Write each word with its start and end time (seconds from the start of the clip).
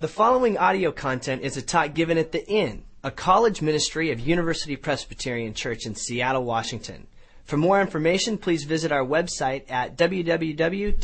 The 0.00 0.08
following 0.08 0.56
audio 0.56 0.90
content 0.92 1.42
is 1.42 1.58
a 1.58 1.62
talk 1.62 1.92
given 1.92 2.16
at 2.16 2.32
the 2.32 2.42
Inn, 2.48 2.84
a 3.04 3.10
college 3.10 3.60
ministry 3.60 4.10
of 4.10 4.18
University 4.18 4.74
Presbyterian 4.74 5.52
Church 5.52 5.84
in 5.84 5.94
Seattle, 5.94 6.42
Washington. 6.42 7.06
For 7.44 7.58
more 7.58 7.82
information, 7.82 8.38
please 8.38 8.64
visit 8.64 8.92
our 8.92 9.04
website 9.04 9.70
at 9.70 9.98
www.upc.org 9.98 11.00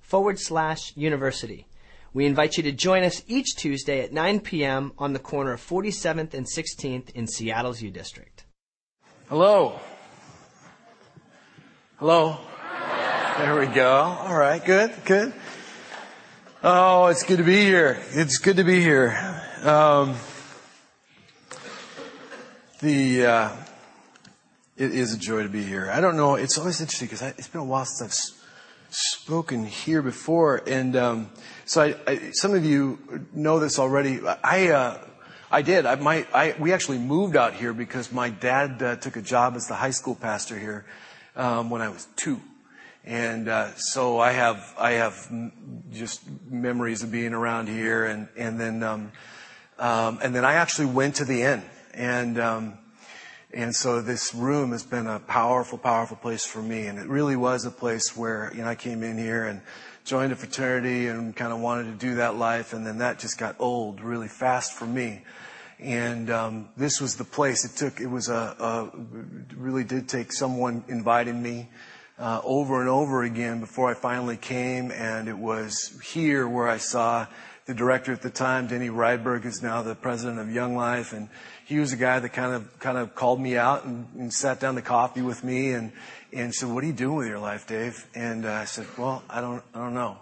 forward 0.00 0.40
slash 0.40 0.96
university. 0.96 1.68
We 2.12 2.26
invite 2.26 2.56
you 2.56 2.64
to 2.64 2.72
join 2.72 3.04
us 3.04 3.22
each 3.28 3.54
Tuesday 3.54 4.00
at 4.00 4.12
9 4.12 4.40
p.m. 4.40 4.90
on 4.98 5.12
the 5.12 5.20
corner 5.20 5.52
of 5.52 5.64
47th 5.64 6.34
and 6.34 6.44
16th 6.44 7.10
in 7.10 7.28
Seattle's 7.28 7.80
U 7.80 7.92
District. 7.92 8.46
Hello. 9.28 9.78
Hello. 11.98 12.38
There 13.38 13.60
we 13.60 13.66
go. 13.66 13.92
All 13.92 14.36
right. 14.36 14.64
Good. 14.64 14.92
Good. 15.04 15.32
Oh, 16.62 17.06
it's 17.06 17.22
good 17.22 17.38
to 17.38 17.42
be 17.42 17.62
here. 17.62 17.98
It's 18.10 18.36
good 18.36 18.56
to 18.56 18.64
be 18.64 18.82
here. 18.82 19.16
Um, 19.62 20.14
the 22.80 23.24
uh, 23.24 23.56
it 24.76 24.92
is 24.92 25.14
a 25.14 25.18
joy 25.18 25.42
to 25.42 25.48
be 25.48 25.62
here. 25.62 25.90
I 25.90 26.02
don't 26.02 26.18
know. 26.18 26.34
It's 26.34 26.58
always 26.58 26.78
interesting 26.82 27.08
because 27.08 27.22
it's 27.22 27.48
been 27.48 27.62
a 27.62 27.64
while 27.64 27.86
since 27.86 28.02
I've 28.02 28.10
s- 28.10 28.44
spoken 28.90 29.64
here 29.64 30.02
before, 30.02 30.62
and 30.66 30.96
um, 30.96 31.30
so 31.64 31.80
I, 31.80 31.96
I, 32.06 32.30
some 32.32 32.52
of 32.52 32.62
you 32.62 32.98
know 33.32 33.58
this 33.58 33.78
already. 33.78 34.20
I 34.44 34.68
uh, 34.68 34.98
I 35.50 35.62
did. 35.62 35.86
I, 35.86 35.94
my, 35.94 36.26
I, 36.34 36.54
we 36.58 36.74
actually 36.74 36.98
moved 36.98 37.36
out 37.36 37.54
here 37.54 37.72
because 37.72 38.12
my 38.12 38.28
dad 38.28 38.82
uh, 38.82 38.96
took 38.96 39.16
a 39.16 39.22
job 39.22 39.56
as 39.56 39.66
the 39.66 39.76
high 39.76 39.92
school 39.92 40.14
pastor 40.14 40.58
here 40.58 40.84
um, 41.36 41.70
when 41.70 41.80
I 41.80 41.88
was 41.88 42.06
two. 42.16 42.38
And 43.04 43.48
uh, 43.48 43.74
so 43.76 44.18
I 44.18 44.32
have 44.32 44.74
I 44.78 44.92
have 44.92 45.14
just 45.90 46.20
memories 46.50 47.02
of 47.02 47.10
being 47.10 47.32
around 47.32 47.68
here, 47.68 48.04
and 48.04 48.28
and 48.36 48.60
then 48.60 48.82
um, 48.82 49.12
um, 49.78 50.18
and 50.22 50.34
then 50.34 50.44
I 50.44 50.54
actually 50.54 50.88
went 50.88 51.16
to 51.16 51.24
the 51.24 51.42
inn, 51.42 51.62
and 51.94 52.38
um, 52.38 52.78
and 53.52 53.74
so 53.74 54.02
this 54.02 54.34
room 54.34 54.72
has 54.72 54.82
been 54.82 55.06
a 55.06 55.18
powerful, 55.18 55.78
powerful 55.78 56.18
place 56.18 56.44
for 56.44 56.60
me, 56.60 56.86
and 56.86 56.98
it 56.98 57.08
really 57.08 57.36
was 57.36 57.64
a 57.64 57.70
place 57.70 58.14
where 58.14 58.52
you 58.54 58.60
know 58.60 58.68
I 58.68 58.74
came 58.74 59.02
in 59.02 59.16
here 59.16 59.46
and 59.46 59.62
joined 60.04 60.32
a 60.32 60.36
fraternity 60.36 61.08
and 61.08 61.34
kind 61.34 61.52
of 61.52 61.60
wanted 61.60 61.84
to 61.84 62.06
do 62.06 62.16
that 62.16 62.36
life, 62.36 62.74
and 62.74 62.86
then 62.86 62.98
that 62.98 63.18
just 63.18 63.38
got 63.38 63.56
old 63.58 64.02
really 64.02 64.28
fast 64.28 64.74
for 64.74 64.86
me. 64.86 65.22
And 65.78 66.28
um, 66.28 66.68
this 66.76 67.00
was 67.00 67.16
the 67.16 67.24
place. 67.24 67.64
It 67.64 67.78
took. 67.78 67.98
It 67.98 68.08
was 68.08 68.28
a, 68.28 68.54
a 68.60 69.56
really 69.56 69.84
did 69.84 70.06
take 70.06 70.32
someone 70.32 70.84
inviting 70.88 71.42
me 71.42 71.70
uh, 72.20 72.40
over 72.44 72.80
and 72.80 72.88
over 72.88 73.22
again 73.22 73.60
before 73.60 73.90
I 73.90 73.94
finally 73.94 74.36
came. 74.36 74.92
And 74.92 75.28
it 75.28 75.38
was 75.38 75.98
here 76.04 76.46
where 76.46 76.68
I 76.68 76.76
saw 76.76 77.26
the 77.66 77.74
director 77.74 78.12
at 78.12 78.20
the 78.20 78.30
time, 78.30 78.66
Denny 78.66 78.88
Rydberg, 78.88 79.44
is 79.46 79.62
now 79.62 79.82
the 79.82 79.94
president 79.94 80.38
of 80.40 80.50
Young 80.50 80.74
Life, 80.74 81.12
and 81.12 81.28
he 81.66 81.78
was 81.78 81.92
a 81.92 81.96
guy 81.96 82.18
that 82.18 82.30
kind 82.30 82.52
of 82.52 82.78
kind 82.80 82.98
of 82.98 83.14
called 83.14 83.40
me 83.40 83.56
out 83.56 83.84
and, 83.84 84.08
and 84.18 84.32
sat 84.32 84.58
down 84.58 84.74
to 84.74 84.82
coffee 84.82 85.22
with 85.22 85.44
me 85.44 85.70
and 85.72 85.92
and 86.32 86.52
said, 86.52 86.68
"What 86.68 86.82
are 86.82 86.88
you 86.88 86.92
doing 86.92 87.18
with 87.18 87.28
your 87.28 87.38
life, 87.38 87.68
Dave?" 87.68 88.04
And 88.12 88.44
uh, 88.44 88.52
I 88.52 88.64
said, 88.64 88.86
"Well, 88.98 89.22
I 89.30 89.40
don't 89.40 89.62
I 89.72 89.78
don't 89.78 89.94
know." 89.94 90.18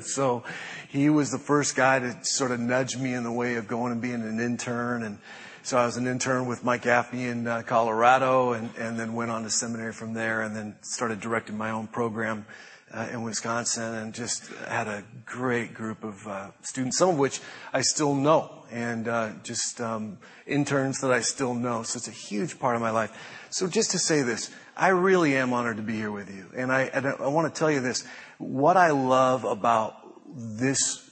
so 0.02 0.44
he 0.88 1.10
was 1.10 1.32
the 1.32 1.38
first 1.38 1.74
guy 1.74 1.98
to 1.98 2.24
sort 2.24 2.52
of 2.52 2.60
nudge 2.60 2.96
me 2.96 3.12
in 3.12 3.24
the 3.24 3.32
way 3.32 3.56
of 3.56 3.66
going 3.66 3.90
and 3.90 4.00
being 4.00 4.22
an 4.22 4.38
intern 4.38 5.02
and 5.02 5.18
so 5.64 5.78
I 5.78 5.86
was 5.86 5.96
an 5.96 6.06
intern 6.06 6.44
with 6.44 6.62
Mike 6.62 6.82
Gaffney 6.82 7.24
in 7.24 7.46
uh, 7.46 7.62
Colorado 7.62 8.52
and, 8.52 8.68
and 8.76 9.00
then 9.00 9.14
went 9.14 9.30
on 9.30 9.44
to 9.44 9.50
seminary 9.50 9.94
from 9.94 10.12
there 10.12 10.42
and 10.42 10.54
then 10.54 10.76
started 10.82 11.20
directing 11.20 11.56
my 11.56 11.70
own 11.70 11.86
program 11.86 12.44
uh, 12.92 13.08
in 13.10 13.22
Wisconsin 13.22 13.94
and 13.94 14.12
just 14.12 14.46
had 14.68 14.88
a 14.88 15.02
great 15.24 15.72
group 15.72 16.04
of 16.04 16.28
uh, 16.28 16.50
students, 16.60 16.98
some 16.98 17.08
of 17.08 17.18
which 17.18 17.40
I 17.72 17.80
still 17.80 18.14
know 18.14 18.66
and 18.70 19.08
uh, 19.08 19.30
just 19.42 19.80
um, 19.80 20.18
interns 20.46 21.00
that 21.00 21.10
I 21.10 21.22
still 21.22 21.54
know. 21.54 21.82
So 21.82 21.96
it's 21.96 22.08
a 22.08 22.10
huge 22.10 22.58
part 22.58 22.76
of 22.76 22.82
my 22.82 22.90
life. 22.90 23.46
So 23.48 23.66
just 23.66 23.92
to 23.92 23.98
say 23.98 24.20
this, 24.20 24.50
I 24.76 24.88
really 24.88 25.34
am 25.34 25.54
honored 25.54 25.78
to 25.78 25.82
be 25.82 25.94
here 25.94 26.12
with 26.12 26.28
you. 26.28 26.44
And 26.54 26.70
I, 26.70 26.90
and 26.92 27.06
I 27.06 27.28
want 27.28 27.52
to 27.52 27.58
tell 27.58 27.70
you 27.70 27.80
this. 27.80 28.06
What 28.36 28.76
I 28.76 28.90
love 28.90 29.44
about 29.44 29.96
this 30.36 31.03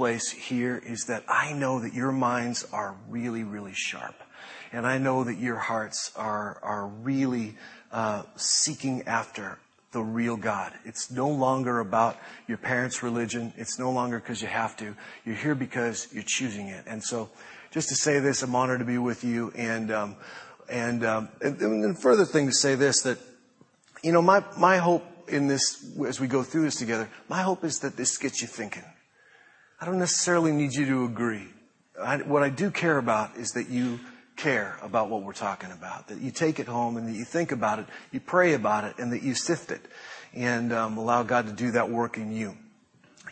place 0.00 0.30
here 0.30 0.82
is 0.86 1.04
that 1.08 1.22
I 1.28 1.52
know 1.52 1.80
that 1.80 1.92
your 1.92 2.10
minds 2.10 2.66
are 2.72 2.96
really, 3.10 3.44
really 3.44 3.74
sharp. 3.74 4.14
And 4.72 4.86
I 4.86 4.96
know 4.96 5.24
that 5.24 5.36
your 5.36 5.58
hearts 5.58 6.10
are, 6.16 6.58
are 6.62 6.86
really 6.86 7.54
uh, 7.92 8.22
seeking 8.34 9.02
after 9.06 9.58
the 9.92 10.00
real 10.00 10.38
God. 10.38 10.72
It's 10.86 11.10
no 11.10 11.28
longer 11.28 11.80
about 11.80 12.16
your 12.48 12.56
parents' 12.56 13.02
religion. 13.02 13.52
It's 13.58 13.78
no 13.78 13.90
longer 13.92 14.18
because 14.18 14.40
you 14.40 14.48
have 14.48 14.74
to. 14.78 14.96
You're 15.26 15.34
here 15.34 15.54
because 15.54 16.08
you're 16.14 16.24
choosing 16.26 16.68
it. 16.68 16.84
And 16.86 17.04
so, 17.04 17.28
just 17.70 17.90
to 17.90 17.94
say 17.94 18.20
this, 18.20 18.42
I'm 18.42 18.54
honored 18.54 18.78
to 18.78 18.86
be 18.86 18.96
with 18.96 19.22
you. 19.22 19.52
And 19.54 19.92
um, 19.92 20.16
and, 20.70 21.04
um, 21.04 21.28
and, 21.42 21.60
and 21.60 22.00
further 22.00 22.24
thing 22.24 22.46
to 22.46 22.54
say 22.54 22.74
this 22.74 23.02
that 23.02 23.18
you 24.02 24.12
know 24.12 24.22
my 24.22 24.42
my 24.56 24.78
hope 24.78 25.04
in 25.28 25.46
this 25.46 25.84
as 26.08 26.18
we 26.18 26.26
go 26.26 26.42
through 26.42 26.62
this 26.62 26.76
together, 26.76 27.10
my 27.28 27.42
hope 27.42 27.64
is 27.64 27.80
that 27.80 27.98
this 27.98 28.16
gets 28.16 28.40
you 28.40 28.48
thinking. 28.48 28.84
I 29.80 29.86
don't 29.86 29.98
necessarily 29.98 30.52
need 30.52 30.74
you 30.74 30.84
to 30.86 31.04
agree. 31.04 31.48
I, 31.98 32.18
what 32.18 32.42
I 32.42 32.50
do 32.50 32.70
care 32.70 32.98
about 32.98 33.36
is 33.36 33.52
that 33.52 33.70
you 33.70 33.98
care 34.36 34.78
about 34.82 35.08
what 35.08 35.22
we're 35.22 35.32
talking 35.32 35.72
about, 35.72 36.08
that 36.08 36.20
you 36.20 36.30
take 36.30 36.58
it 36.58 36.66
home 36.66 36.98
and 36.98 37.08
that 37.08 37.16
you 37.16 37.24
think 37.24 37.50
about 37.50 37.78
it, 37.78 37.86
you 38.12 38.20
pray 38.20 38.52
about 38.52 38.84
it, 38.84 38.98
and 38.98 39.10
that 39.12 39.22
you 39.22 39.34
sift 39.34 39.70
it 39.70 39.80
and 40.34 40.72
um, 40.72 40.98
allow 40.98 41.22
God 41.22 41.46
to 41.46 41.52
do 41.52 41.70
that 41.70 41.88
work 41.88 42.18
in 42.18 42.30
you. 42.30 42.56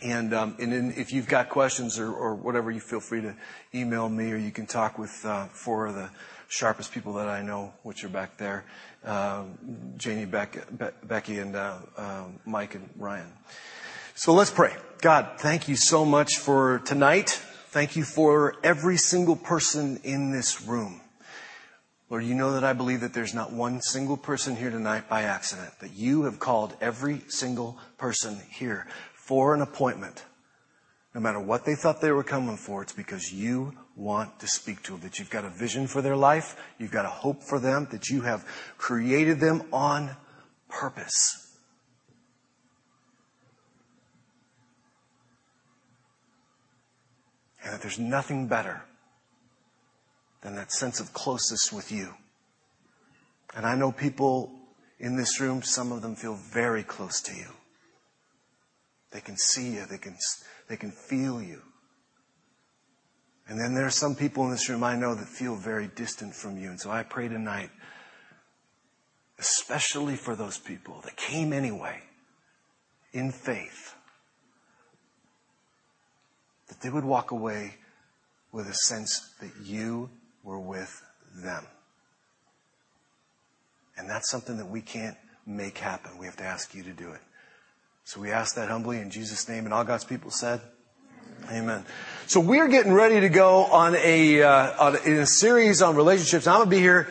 And, 0.01 0.33
um, 0.33 0.55
and 0.59 0.73
in, 0.73 0.91
if 0.93 1.13
you've 1.13 1.27
got 1.27 1.49
questions 1.49 1.99
or, 1.99 2.11
or, 2.11 2.33
whatever, 2.33 2.71
you 2.71 2.79
feel 2.79 2.99
free 2.99 3.21
to 3.21 3.35
email 3.75 4.09
me 4.09 4.31
or 4.31 4.37
you 4.37 4.51
can 4.51 4.65
talk 4.65 4.97
with 4.97 5.23
uh, 5.25 5.45
four 5.47 5.87
of 5.87 5.95
the 5.95 6.09
sharpest 6.47 6.91
people 6.91 7.13
that 7.13 7.27
I 7.27 7.43
know, 7.43 7.73
which 7.83 8.03
are 8.03 8.09
back 8.09 8.37
there, 8.37 8.65
uh, 9.05 9.43
Janie, 9.97 10.25
Beck, 10.25 10.65
Be- 10.77 10.85
Becky, 11.03 11.39
and 11.39 11.55
uh, 11.55 11.77
um, 11.97 12.39
Mike 12.45 12.75
and 12.75 12.89
Ryan. 12.97 13.31
So 14.19 14.33
let's 14.33 14.51
pray. 14.51 14.75
God, 14.99 15.39
thank 15.39 15.69
you 15.69 15.77
so 15.77 16.03
much 16.03 16.39
for 16.39 16.79
tonight. 16.79 17.29
Thank 17.69 17.95
you 17.95 18.03
for 18.03 18.57
every 18.65 18.97
single 18.97 19.37
person 19.37 20.01
in 20.03 20.33
this 20.33 20.61
room. 20.61 20.99
Lord, 22.09 22.25
you 22.25 22.35
know 22.35 22.51
that 22.51 22.65
I 22.65 22.73
believe 22.73 22.99
that 22.99 23.13
there's 23.13 23.33
not 23.33 23.53
one 23.53 23.79
single 23.79 24.17
person 24.17 24.57
here 24.57 24.71
tonight 24.71 25.07
by 25.07 25.21
accident, 25.21 25.71
that 25.79 25.93
you 25.93 26.23
have 26.23 26.37
called 26.37 26.75
every 26.81 27.21
single 27.29 27.77
person 27.97 28.41
here 28.49 28.87
for 29.13 29.55
an 29.55 29.61
appointment. 29.61 30.25
No 31.15 31.21
matter 31.21 31.39
what 31.39 31.63
they 31.63 31.75
thought 31.75 32.01
they 32.01 32.11
were 32.11 32.21
coming 32.21 32.57
for, 32.57 32.81
it's 32.81 32.91
because 32.91 33.31
you 33.31 33.73
want 33.95 34.37
to 34.41 34.47
speak 34.47 34.83
to 34.83 34.91
them, 34.91 34.99
that 34.99 35.17
you've 35.17 35.29
got 35.29 35.45
a 35.45 35.49
vision 35.49 35.87
for 35.87 36.01
their 36.01 36.17
life, 36.17 36.57
you've 36.77 36.91
got 36.91 37.05
a 37.05 37.07
hope 37.07 37.41
for 37.41 37.57
them, 37.57 37.87
that 37.91 38.09
you 38.09 38.19
have 38.19 38.45
created 38.77 39.39
them 39.39 39.63
on 39.71 40.17
purpose. 40.67 41.48
And 47.63 47.73
that 47.73 47.81
there's 47.81 47.99
nothing 47.99 48.47
better 48.47 48.81
than 50.41 50.55
that 50.55 50.71
sense 50.71 50.99
of 50.99 51.13
closeness 51.13 51.71
with 51.73 51.91
you. 51.91 52.13
And 53.55 53.65
I 53.65 53.75
know 53.75 53.91
people 53.91 54.51
in 54.99 55.17
this 55.17 55.39
room, 55.39 55.61
some 55.61 55.91
of 55.91 56.01
them 56.01 56.15
feel 56.15 56.35
very 56.35 56.83
close 56.83 57.21
to 57.21 57.35
you. 57.35 57.47
They 59.11 59.21
can 59.21 59.37
see 59.37 59.71
you, 59.71 59.85
they 59.89 59.97
can, 59.97 60.15
they 60.67 60.77
can 60.77 60.91
feel 60.91 61.41
you. 61.41 61.61
And 63.47 63.59
then 63.59 63.73
there 63.73 63.87
are 63.87 63.91
some 63.91 64.15
people 64.15 64.45
in 64.45 64.51
this 64.51 64.69
room 64.69 64.83
I 64.83 64.95
know 64.95 65.15
that 65.15 65.27
feel 65.27 65.55
very 65.55 65.87
distant 65.87 66.35
from 66.35 66.57
you. 66.57 66.69
And 66.69 66.79
so 66.79 66.91
I 66.91 67.01
pray 67.01 67.27
tonight, 67.27 67.71
especially 69.39 70.15
for 70.15 70.35
those 70.35 70.59
people 70.59 71.01
that 71.03 71.15
came 71.15 71.51
anyway 71.51 71.99
in 73.11 73.31
faith, 73.31 73.95
that 76.79 76.85
they 76.85 76.93
would 76.93 77.03
walk 77.03 77.31
away 77.31 77.75
with 78.51 78.67
a 78.67 78.73
sense 78.73 79.33
that 79.41 79.51
you 79.63 80.09
were 80.43 80.59
with 80.59 81.01
them. 81.35 81.65
And 83.97 84.09
that's 84.09 84.29
something 84.29 84.57
that 84.57 84.69
we 84.69 84.81
can't 84.81 85.17
make 85.45 85.77
happen. 85.77 86.17
We 86.17 86.25
have 86.25 86.37
to 86.37 86.43
ask 86.43 86.73
you 86.73 86.83
to 86.83 86.93
do 86.93 87.11
it. 87.11 87.19
So 88.05 88.21
we 88.21 88.31
ask 88.31 88.55
that 88.55 88.69
humbly 88.69 88.99
in 88.99 89.09
Jesus' 89.09 89.47
name. 89.47 89.65
And 89.65 89.73
all 89.73 89.83
God's 89.83 90.05
people 90.05 90.31
said, 90.31 90.61
Amen. 91.51 91.85
So 92.27 92.39
we're 92.39 92.67
getting 92.67 92.93
ready 92.93 93.21
to 93.21 93.29
go 93.29 93.65
on 93.65 93.95
a, 93.95 94.43
uh, 94.43 94.85
on, 94.85 94.97
in 95.05 95.13
a 95.13 95.25
series 95.25 95.81
on 95.81 95.95
relationships. 95.95 96.47
I'm 96.47 96.57
going 96.57 96.69
to 96.69 96.75
be 96.75 96.81
here 96.81 97.07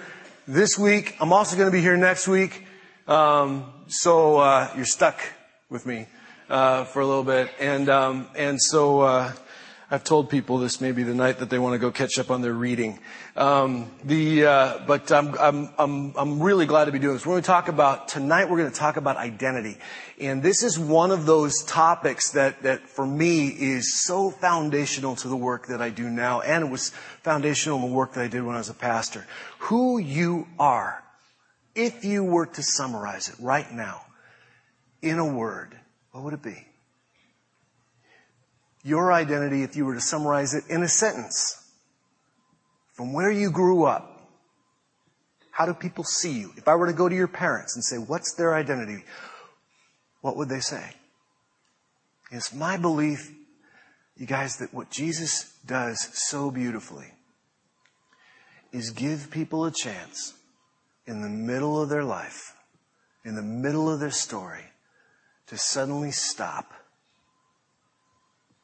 this 0.46 0.78
week. 0.78 1.16
I'm 1.20 1.32
also 1.32 1.56
going 1.56 1.68
to 1.68 1.72
be 1.72 1.80
here 1.80 1.96
next 1.96 2.28
week. 2.28 2.64
Um, 3.06 3.72
so 3.88 4.38
uh, 4.38 4.70
you're 4.76 4.84
stuck 4.84 5.20
with 5.70 5.86
me 5.86 6.06
uh, 6.48 6.84
for 6.84 7.00
a 7.00 7.06
little 7.06 7.24
bit. 7.24 7.50
And, 7.58 7.88
um, 7.88 8.28
and 8.36 8.60
so, 8.60 9.00
uh, 9.00 9.32
I've 9.90 10.04
told 10.04 10.28
people 10.28 10.58
this 10.58 10.82
may 10.82 10.92
be 10.92 11.02
the 11.02 11.14
night 11.14 11.38
that 11.38 11.48
they 11.48 11.58
want 11.58 11.72
to 11.72 11.78
go 11.78 11.90
catch 11.90 12.18
up 12.18 12.30
on 12.30 12.42
their 12.42 12.52
reading. 12.52 12.98
Um, 13.36 13.90
the, 14.04 14.44
uh, 14.44 14.78
but 14.86 15.10
I'm, 15.10 15.34
I'm, 15.38 15.70
I'm, 15.78 16.12
I'm 16.14 16.42
really 16.42 16.66
glad 16.66 16.84
to 16.84 16.92
be 16.92 16.98
doing 16.98 17.14
this. 17.14 17.24
We're 17.24 17.32
going 17.32 17.42
to 17.42 17.46
talk 17.46 17.68
about, 17.68 18.06
tonight 18.06 18.50
we're 18.50 18.58
going 18.58 18.70
to 18.70 18.76
talk 18.76 18.98
about 18.98 19.16
identity. 19.16 19.78
And 20.20 20.42
this 20.42 20.62
is 20.62 20.78
one 20.78 21.10
of 21.10 21.24
those 21.24 21.64
topics 21.64 22.32
that, 22.32 22.64
that 22.64 22.86
for 22.86 23.06
me 23.06 23.48
is 23.48 24.04
so 24.04 24.30
foundational 24.30 25.16
to 25.16 25.28
the 25.28 25.36
work 25.36 25.68
that 25.68 25.80
I 25.80 25.88
do 25.88 26.10
now. 26.10 26.42
And 26.42 26.66
it 26.66 26.70
was 26.70 26.90
foundational 27.22 27.78
in 27.78 27.88
the 27.88 27.96
work 27.96 28.12
that 28.12 28.24
I 28.24 28.28
did 28.28 28.42
when 28.42 28.56
I 28.56 28.58
was 28.58 28.68
a 28.68 28.74
pastor. 28.74 29.26
Who 29.60 29.96
you 29.96 30.48
are, 30.58 31.02
if 31.74 32.04
you 32.04 32.24
were 32.24 32.44
to 32.44 32.62
summarize 32.62 33.30
it 33.30 33.36
right 33.40 33.72
now 33.72 34.02
in 35.00 35.18
a 35.18 35.26
word, 35.26 35.78
what 36.12 36.24
would 36.24 36.34
it 36.34 36.42
be? 36.42 36.67
Your 38.88 39.12
identity 39.12 39.62
if 39.62 39.76
you 39.76 39.84
were 39.84 39.94
to 39.94 40.00
summarize 40.00 40.54
it 40.54 40.64
in 40.68 40.82
a 40.82 40.88
sentence. 40.88 41.70
From 42.94 43.12
where 43.12 43.30
you 43.30 43.50
grew 43.50 43.84
up, 43.84 44.28
how 45.52 45.66
do 45.66 45.74
people 45.74 46.04
see 46.04 46.38
you? 46.40 46.52
If 46.56 46.66
I 46.68 46.74
were 46.74 46.86
to 46.86 46.92
go 46.92 47.08
to 47.08 47.14
your 47.14 47.28
parents 47.28 47.76
and 47.76 47.84
say, 47.84 47.96
what's 47.96 48.34
their 48.34 48.54
identity? 48.54 49.04
What 50.20 50.36
would 50.36 50.48
they 50.48 50.60
say? 50.60 50.94
It's 52.30 52.52
my 52.52 52.76
belief, 52.76 53.32
you 54.16 54.26
guys, 54.26 54.56
that 54.58 54.74
what 54.74 54.90
Jesus 54.90 55.52
does 55.66 56.08
so 56.12 56.50
beautifully 56.50 57.12
is 58.72 58.90
give 58.90 59.30
people 59.30 59.64
a 59.64 59.70
chance 59.70 60.34
in 61.06 61.22
the 61.22 61.28
middle 61.28 61.80
of 61.80 61.88
their 61.88 62.04
life, 62.04 62.54
in 63.24 63.34
the 63.34 63.42
middle 63.42 63.90
of 63.90 64.00
their 64.00 64.10
story, 64.10 64.64
to 65.46 65.56
suddenly 65.56 66.10
stop 66.10 66.72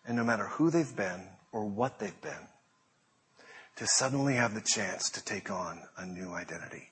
and 0.07 0.17
no 0.17 0.25
matter 0.25 0.45
who 0.45 0.71
they've 0.71 0.97
been 0.97 1.23
or 1.53 1.65
what 1.65 1.99
they've 1.99 2.21
been, 2.21 2.49
to 3.77 3.87
suddenly 3.87 4.35
have 4.35 4.55
the 4.55 4.61
chance 4.61 5.11
to 5.11 5.25
take 5.25 5.51
on 5.51 5.81
a 5.97 6.07
new 6.07 6.33
identity. 6.33 6.91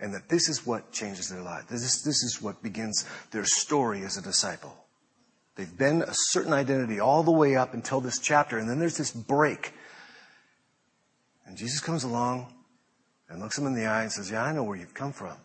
And 0.00 0.14
that 0.14 0.28
this 0.28 0.48
is 0.48 0.66
what 0.66 0.92
changes 0.92 1.28
their 1.28 1.42
life. 1.42 1.66
This 1.68 1.82
is, 1.82 2.02
this 2.04 2.22
is 2.22 2.40
what 2.40 2.62
begins 2.62 3.04
their 3.30 3.44
story 3.44 4.02
as 4.02 4.16
a 4.16 4.22
disciple. 4.22 4.74
They've 5.56 5.76
been 5.76 6.02
a 6.02 6.12
certain 6.12 6.52
identity 6.52 7.00
all 7.00 7.24
the 7.24 7.32
way 7.32 7.56
up 7.56 7.74
until 7.74 8.00
this 8.00 8.20
chapter, 8.20 8.58
and 8.58 8.70
then 8.70 8.78
there's 8.78 8.96
this 8.96 9.10
break. 9.10 9.72
And 11.46 11.56
Jesus 11.56 11.80
comes 11.80 12.04
along 12.04 12.52
and 13.28 13.40
looks 13.40 13.56
them 13.56 13.66
in 13.66 13.74
the 13.74 13.86
eye 13.86 14.02
and 14.02 14.12
says, 14.12 14.30
Yeah, 14.30 14.44
I 14.44 14.52
know 14.52 14.62
where 14.62 14.76
you've 14.76 14.94
come 14.94 15.12
from. 15.12 15.36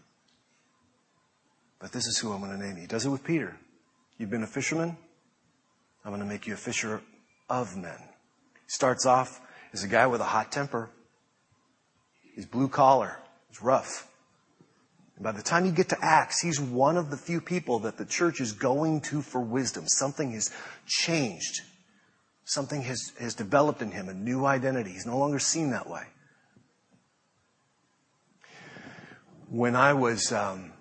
But 1.79 1.91
this 1.91 2.05
is 2.05 2.19
who 2.19 2.31
I'm 2.31 2.41
going 2.41 2.51
to 2.51 2.63
name 2.63 2.75
you. 2.75 2.81
He 2.81 2.87
does 2.87 3.05
it 3.05 3.09
with 3.09 3.23
Peter. 3.23 3.57
You've 4.17 4.29
been 4.29 4.43
a 4.43 4.47
fisherman? 4.47 4.97
I'm 6.03 6.11
going 6.11 6.21
to 6.21 6.27
make 6.27 6.47
you 6.47 6.53
a 6.53 6.57
fisher 6.57 7.01
of 7.49 7.77
men. 7.77 7.97
Starts 8.67 9.05
off 9.05 9.39
as 9.71 9.83
a 9.83 9.87
guy 9.87 10.07
with 10.07 10.21
a 10.21 10.25
hot 10.25 10.51
temper. 10.51 10.89
He's 12.35 12.45
blue 12.45 12.67
collar. 12.67 13.19
He's 13.49 13.61
rough. 13.61 14.07
And 15.15 15.23
by 15.23 15.31
the 15.31 15.43
time 15.43 15.65
you 15.65 15.71
get 15.71 15.89
to 15.89 15.97
Acts, 16.01 16.41
he's 16.41 16.59
one 16.59 16.97
of 16.97 17.09
the 17.09 17.17
few 17.17 17.39
people 17.39 17.79
that 17.79 17.97
the 17.97 18.05
church 18.05 18.41
is 18.41 18.51
going 18.51 19.01
to 19.01 19.21
for 19.21 19.39
wisdom. 19.39 19.87
Something 19.87 20.31
has 20.31 20.51
changed. 20.87 21.61
Something 22.45 22.81
has, 22.81 23.13
has 23.19 23.35
developed 23.35 23.81
in 23.81 23.91
him, 23.91 24.09
a 24.09 24.13
new 24.13 24.45
identity. 24.45 24.91
He's 24.91 25.05
no 25.05 25.17
longer 25.17 25.39
seen 25.39 25.71
that 25.71 25.89
way. 25.89 26.03
When 29.49 29.75
I 29.75 29.93
was 29.93 30.31
um, 30.31 30.73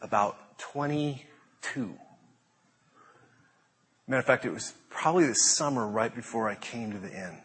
about 0.00 0.58
22, 0.58 1.98
Matter 4.06 4.20
of 4.20 4.26
fact, 4.26 4.44
it 4.44 4.52
was 4.52 4.74
probably 4.90 5.26
the 5.26 5.34
summer 5.34 5.86
right 5.86 6.14
before 6.14 6.48
I 6.48 6.56
came 6.56 6.92
to 6.92 6.98
the 6.98 7.10
inn. 7.10 7.38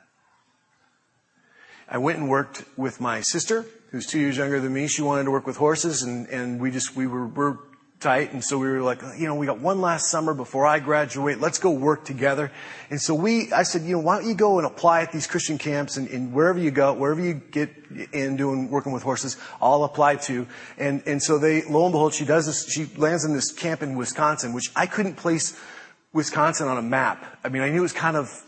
I 1.87 1.97
went 1.97 2.19
and 2.19 2.29
worked 2.29 2.65
with 2.77 2.99
my 2.99 3.21
sister, 3.21 3.65
who's 3.91 4.05
two 4.05 4.19
years 4.19 4.37
younger 4.37 4.59
than 4.59 4.73
me. 4.73 4.87
She 4.87 5.01
wanted 5.01 5.23
to 5.23 5.31
work 5.31 5.47
with 5.47 5.57
horses, 5.57 6.03
and, 6.03 6.27
and 6.27 6.59
we 6.59 6.69
just 6.69 6.95
we 6.95 7.07
were, 7.07 7.27
were 7.27 7.59
tight, 7.99 8.33
and 8.33 8.43
so 8.43 8.57
we 8.57 8.67
were 8.67 8.81
like, 8.81 9.01
you 9.17 9.25
know, 9.25 9.35
we 9.35 9.45
got 9.45 9.59
one 9.59 9.81
last 9.81 10.11
summer 10.11 10.33
before 10.33 10.67
I 10.67 10.79
graduate. 10.79 11.39
Let's 11.39 11.59
go 11.59 11.71
work 11.71 12.05
together. 12.05 12.51
And 12.89 13.01
so 13.01 13.15
we, 13.15 13.51
I 13.51 13.63
said, 13.63 13.83
you 13.83 13.93
know, 13.93 13.99
why 13.99 14.19
don't 14.19 14.27
you 14.27 14.35
go 14.35 14.57
and 14.59 14.67
apply 14.67 15.01
at 15.01 15.11
these 15.11 15.27
Christian 15.27 15.57
camps, 15.57 15.97
and, 15.97 16.09
and 16.09 16.33
wherever 16.33 16.59
you 16.59 16.71
go, 16.71 16.93
wherever 16.93 17.21
you 17.21 17.35
get 17.35 17.73
in 18.11 18.35
doing 18.35 18.69
working 18.69 18.91
with 18.91 19.03
horses, 19.03 19.37
I'll 19.61 19.85
apply 19.85 20.17
to. 20.27 20.45
And 20.77 21.03
and 21.05 21.23
so 21.23 21.39
they, 21.39 21.63
lo 21.63 21.85
and 21.85 21.93
behold, 21.93 22.13
she 22.13 22.25
does 22.25 22.45
this. 22.45 22.69
She 22.69 22.85
lands 22.97 23.23
in 23.23 23.33
this 23.33 23.51
camp 23.51 23.81
in 23.81 23.95
Wisconsin, 23.95 24.53
which 24.53 24.69
I 24.75 24.85
couldn't 24.85 25.15
place 25.15 25.59
Wisconsin 26.13 26.67
on 26.67 26.77
a 26.77 26.81
map. 26.81 27.39
I 27.43 27.49
mean, 27.49 27.61
I 27.61 27.69
knew 27.69 27.79
it 27.79 27.81
was 27.81 27.93
kind 27.93 28.17
of 28.17 28.43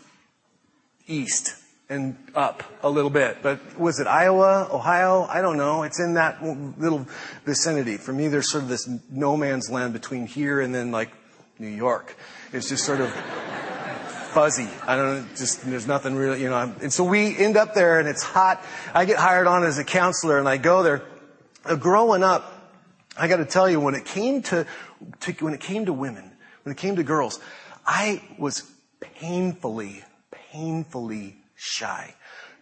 east 1.06 1.54
and 1.88 2.16
up 2.34 2.62
a 2.82 2.88
little 2.88 3.10
bit, 3.10 3.38
but 3.42 3.78
was 3.78 4.00
it 4.00 4.06
Iowa, 4.06 4.68
Ohio? 4.72 5.26
I 5.28 5.42
don't 5.42 5.58
know. 5.58 5.82
It's 5.82 6.00
in 6.00 6.14
that 6.14 6.42
little 6.42 7.06
vicinity. 7.44 7.98
For 7.98 8.12
me, 8.12 8.28
there's 8.28 8.50
sort 8.50 8.64
of 8.64 8.70
this 8.70 8.88
no 9.10 9.36
man's 9.36 9.70
land 9.70 9.92
between 9.92 10.26
here 10.26 10.60
and 10.60 10.74
then 10.74 10.90
like 10.90 11.10
New 11.58 11.68
York. 11.68 12.16
It's 12.52 12.68
just 12.68 12.84
sort 12.84 13.00
of 13.00 13.12
fuzzy. 14.32 14.68
I 14.86 14.96
don't 14.96 15.22
know, 15.22 15.26
just, 15.36 15.64
there's 15.66 15.86
nothing 15.86 16.16
really, 16.16 16.42
you 16.42 16.48
know. 16.48 16.74
And 16.80 16.92
so 16.92 17.04
we 17.04 17.36
end 17.36 17.56
up 17.56 17.74
there 17.74 18.00
and 18.00 18.08
it's 18.08 18.22
hot. 18.22 18.64
I 18.94 19.04
get 19.04 19.18
hired 19.18 19.46
on 19.46 19.64
as 19.64 19.78
a 19.78 19.84
counselor 19.84 20.38
and 20.38 20.48
I 20.48 20.56
go 20.56 20.82
there. 20.82 21.02
Growing 21.78 22.24
up, 22.24 22.50
I 23.16 23.28
got 23.28 23.36
to 23.36 23.44
tell 23.44 23.68
you, 23.68 23.78
when 23.78 23.94
it 23.94 24.04
came 24.04 24.42
to, 24.42 24.66
to, 25.20 25.32
when 25.44 25.52
it 25.52 25.60
came 25.60 25.84
to 25.86 25.92
women, 25.92 26.31
when 26.62 26.72
it 26.72 26.78
came 26.78 26.96
to 26.96 27.02
girls, 27.02 27.40
I 27.86 28.22
was 28.38 28.70
painfully, 29.00 30.04
painfully 30.30 31.36
shy. 31.54 32.14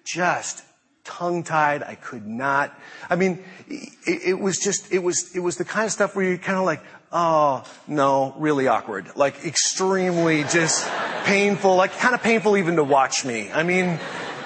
Just 0.05 0.64
tongue 1.05 1.43
tied. 1.43 1.82
I 1.82 1.94
could 1.94 2.26
not. 2.26 2.79
I 3.08 3.17
mean, 3.17 3.43
it, 3.69 4.23
it, 4.29 4.38
was 4.38 4.58
just, 4.58 4.93
it 4.93 5.00
was, 5.00 5.35
it 5.35 5.41
was 5.41 5.56
the 5.56 5.64
kind 5.64 5.87
of 5.87 5.93
stuff 5.93 6.14
where 6.17 6.25
you're 6.25 6.38
kind 6.38 6.58
of 6.58 6.64
like, 6.64 6.82
oh, 7.12 7.64
no, 7.87 8.35
really 8.38 8.69
awkward. 8.69 9.11
Like 9.17 9.44
extremely 9.44 10.44
just 10.44 10.88
painful, 11.25 11.76
like 11.76 11.93
kind 11.93 12.14
of 12.14 12.23
painful 12.23 12.56
even 12.56 12.76
to 12.76 12.85
watch 12.85 13.25
me. 13.25 13.50
I 13.50 13.62
mean, 13.62 13.99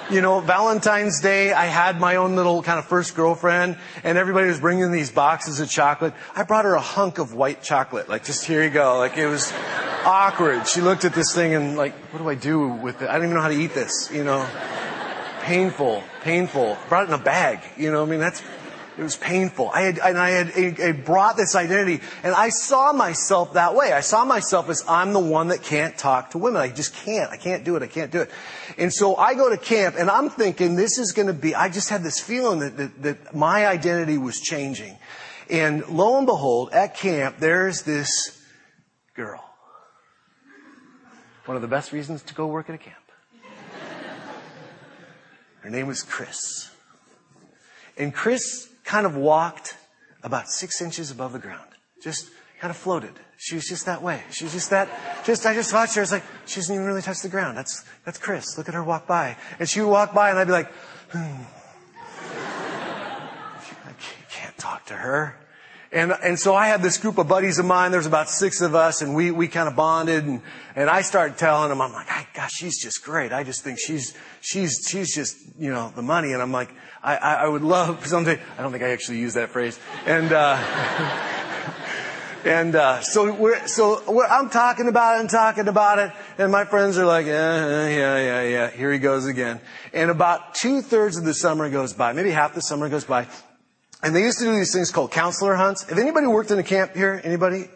you 0.09 0.21
know, 0.21 0.39
Valentine's 0.39 1.19
Day, 1.19 1.51
I 1.51 1.65
had 1.65 1.99
my 1.99 2.17
own 2.17 2.35
little 2.35 2.61
kind 2.61 2.77
of 2.77 2.85
first 2.85 3.15
girlfriend, 3.15 3.77
and 4.03 4.17
everybody 4.17 4.47
was 4.47 4.59
bringing 4.59 4.91
these 4.91 5.11
boxes 5.11 5.59
of 5.59 5.69
chocolate. 5.69 6.13
I 6.35 6.43
brought 6.43 6.65
her 6.65 6.75
a 6.75 6.81
hunk 6.81 7.17
of 7.17 7.33
white 7.33 7.63
chocolate, 7.63 8.07
like 8.07 8.23
just 8.23 8.45
here 8.45 8.63
you 8.63 8.69
go. 8.69 8.97
Like 8.99 9.17
it 9.17 9.27
was 9.27 9.51
awkward. 10.05 10.67
She 10.67 10.81
looked 10.81 11.05
at 11.05 11.13
this 11.13 11.33
thing 11.33 11.53
and 11.53 11.75
like, 11.75 11.93
what 12.13 12.19
do 12.19 12.29
I 12.29 12.35
do 12.35 12.67
with 12.67 13.01
it? 13.01 13.09
I 13.09 13.13
don't 13.13 13.23
even 13.23 13.35
know 13.35 13.41
how 13.41 13.49
to 13.49 13.55
eat 13.55 13.73
this, 13.73 14.09
you 14.13 14.23
know. 14.23 14.47
Painful, 15.41 16.03
painful. 16.21 16.77
Brought 16.89 17.03
it 17.03 17.07
in 17.09 17.19
a 17.19 17.23
bag, 17.23 17.59
you 17.77 17.91
know. 17.91 18.03
I 18.03 18.05
mean, 18.05 18.19
that's 18.19 18.41
it 18.97 19.03
was 19.03 19.17
painful. 19.17 19.69
I 19.73 19.81
had, 19.81 19.99
and 19.99 20.17
I 20.17 20.29
had 20.29 21.03
brought 21.03 21.35
this 21.35 21.53
identity, 21.53 22.01
and 22.23 22.33
I 22.33 22.49
saw 22.49 22.93
myself 22.93 23.53
that 23.53 23.75
way. 23.75 23.91
I 23.91 23.99
saw 23.99 24.23
myself 24.23 24.69
as 24.69 24.85
I'm 24.87 25.11
the 25.11 25.19
one 25.19 25.49
that 25.49 25.63
can't 25.63 25.97
talk 25.97 26.31
to 26.31 26.37
women. 26.37 26.61
I 26.61 26.69
just 26.69 26.95
can't. 26.95 27.29
I 27.29 27.35
can't 27.35 27.65
do 27.65 27.75
it. 27.75 27.83
I 27.83 27.87
can't 27.87 28.09
do 28.11 28.21
it. 28.21 28.31
And 28.77 28.93
so 28.93 29.17
I 29.17 29.33
go 29.33 29.49
to 29.49 29.57
camp, 29.57 29.95
and 29.97 30.09
I'm 30.09 30.29
thinking 30.29 30.75
this 30.75 30.97
is 30.97 31.11
going 31.11 31.27
to 31.27 31.33
be. 31.33 31.53
I 31.53 31.67
just 31.67 31.89
had 31.89 32.03
this 32.03 32.19
feeling 32.21 32.59
that, 32.59 32.77
that, 32.77 33.01
that 33.03 33.35
my 33.35 33.67
identity 33.67 34.17
was 34.17 34.39
changing, 34.39 34.97
and 35.49 35.85
lo 35.89 36.17
and 36.17 36.25
behold, 36.25 36.71
at 36.71 36.95
camp 36.95 37.37
there's 37.39 37.83
this 37.83 38.41
girl. 39.13 39.43
One 41.45 41.57
of 41.57 41.61
the 41.61 41.67
best 41.67 41.91
reasons 41.91 42.23
to 42.23 42.33
go 42.33 42.47
work 42.47 42.69
at 42.69 42.75
a 42.75 42.77
camp. 42.77 42.95
Her 45.61 45.69
name 45.69 45.87
was 45.87 46.01
Chris. 46.01 46.69
And 47.97 48.13
Chris 48.13 48.69
kind 48.85 49.05
of 49.05 49.15
walked 49.15 49.75
about 50.23 50.47
six 50.47 50.81
inches 50.81 51.11
above 51.11 51.33
the 51.33 51.39
ground. 51.39 51.67
Just 52.01 52.29
kind 52.61 52.71
of 52.71 52.77
floated. 52.77 53.11
She 53.37 53.55
was 53.55 53.65
just 53.65 53.85
that 53.85 54.01
way. 54.01 54.23
She 54.31 54.45
was 54.45 54.53
just 54.53 54.69
that, 54.69 54.89
just, 55.25 55.45
I 55.45 55.53
just 55.53 55.73
watched 55.73 55.95
her. 55.95 56.01
I 56.01 56.03
was 56.03 56.11
like, 56.11 56.23
she 56.45 56.55
doesn't 56.55 56.73
even 56.73 56.87
really 56.87 57.01
touch 57.01 57.21
the 57.21 57.29
ground. 57.29 57.57
That's, 57.57 57.83
that's 58.05 58.17
Chris. 58.17 58.57
Look 58.57 58.69
at 58.69 58.75
her 58.75 58.83
walk 58.83 59.07
by. 59.07 59.35
And 59.59 59.67
she 59.67 59.81
would 59.81 59.89
walk 59.89 60.13
by 60.13 60.29
and 60.29 60.39
I'd 60.39 60.47
be 60.47 60.53
like, 60.53 60.71
hmm. 61.11 61.17
I 63.85 63.93
can't 64.29 64.57
talk 64.57 64.85
to 64.85 64.93
her. 64.93 65.35
And, 65.95 66.11
and 66.11 66.37
so 66.37 66.53
I 66.53 66.67
had 66.67 66.83
this 66.83 66.97
group 66.97 67.17
of 67.19 67.29
buddies 67.29 67.57
of 67.57 67.65
mine. 67.65 67.93
There's 67.93 68.05
about 68.05 68.29
six 68.29 68.59
of 68.59 68.75
us 68.75 69.01
and 69.01 69.15
we, 69.15 69.31
we 69.31 69.47
kind 69.47 69.69
of 69.69 69.77
bonded 69.77 70.25
and, 70.25 70.41
and 70.75 70.89
I 70.89 71.01
started 71.01 71.37
telling 71.37 71.69
them, 71.69 71.79
I'm 71.79 71.93
like, 71.93 72.07
gosh, 72.33 72.51
she's 72.51 72.83
just 72.83 73.01
great. 73.01 73.31
I 73.31 73.45
just 73.45 73.63
think 73.63 73.79
she's, 73.79 74.13
she's, 74.41 74.85
she's 74.85 75.15
just, 75.15 75.37
you 75.57 75.71
know, 75.71 75.93
the 75.95 76.01
money. 76.01 76.33
And 76.33 76.41
I'm 76.41 76.51
like, 76.51 76.69
I, 77.01 77.15
I, 77.15 77.33
I 77.35 77.47
would 77.47 77.61
love 77.61 78.05
someday, 78.07 78.41
I 78.57 78.61
don't 78.61 78.73
think 78.73 78.83
I 78.83 78.89
actually 78.89 79.19
use 79.19 79.35
that 79.35 79.51
phrase. 79.51 79.79
And, 80.05 80.33
uh, 80.33 80.57
and, 82.43 82.75
uh, 82.75 82.99
so 82.99 83.33
we're, 83.33 83.65
so 83.65 84.03
we're, 84.11 84.27
I'm 84.27 84.49
talking 84.49 84.89
about 84.89 85.15
it 85.15 85.21
and 85.21 85.29
talking 85.29 85.69
about 85.69 85.99
it. 85.99 86.11
And 86.37 86.51
my 86.51 86.65
friends 86.65 86.97
are 86.97 87.05
like, 87.05 87.25
yeah, 87.25 87.87
yeah, 87.87 88.17
yeah, 88.17 88.41
yeah. 88.41 88.69
Here 88.69 88.91
he 88.91 88.99
goes 88.99 89.27
again. 89.27 89.61
And 89.93 90.11
about 90.11 90.55
two 90.55 90.81
thirds 90.81 91.15
of 91.15 91.23
the 91.23 91.33
summer 91.33 91.69
goes 91.69 91.93
by, 91.93 92.11
maybe 92.11 92.31
half 92.31 92.53
the 92.53 92.61
summer 92.61 92.89
goes 92.89 93.05
by. 93.05 93.27
And 94.05 94.15
they 94.15 94.21
used 94.21 94.37
to 94.37 94.45
do 94.45 94.55
these 94.55 94.71
things 94.71 94.91
called 94.91 95.11
counselor 95.11 95.55
hunts. 95.55 95.89
Have 95.89 95.97
anybody 95.97 96.27
worked 96.27 96.51
in 96.51 96.59
a 96.59 96.63
camp 96.63 96.95
here? 96.95 97.19
Anybody? 97.23 97.67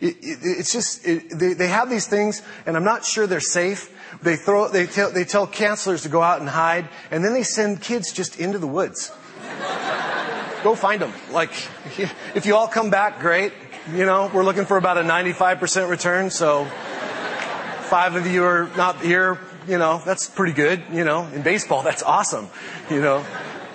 It, 0.00 0.16
it, 0.16 0.38
it's 0.42 0.72
just, 0.72 1.06
it, 1.06 1.38
they, 1.38 1.52
they 1.52 1.68
have 1.68 1.90
these 1.90 2.06
things, 2.06 2.40
and 2.64 2.74
I'm 2.74 2.84
not 2.84 3.04
sure 3.04 3.26
they're 3.26 3.38
safe, 3.38 3.90
They 4.22 4.36
throw, 4.36 4.68
they 4.68 4.86
tell, 4.86 5.10
they 5.10 5.24
tell 5.24 5.46
counselors 5.46 6.04
to 6.04 6.08
go 6.08 6.22
out 6.22 6.40
and 6.40 6.48
hide, 6.48 6.88
and 7.10 7.22
then 7.22 7.34
they 7.34 7.42
send 7.42 7.82
kids 7.82 8.12
just 8.12 8.40
into 8.40 8.58
the 8.58 8.66
woods. 8.66 9.12
go 10.62 10.74
find 10.74 11.02
them. 11.02 11.12
Like, 11.30 11.50
if 12.34 12.46
you 12.46 12.56
all 12.56 12.66
come 12.66 12.88
back, 12.88 13.20
great. 13.20 13.52
You 13.92 14.06
know, 14.06 14.30
we're 14.32 14.44
looking 14.44 14.64
for 14.64 14.78
about 14.78 14.96
a 14.96 15.02
95% 15.02 15.90
return, 15.90 16.30
so 16.30 16.64
five 17.90 18.14
of 18.14 18.26
you 18.26 18.42
are 18.44 18.70
not 18.74 19.02
here, 19.02 19.38
you 19.68 19.76
know, 19.76 20.00
that's 20.06 20.30
pretty 20.30 20.54
good, 20.54 20.82
you 20.90 21.04
know. 21.04 21.26
In 21.34 21.42
baseball, 21.42 21.82
that's 21.82 22.02
awesome, 22.02 22.48
you 22.88 23.02
know. 23.02 23.22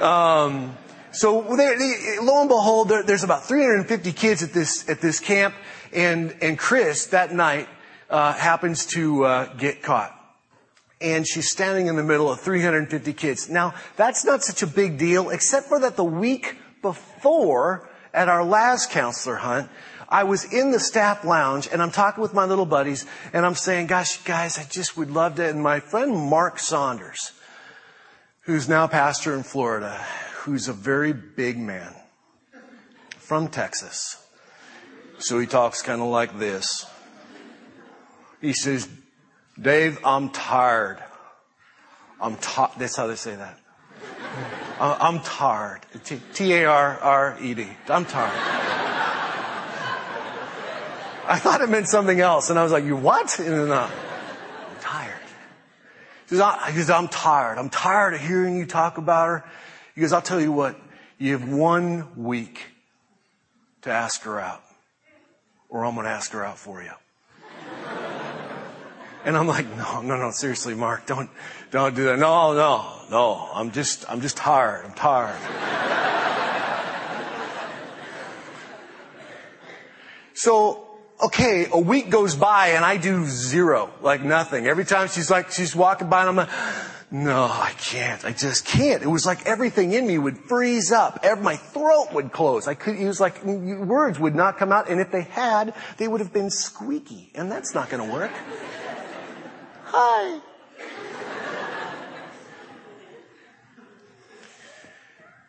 Um, 0.02 0.76
so 1.12 1.42
they, 1.56 2.18
lo 2.22 2.42
and 2.42 2.50
behold, 2.50 2.90
there, 2.90 3.04
there's 3.04 3.24
about 3.24 3.46
350 3.46 4.12
kids 4.12 4.44
at 4.44 4.54
this 4.54 4.88
at 4.90 5.02
this 5.02 5.20
camp, 5.20 5.56
and 5.92 6.36
and 6.42 6.58
Chris 6.58 7.08
that 7.08 7.34
night 7.34 7.68
uh, 8.10 8.34
happens 8.34 8.86
to 8.88 9.26
uh, 9.26 9.54
get 9.56 9.82
caught, 9.82 10.16
and 11.02 11.28
she's 11.28 11.50
standing 11.50 11.88
in 11.88 11.96
the 11.96 12.04
middle 12.04 12.32
of 12.32 12.40
350 12.40 13.14
kids. 13.14 13.50
Now 13.50 13.74
that's 13.96 14.24
not 14.24 14.44
such 14.44 14.62
a 14.62 14.68
big 14.68 14.98
deal, 14.98 15.30
except 15.30 15.68
for 15.68 15.80
that 15.80 15.96
the 15.96 16.04
week 16.04 16.58
before 16.82 17.90
at 18.14 18.30
our 18.30 18.44
last 18.44 18.92
counselor 18.92 19.38
hunt, 19.38 19.70
I 20.08 20.24
was 20.24 20.44
in 20.52 20.72
the 20.72 20.80
staff 20.80 21.24
lounge 21.24 21.70
and 21.72 21.82
I'm 21.82 21.92
talking 21.92 22.22
with 22.22 22.34
my 22.34 22.46
little 22.46 22.66
buddies 22.66 23.06
and 23.32 23.46
I'm 23.46 23.56
saying, 23.56 23.88
gosh, 23.88 24.18
guys, 24.24 24.58
I 24.58 24.64
just 24.64 24.98
would 24.98 25.12
love 25.12 25.36
to. 25.36 25.48
And 25.48 25.62
my 25.62 25.80
friend 25.80 26.16
Mark 26.16 26.58
Saunders, 26.58 27.32
who's 28.42 28.68
now 28.68 28.88
pastor 28.88 29.36
in 29.36 29.44
Florida, 29.44 30.04
who's 30.50 30.68
a 30.68 30.74
very 30.74 31.14
big 31.14 31.60
man 31.60 31.94
from 33.12 33.48
Texas. 33.48 34.18
So 35.20 35.38
he 35.38 35.46
talks 35.46 35.84
kind 35.84 36.02
of 36.02 36.08
like 36.08 36.40
this. 36.40 36.88
He 38.42 38.54
says, 38.54 38.90
Dave, 39.62 40.00
I'm 40.04 40.32
tired. 40.32 40.98
I'm 42.20 42.36
tired. 42.38 42.72
That's 42.80 42.96
how 42.96 43.06
they 43.06 43.16
say 43.16 43.36
that. 43.36 43.60
I'm 44.80 45.20
tired. 45.20 45.82
T-A-R-R-E-D. 46.34 47.68
I'm 47.88 48.06
tired. 48.06 48.40
I 51.28 51.38
thought 51.38 51.62
it 51.62 51.70
meant 51.70 51.88
something 51.88 52.20
else. 52.20 52.50
And 52.50 52.58
I 52.58 52.64
was 52.64 52.72
like, 52.72 52.86
you 52.86 52.96
what? 52.96 53.38
And 53.38 53.72
uh, 53.72 53.88
I'm 53.88 54.80
tired. 54.82 55.22
He 56.28 56.38
goes, 56.38 56.90
I'm 56.90 57.08
tired. 57.08 57.60
I'm 57.60 57.70
tired 57.70 58.16
of 58.16 58.22
hearing 58.22 58.58
you 58.58 58.66
talk 58.66 58.98
about 58.98 59.28
her. 59.28 59.46
He 60.00 60.02
goes, 60.02 60.14
I'll 60.14 60.22
tell 60.22 60.40
you 60.40 60.54
what, 60.54 60.80
you 61.18 61.34
have 61.34 61.50
one 61.50 62.08
week 62.16 62.68
to 63.82 63.92
ask 63.92 64.22
her 64.22 64.40
out. 64.40 64.64
Or 65.68 65.84
I'm 65.84 65.94
going 65.94 66.06
to 66.06 66.10
ask 66.10 66.32
her 66.32 66.42
out 66.42 66.58
for 66.58 66.82
you. 66.82 66.94
And 69.26 69.36
I'm 69.36 69.48
like, 69.48 69.68
no, 69.76 70.02
no, 70.02 70.16
no, 70.16 70.32
seriously, 70.32 70.74
Mark, 70.74 71.06
don't, 71.06 71.30
don't 71.72 71.94
do 71.94 72.06
that. 72.06 72.18
No, 72.18 72.54
no, 72.54 73.02
no, 73.12 73.50
I'm 73.54 73.72
just, 73.72 74.10
I'm 74.10 74.22
just 74.22 74.38
tired. 74.38 74.86
I'm 74.86 74.94
tired. 74.94 75.36
so 80.34 80.88
okay, 81.22 81.68
a 81.70 81.78
week 81.78 82.10
goes 82.10 82.38
by 82.38 82.70
and 82.70 82.86
I 82.86 82.96
do 82.96 83.26
zero, 83.26 83.92
like 84.02 84.24
nothing. 84.24 84.68
Every 84.68 84.86
time 84.86 85.10
she's 85.10 85.30
like, 85.30 85.52
she's 85.52 85.76
walking 85.76 86.10
by 86.10 86.22
and 86.22 86.30
I'm 86.30 86.38
like, 86.38 86.50
no, 87.12 87.44
I 87.46 87.74
can't. 87.78 88.24
I 88.24 88.32
just 88.32 88.66
can't. 88.66 89.02
It 89.02 89.08
was 89.08 89.26
like 89.26 89.46
everything 89.46 89.94
in 89.94 90.06
me 90.06 90.18
would 90.18 90.38
freeze 90.38 90.92
up. 90.92 91.24
My 91.42 91.56
throat 91.56 92.10
would 92.14 92.32
close. 92.32 92.68
I 92.68 92.76
could, 92.76 92.98
it 92.98 93.08
was 93.08 93.20
like 93.20 93.44
words 93.44 94.20
would 94.20 94.36
not 94.36 94.58
come 94.58 94.72
out. 94.72 94.90
And 94.90 95.00
if 95.02 95.12
they 95.12 95.24
had, 95.24 95.74
they 95.98 96.08
would 96.08 96.20
have 96.20 96.32
been 96.32 96.50
squeaky. 96.50 97.32
And 97.34 97.52
that's 97.52 97.74
not 97.74 97.90
going 97.90 98.08
to 98.08 98.14
work. 98.14 98.32
Hi. 99.86 100.40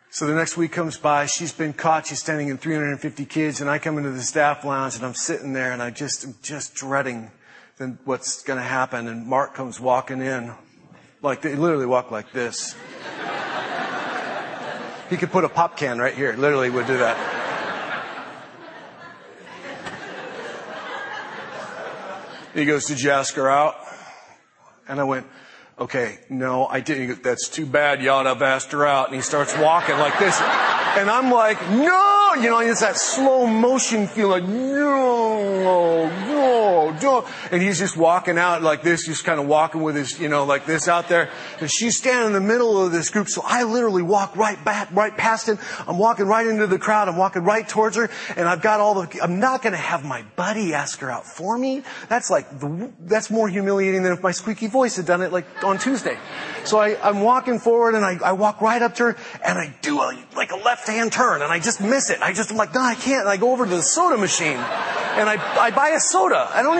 So 0.09 0.27
the 0.27 0.33
next 0.33 0.57
week 0.57 0.73
comes 0.73 0.97
by, 0.97 1.25
she's 1.25 1.53
been 1.53 1.71
caught, 1.71 2.07
she's 2.07 2.19
standing 2.19 2.49
in 2.49 2.57
350 2.57 3.25
kids, 3.25 3.61
and 3.61 3.69
I 3.69 3.79
come 3.79 3.97
into 3.97 4.11
the 4.11 4.21
staff 4.21 4.65
lounge 4.65 4.95
and 4.97 5.05
I'm 5.05 5.13
sitting 5.13 5.53
there 5.53 5.71
and 5.71 5.81
I 5.81 5.89
just, 5.89 6.25
I'm 6.25 6.35
just 6.43 6.75
dreading 6.75 7.31
then 7.77 7.97
what's 8.05 8.43
gonna 8.43 8.61
happen. 8.61 9.07
And 9.07 9.25
Mark 9.25 9.53
comes 9.53 9.79
walking 9.79 10.21
in, 10.21 10.53
like, 11.21 11.41
they 11.41 11.55
literally 11.55 11.85
walk 11.85 12.11
like 12.11 12.31
this. 12.31 12.75
he 15.09 15.17
could 15.17 15.31
put 15.31 15.43
a 15.43 15.49
pop 15.49 15.77
can 15.77 15.99
right 15.99 16.13
here, 16.13 16.33
literally 16.33 16.69
would 16.69 16.87
do 16.87 16.97
that. 16.97 17.41
He 22.53 22.65
goes, 22.65 22.85
did 22.85 23.01
you 23.01 23.11
ask 23.11 23.35
her 23.35 23.49
out? 23.49 23.75
And 24.87 24.99
I 24.99 25.05
went, 25.05 25.25
okay, 25.79 26.19
no, 26.29 26.65
I 26.65 26.81
didn't. 26.81 27.23
That's 27.23 27.47
too 27.47 27.65
bad. 27.65 27.99
To 27.99 28.05
have 28.11 28.41
asked 28.41 28.73
her 28.73 28.85
out. 28.85 29.07
And 29.07 29.15
he 29.15 29.21
starts 29.21 29.57
walking 29.57 29.97
like 29.97 30.19
this. 30.19 30.39
And 30.97 31.09
I'm 31.09 31.31
like, 31.31 31.61
no, 31.71 32.33
you 32.35 32.49
know, 32.49 32.59
it's 32.59 32.81
that 32.81 32.97
slow 32.97 33.47
motion 33.47 34.07
feel 34.07 34.27
like, 34.27 34.43
no, 34.43 36.07
And 37.51 37.61
he's 37.61 37.79
just 37.79 37.95
walking 37.95 38.37
out 38.37 38.61
like 38.61 38.81
this, 38.81 39.05
just 39.05 39.23
kind 39.23 39.39
of 39.39 39.47
walking 39.47 39.81
with 39.81 39.95
his, 39.95 40.19
you 40.19 40.27
know, 40.27 40.43
like 40.43 40.65
this 40.65 40.87
out 40.87 41.07
there. 41.07 41.29
And 41.59 41.71
she's 41.71 41.97
standing 41.97 42.27
in 42.27 42.33
the 42.33 42.41
middle 42.41 42.83
of 42.83 42.91
this 42.91 43.09
group. 43.09 43.29
So 43.29 43.41
I 43.45 43.63
literally 43.63 44.01
walk 44.01 44.35
right 44.35 44.63
back, 44.65 44.89
right 44.91 45.15
past 45.15 45.47
him. 45.47 45.59
I'm 45.87 45.97
walking 45.97 46.25
right 46.25 46.45
into 46.45 46.67
the 46.67 46.79
crowd. 46.79 47.07
I'm 47.07 47.17
walking 47.17 47.43
right 47.43 47.67
towards 47.67 47.95
her. 47.95 48.09
And 48.35 48.47
I've 48.47 48.61
got 48.61 48.79
all 48.79 49.01
the, 49.01 49.23
I'm 49.23 49.39
not 49.39 49.61
going 49.61 49.73
to 49.73 49.79
have 49.79 50.03
my 50.03 50.23
buddy 50.35 50.73
ask 50.73 50.99
her 50.99 51.11
out 51.11 51.25
for 51.25 51.57
me. 51.57 51.83
That's 52.09 52.29
like, 52.29 52.59
the, 52.59 52.91
that's 52.99 53.29
more 53.29 53.47
humiliating 53.47 54.03
than 54.03 54.13
if 54.13 54.21
my 54.21 54.31
squeaky 54.31 54.67
voice 54.67 54.97
had 54.97 55.05
done 55.05 55.21
it 55.21 55.31
like 55.31 55.45
on 55.63 55.77
Tuesday. 55.77 56.17
So 56.65 56.79
I, 56.79 56.97
I'm 57.07 57.21
walking 57.21 57.59
forward 57.59 57.95
and 57.95 58.03
I, 58.03 58.17
I 58.23 58.33
walk 58.33 58.61
right 58.61 58.81
up 58.81 58.95
to 58.95 59.03
her 59.03 59.17
and 59.45 59.57
I 59.57 59.73
do 59.81 59.99
a, 60.01 60.17
like 60.35 60.51
a 60.51 60.57
left 60.57 60.81
left 60.81 60.87
hand 60.87 61.11
turn 61.11 61.41
and 61.41 61.51
I 61.51 61.59
just 61.59 61.81
miss 61.81 62.09
it. 62.09 62.21
I 62.21 62.33
just, 62.33 62.49
I'm 62.49 62.57
like, 62.57 62.73
no, 62.73 62.81
I 62.81 62.95
can't. 62.95 63.21
And 63.21 63.29
I 63.29 63.37
go 63.37 63.51
over 63.51 63.65
to 63.65 63.69
the 63.69 63.83
soda 63.83 64.17
machine 64.17 64.57
and 64.57 65.29
I, 65.29 65.35
I 65.59 65.69
buy 65.71 65.89
a 65.89 65.99
soda. 65.99 66.49
I 66.51 66.63
don't 66.63 66.79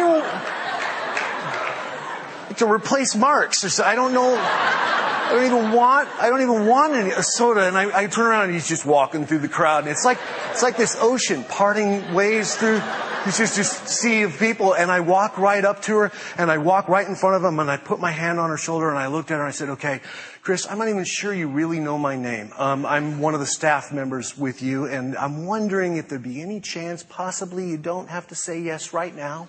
to 2.62 2.72
replace 2.72 3.15
Marks 3.15 3.63
or 3.63 3.70
so. 3.70 3.84
I 3.84 3.96
don't 3.96 4.13
know. 4.13 4.36
I 4.38 5.34
don't 5.34 5.46
even 5.46 5.72
want, 5.72 6.10
I 6.22 6.29
don't 6.29 6.41
even 6.41 6.67
want 6.67 6.93
any, 6.93 7.12
a 7.12 7.24
soda. 7.24 7.67
And 7.67 7.77
I, 7.77 8.03
I 8.03 8.08
turn 8.08 8.25
around 8.25 8.46
and 8.46 8.53
he's 8.53 8.67
just 8.67 8.86
walking 8.86 9.25
through 9.25 9.39
the 9.39 9.48
crowd. 9.48 9.84
And 9.84 9.89
it's 9.89 10.03
like, 10.03 10.20
it's 10.51 10.62
like 10.62 10.75
this 10.75 10.98
ocean 11.00 11.46
parting 11.46 12.13
ways 12.13 12.55
through, 12.55 12.81
it's 13.25 13.38
just 13.38 13.55
this 13.55 13.72
sea 13.72 14.24
of 14.24 14.38
people. 14.38 14.74
And 14.74 14.91
I 14.91 15.00
walk 15.00 15.38
right 15.38 15.63
up 15.63 15.81
to 15.84 15.96
her 15.98 16.12
and 16.38 16.51
I 16.51 16.58
walk 16.58 16.89
right 16.89 17.08
in 17.08 17.15
front 17.15 17.38
of 17.38 17.43
him 17.43 17.60
and 17.60 17.72
I 17.72 17.77
put 17.77 18.00
my 18.00 18.12
hand 18.12 18.39
on 18.39 18.50
her 18.50 18.58
shoulder 18.58 18.89
and 18.89 18.98
I 18.98 19.08
looked 19.08 19.31
at 19.31 19.36
her 19.36 19.41
and 19.41 19.48
I 19.48 19.51
said, 19.51 19.70
okay, 19.70 20.01
Chris, 20.43 20.67
I'm 20.70 20.77
not 20.77 20.89
even 20.89 21.05
sure 21.05 21.34
you 21.34 21.48
really 21.48 21.79
know 21.79 21.98
my 21.98 22.17
name. 22.17 22.51
Um, 22.58 22.86
I'm 22.86 23.22
one 23.22 23.34
of 23.34 23.39
the 23.39 23.46
staff 23.46 23.93
members 23.93 24.38
with 24.38 24.62
you 24.62 24.86
and 24.86 25.15
I'm 25.15 25.46
wondering 25.46 25.96
if 25.96 26.10
there'd 26.10 26.22
be 26.22 26.41
any 26.41 26.60
chance 26.60 27.03
possibly 27.03 27.70
you 27.70 27.77
don't 27.77 28.10
have 28.10 28.27
to 28.27 28.36
say 28.36 28.60
yes 28.60 28.93
right 28.93 29.15
now. 29.15 29.48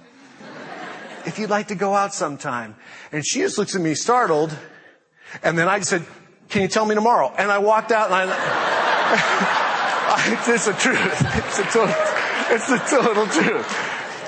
If 1.27 1.39
you'd 1.39 1.51
like 1.51 1.69
to 1.69 1.75
go 1.75 1.95
out 1.95 2.15
sometime. 2.15 2.77
And 3.11 3.25
she 3.27 3.41
just 3.41 3.59
looks 3.59 3.75
at 3.75 3.81
me 3.81 3.95
startled 3.95 4.57
and 5.43 5.57
then 5.57 5.69
I 5.69 5.81
said, 5.81 6.05
can 6.49 6.63
you 6.63 6.69
tell 6.69 6.85
me 6.85 6.95
tomorrow? 6.95 7.33
And 7.37 7.51
I 7.51 7.59
walked 7.59 7.91
out 7.93 8.11
and 8.11 8.31
I, 10.15 10.37
it's 10.49 10.67
the 10.67 10.73
truth. 10.73 10.99
It's 11.37 11.57
the 11.57 11.65
total, 11.65 11.95
it's 12.51 12.69
the 12.69 12.79
total 12.79 13.27
truth. 13.27 13.67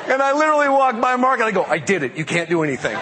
And 0.08 0.22
I 0.22 0.32
literally 0.32 0.68
walked 0.68 1.00
by 1.00 1.16
Mark 1.16 1.40
and 1.40 1.48
I 1.48 1.52
go, 1.52 1.64
I 1.64 1.78
did 1.78 2.02
it. 2.02 2.16
You 2.16 2.24
can't 2.24 2.48
do 2.48 2.62
anything. 2.62 2.96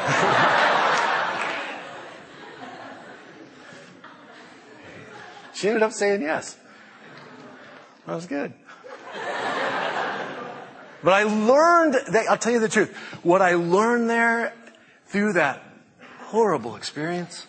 she 5.54 5.68
ended 5.68 5.82
up 5.82 5.92
saying 5.92 6.22
yes. 6.22 6.56
That 8.06 8.14
was 8.14 8.26
good. 8.26 8.52
But 11.02 11.14
I 11.14 11.24
learned 11.24 11.94
that, 11.94 12.26
I'll 12.30 12.38
tell 12.38 12.52
you 12.52 12.60
the 12.60 12.68
truth. 12.68 12.94
What 13.22 13.42
I 13.42 13.54
learned 13.54 14.08
there 14.08 14.54
through 15.06 15.34
that 15.34 15.62
horrible 16.20 16.76
experience 16.76 17.46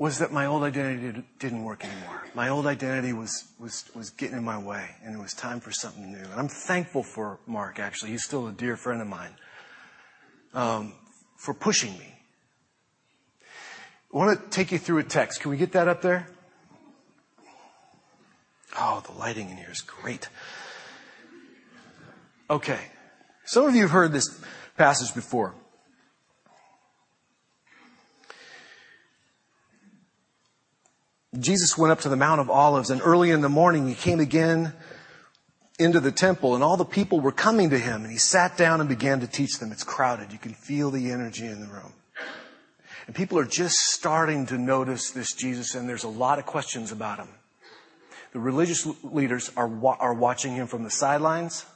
was 0.00 0.20
that 0.20 0.32
my 0.32 0.46
old 0.46 0.62
identity 0.62 1.22
didn't 1.38 1.62
work 1.62 1.84
anymore. 1.84 2.22
My 2.34 2.48
old 2.48 2.66
identity 2.66 3.12
was, 3.12 3.44
was, 3.58 3.84
was 3.94 4.08
getting 4.08 4.38
in 4.38 4.44
my 4.44 4.56
way, 4.56 4.96
and 5.04 5.14
it 5.14 5.18
was 5.20 5.34
time 5.34 5.60
for 5.60 5.72
something 5.72 6.10
new. 6.10 6.24
And 6.24 6.34
I'm 6.34 6.48
thankful 6.48 7.02
for 7.02 7.38
Mark, 7.46 7.78
actually. 7.78 8.12
He's 8.12 8.24
still 8.24 8.46
a 8.48 8.52
dear 8.52 8.78
friend 8.78 9.02
of 9.02 9.08
mine, 9.08 9.34
um, 10.54 10.94
for 11.36 11.52
pushing 11.52 11.92
me. 11.98 12.14
I 14.14 14.16
want 14.16 14.40
to 14.40 14.48
take 14.48 14.72
you 14.72 14.78
through 14.78 14.98
a 14.98 15.04
text. 15.04 15.40
Can 15.40 15.50
we 15.50 15.58
get 15.58 15.72
that 15.72 15.86
up 15.86 16.00
there? 16.00 16.28
Oh, 18.78 19.02
the 19.06 19.12
lighting 19.12 19.50
in 19.50 19.56
here 19.56 19.70
is 19.70 19.80
great. 19.80 20.28
Okay. 22.48 22.80
Some 23.44 23.66
of 23.66 23.74
you 23.74 23.82
have 23.82 23.90
heard 23.90 24.12
this 24.12 24.40
passage 24.76 25.14
before. 25.14 25.54
Jesus 31.38 31.78
went 31.78 31.92
up 31.92 32.00
to 32.00 32.08
the 32.08 32.16
Mount 32.16 32.40
of 32.40 32.50
Olives, 32.50 32.90
and 32.90 33.00
early 33.02 33.30
in 33.30 33.40
the 33.40 33.48
morning 33.48 33.86
he 33.86 33.94
came 33.94 34.20
again 34.20 34.72
into 35.80 35.98
the 35.98 36.12
temple 36.12 36.54
and 36.54 36.62
all 36.62 36.76
the 36.76 36.84
people 36.84 37.20
were 37.20 37.32
coming 37.32 37.70
to 37.70 37.78
him 37.78 38.02
and 38.02 38.12
he 38.12 38.18
sat 38.18 38.56
down 38.58 38.80
and 38.80 38.88
began 38.88 39.20
to 39.20 39.26
teach 39.26 39.58
them. 39.58 39.72
It's 39.72 39.82
crowded. 39.82 40.30
You 40.30 40.38
can 40.38 40.52
feel 40.52 40.90
the 40.90 41.10
energy 41.10 41.46
in 41.46 41.60
the 41.60 41.66
room. 41.66 41.94
And 43.06 43.16
people 43.16 43.38
are 43.38 43.46
just 43.46 43.76
starting 43.76 44.44
to 44.46 44.58
notice 44.58 45.10
this 45.10 45.32
Jesus 45.32 45.74
and 45.74 45.88
there's 45.88 46.04
a 46.04 46.08
lot 46.08 46.38
of 46.38 46.44
questions 46.44 46.92
about 46.92 47.18
him. 47.18 47.28
The 48.32 48.40
religious 48.40 48.86
leaders 49.02 49.50
are, 49.56 49.70
are 49.98 50.14
watching 50.14 50.54
him 50.54 50.66
from 50.66 50.84
the 50.84 50.90
sidelines. 50.90 51.66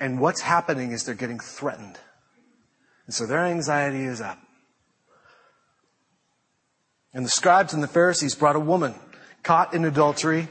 And 0.00 0.20
what's 0.20 0.40
happening 0.40 0.92
is 0.92 1.04
they're 1.04 1.14
getting 1.14 1.40
threatened. 1.40 1.98
And 3.06 3.14
so 3.14 3.26
their 3.26 3.44
anxiety 3.44 4.04
is 4.04 4.20
up. 4.20 4.38
And 7.12 7.24
the 7.24 7.30
scribes 7.30 7.74
and 7.74 7.82
the 7.82 7.88
Pharisees 7.88 8.34
brought 8.34 8.56
a 8.56 8.60
woman 8.60 8.94
caught 9.42 9.74
in 9.74 9.84
adultery. 9.84 10.48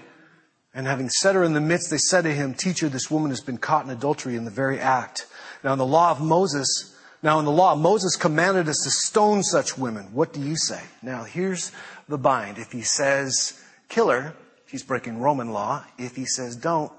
And 0.73 0.85
having 0.85 1.09
set 1.09 1.35
her 1.35 1.43
in 1.43 1.53
the 1.53 1.61
midst, 1.61 1.89
they 1.89 1.97
said 1.97 2.23
to 2.23 2.33
him, 2.33 2.53
Teacher, 2.53 2.89
this 2.89 3.09
woman 3.09 3.31
has 3.31 3.41
been 3.41 3.57
caught 3.57 3.85
in 3.85 3.91
adultery 3.91 4.35
in 4.35 4.45
the 4.45 4.51
very 4.51 4.79
act. 4.79 5.25
Now 5.63 5.73
in 5.73 5.79
the 5.79 5.85
law 5.85 6.11
of 6.11 6.21
Moses, 6.21 6.95
now 7.23 7.39
in 7.39 7.45
the 7.45 7.51
law, 7.51 7.75
Moses 7.75 8.15
commanded 8.15 8.69
us 8.69 8.83
to 8.83 8.89
stone 8.89 9.41
such 9.43 9.77
women. 9.77 10.13
What 10.13 10.33
do 10.33 10.41
you 10.41 10.55
say? 10.55 10.81
Now 11.01 11.23
here's 11.23 11.71
the 12.07 12.17
bind. 12.17 12.57
If 12.57 12.71
he 12.71 12.81
says 12.81 13.59
kill 13.89 14.09
her, 14.09 14.33
he's 14.69 14.83
breaking 14.83 15.19
Roman 15.19 15.51
law. 15.51 15.85
If 15.97 16.15
he 16.15 16.25
says 16.25 16.55
don't, 16.55 16.91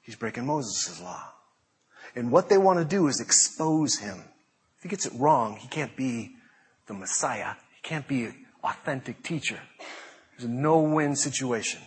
he's 0.00 0.16
breaking 0.16 0.46
Moses' 0.46 1.00
law. 1.00 1.22
And 2.14 2.30
what 2.30 2.48
they 2.48 2.58
want 2.58 2.78
to 2.78 2.84
do 2.84 3.08
is 3.08 3.20
expose 3.20 3.98
him. 3.98 4.22
If 4.76 4.82
he 4.82 4.88
gets 4.88 5.06
it 5.06 5.12
wrong, 5.16 5.56
he 5.56 5.68
can't 5.68 5.96
be 5.96 6.34
the 6.86 6.94
Messiah. 6.94 7.54
He 7.74 7.88
can't 7.88 8.06
be 8.06 8.24
an 8.24 8.46
authentic 8.62 9.22
teacher. 9.22 9.60
It's 10.34 10.44
a 10.44 10.48
no-win 10.48 11.16
situation. 11.16 11.80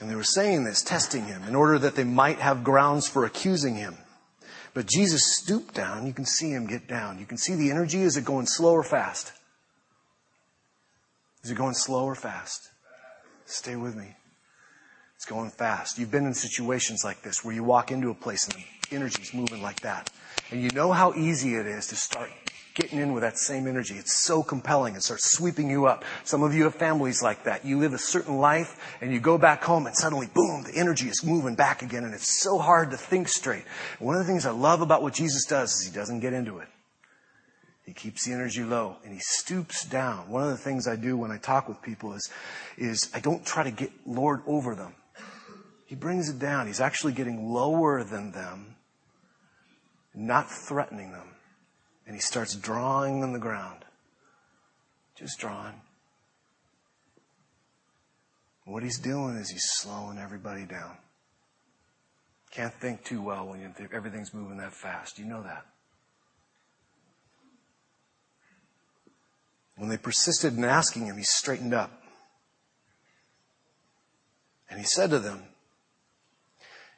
And 0.00 0.10
they 0.10 0.16
were 0.16 0.24
saying 0.24 0.64
this, 0.64 0.82
testing 0.82 1.26
him, 1.26 1.44
in 1.44 1.54
order 1.54 1.78
that 1.78 1.94
they 1.94 2.04
might 2.04 2.38
have 2.38 2.64
grounds 2.64 3.08
for 3.08 3.24
accusing 3.24 3.76
him. 3.76 3.96
But 4.74 4.86
Jesus 4.86 5.36
stooped 5.38 5.74
down. 5.74 6.06
You 6.06 6.12
can 6.12 6.26
see 6.26 6.50
him 6.50 6.66
get 6.66 6.88
down. 6.88 7.18
You 7.18 7.26
can 7.26 7.38
see 7.38 7.54
the 7.54 7.70
energy. 7.70 8.02
Is 8.02 8.16
it 8.16 8.24
going 8.24 8.46
slow 8.46 8.72
or 8.72 8.82
fast? 8.82 9.32
Is 11.44 11.50
it 11.50 11.56
going 11.56 11.74
slow 11.74 12.04
or 12.06 12.14
fast? 12.14 12.70
Stay 13.44 13.76
with 13.76 13.94
me. 13.94 14.16
It's 15.14 15.26
going 15.26 15.50
fast. 15.50 15.98
You've 15.98 16.10
been 16.10 16.26
in 16.26 16.32
situations 16.32 17.04
like 17.04 17.22
this 17.22 17.44
where 17.44 17.54
you 17.54 17.62
walk 17.62 17.92
into 17.92 18.10
a 18.10 18.14
place 18.14 18.48
and 18.48 18.56
the 18.56 18.96
energy's 18.96 19.34
moving 19.34 19.62
like 19.62 19.80
that. 19.80 20.10
And 20.50 20.62
you 20.62 20.70
know 20.70 20.90
how 20.92 21.12
easy 21.12 21.54
it 21.54 21.66
is 21.66 21.86
to 21.88 21.96
start 21.96 22.30
getting 22.74 22.98
in 22.98 23.12
with 23.12 23.22
that 23.22 23.38
same 23.38 23.66
energy. 23.66 23.94
It's 23.94 24.12
so 24.12 24.42
compelling. 24.42 24.96
It 24.96 25.02
starts 25.02 25.32
sweeping 25.32 25.68
you 25.68 25.86
up. 25.86 26.04
Some 26.24 26.42
of 26.42 26.54
you 26.54 26.64
have 26.64 26.74
families 26.74 27.22
like 27.22 27.44
that. 27.44 27.64
You 27.64 27.78
live 27.78 27.92
a 27.92 27.98
certain 27.98 28.38
life 28.38 28.96
and 29.02 29.12
you 29.12 29.20
go 29.20 29.36
back 29.36 29.62
home 29.62 29.86
and 29.86 29.94
suddenly, 29.94 30.28
boom, 30.32 30.64
the 30.64 30.74
energy 30.74 31.08
is 31.08 31.22
moving 31.22 31.54
back 31.54 31.82
again 31.82 32.04
and 32.04 32.14
it's 32.14 32.42
so 32.42 32.58
hard 32.58 32.90
to 32.90 32.96
think 32.96 33.28
straight. 33.28 33.64
One 33.98 34.16
of 34.16 34.22
the 34.22 34.26
things 34.26 34.46
I 34.46 34.50
love 34.50 34.80
about 34.80 35.02
what 35.02 35.12
Jesus 35.12 35.44
does 35.44 35.72
is 35.74 35.86
he 35.86 35.94
doesn't 35.94 36.20
get 36.20 36.32
into 36.32 36.58
it. 36.58 36.68
He 37.84 37.92
keeps 37.92 38.24
the 38.24 38.32
energy 38.32 38.64
low 38.64 38.96
and 39.04 39.12
he 39.12 39.20
stoops 39.20 39.84
down. 39.84 40.30
One 40.30 40.42
of 40.42 40.48
the 40.48 40.56
things 40.56 40.88
I 40.88 40.96
do 40.96 41.16
when 41.16 41.30
I 41.30 41.36
talk 41.36 41.68
with 41.68 41.82
people 41.82 42.14
is, 42.14 42.30
is 42.78 43.10
I 43.14 43.20
don't 43.20 43.44
try 43.44 43.62
to 43.62 43.70
get 43.70 43.92
Lord 44.06 44.40
over 44.46 44.74
them. 44.74 44.94
He 45.84 45.94
brings 45.94 46.30
it 46.30 46.38
down. 46.38 46.66
He's 46.66 46.80
actually 46.80 47.12
getting 47.12 47.50
lower 47.50 48.02
than 48.02 48.32
them, 48.32 48.76
not 50.14 50.50
threatening 50.50 51.12
them. 51.12 51.28
And 52.06 52.14
he 52.14 52.20
starts 52.20 52.54
drawing 52.54 53.22
on 53.22 53.32
the 53.32 53.38
ground. 53.38 53.84
Just 55.14 55.38
drawing. 55.38 55.80
What 58.64 58.82
he's 58.82 58.98
doing 58.98 59.36
is 59.36 59.50
he's 59.50 59.68
slowing 59.76 60.18
everybody 60.18 60.64
down. 60.64 60.96
Can't 62.50 62.72
think 62.72 63.04
too 63.04 63.20
well 63.20 63.48
when 63.48 63.74
everything's 63.92 64.32
moving 64.32 64.56
that 64.58 64.72
fast. 64.72 65.18
You 65.18 65.26
know 65.26 65.42
that. 65.42 65.66
When 69.76 69.88
they 69.88 69.96
persisted 69.96 70.56
in 70.56 70.64
asking 70.64 71.06
him, 71.06 71.16
he 71.16 71.24
straightened 71.24 71.74
up. 71.74 72.02
And 74.70 74.78
he 74.78 74.86
said 74.86 75.10
to 75.10 75.18
them, 75.18 75.42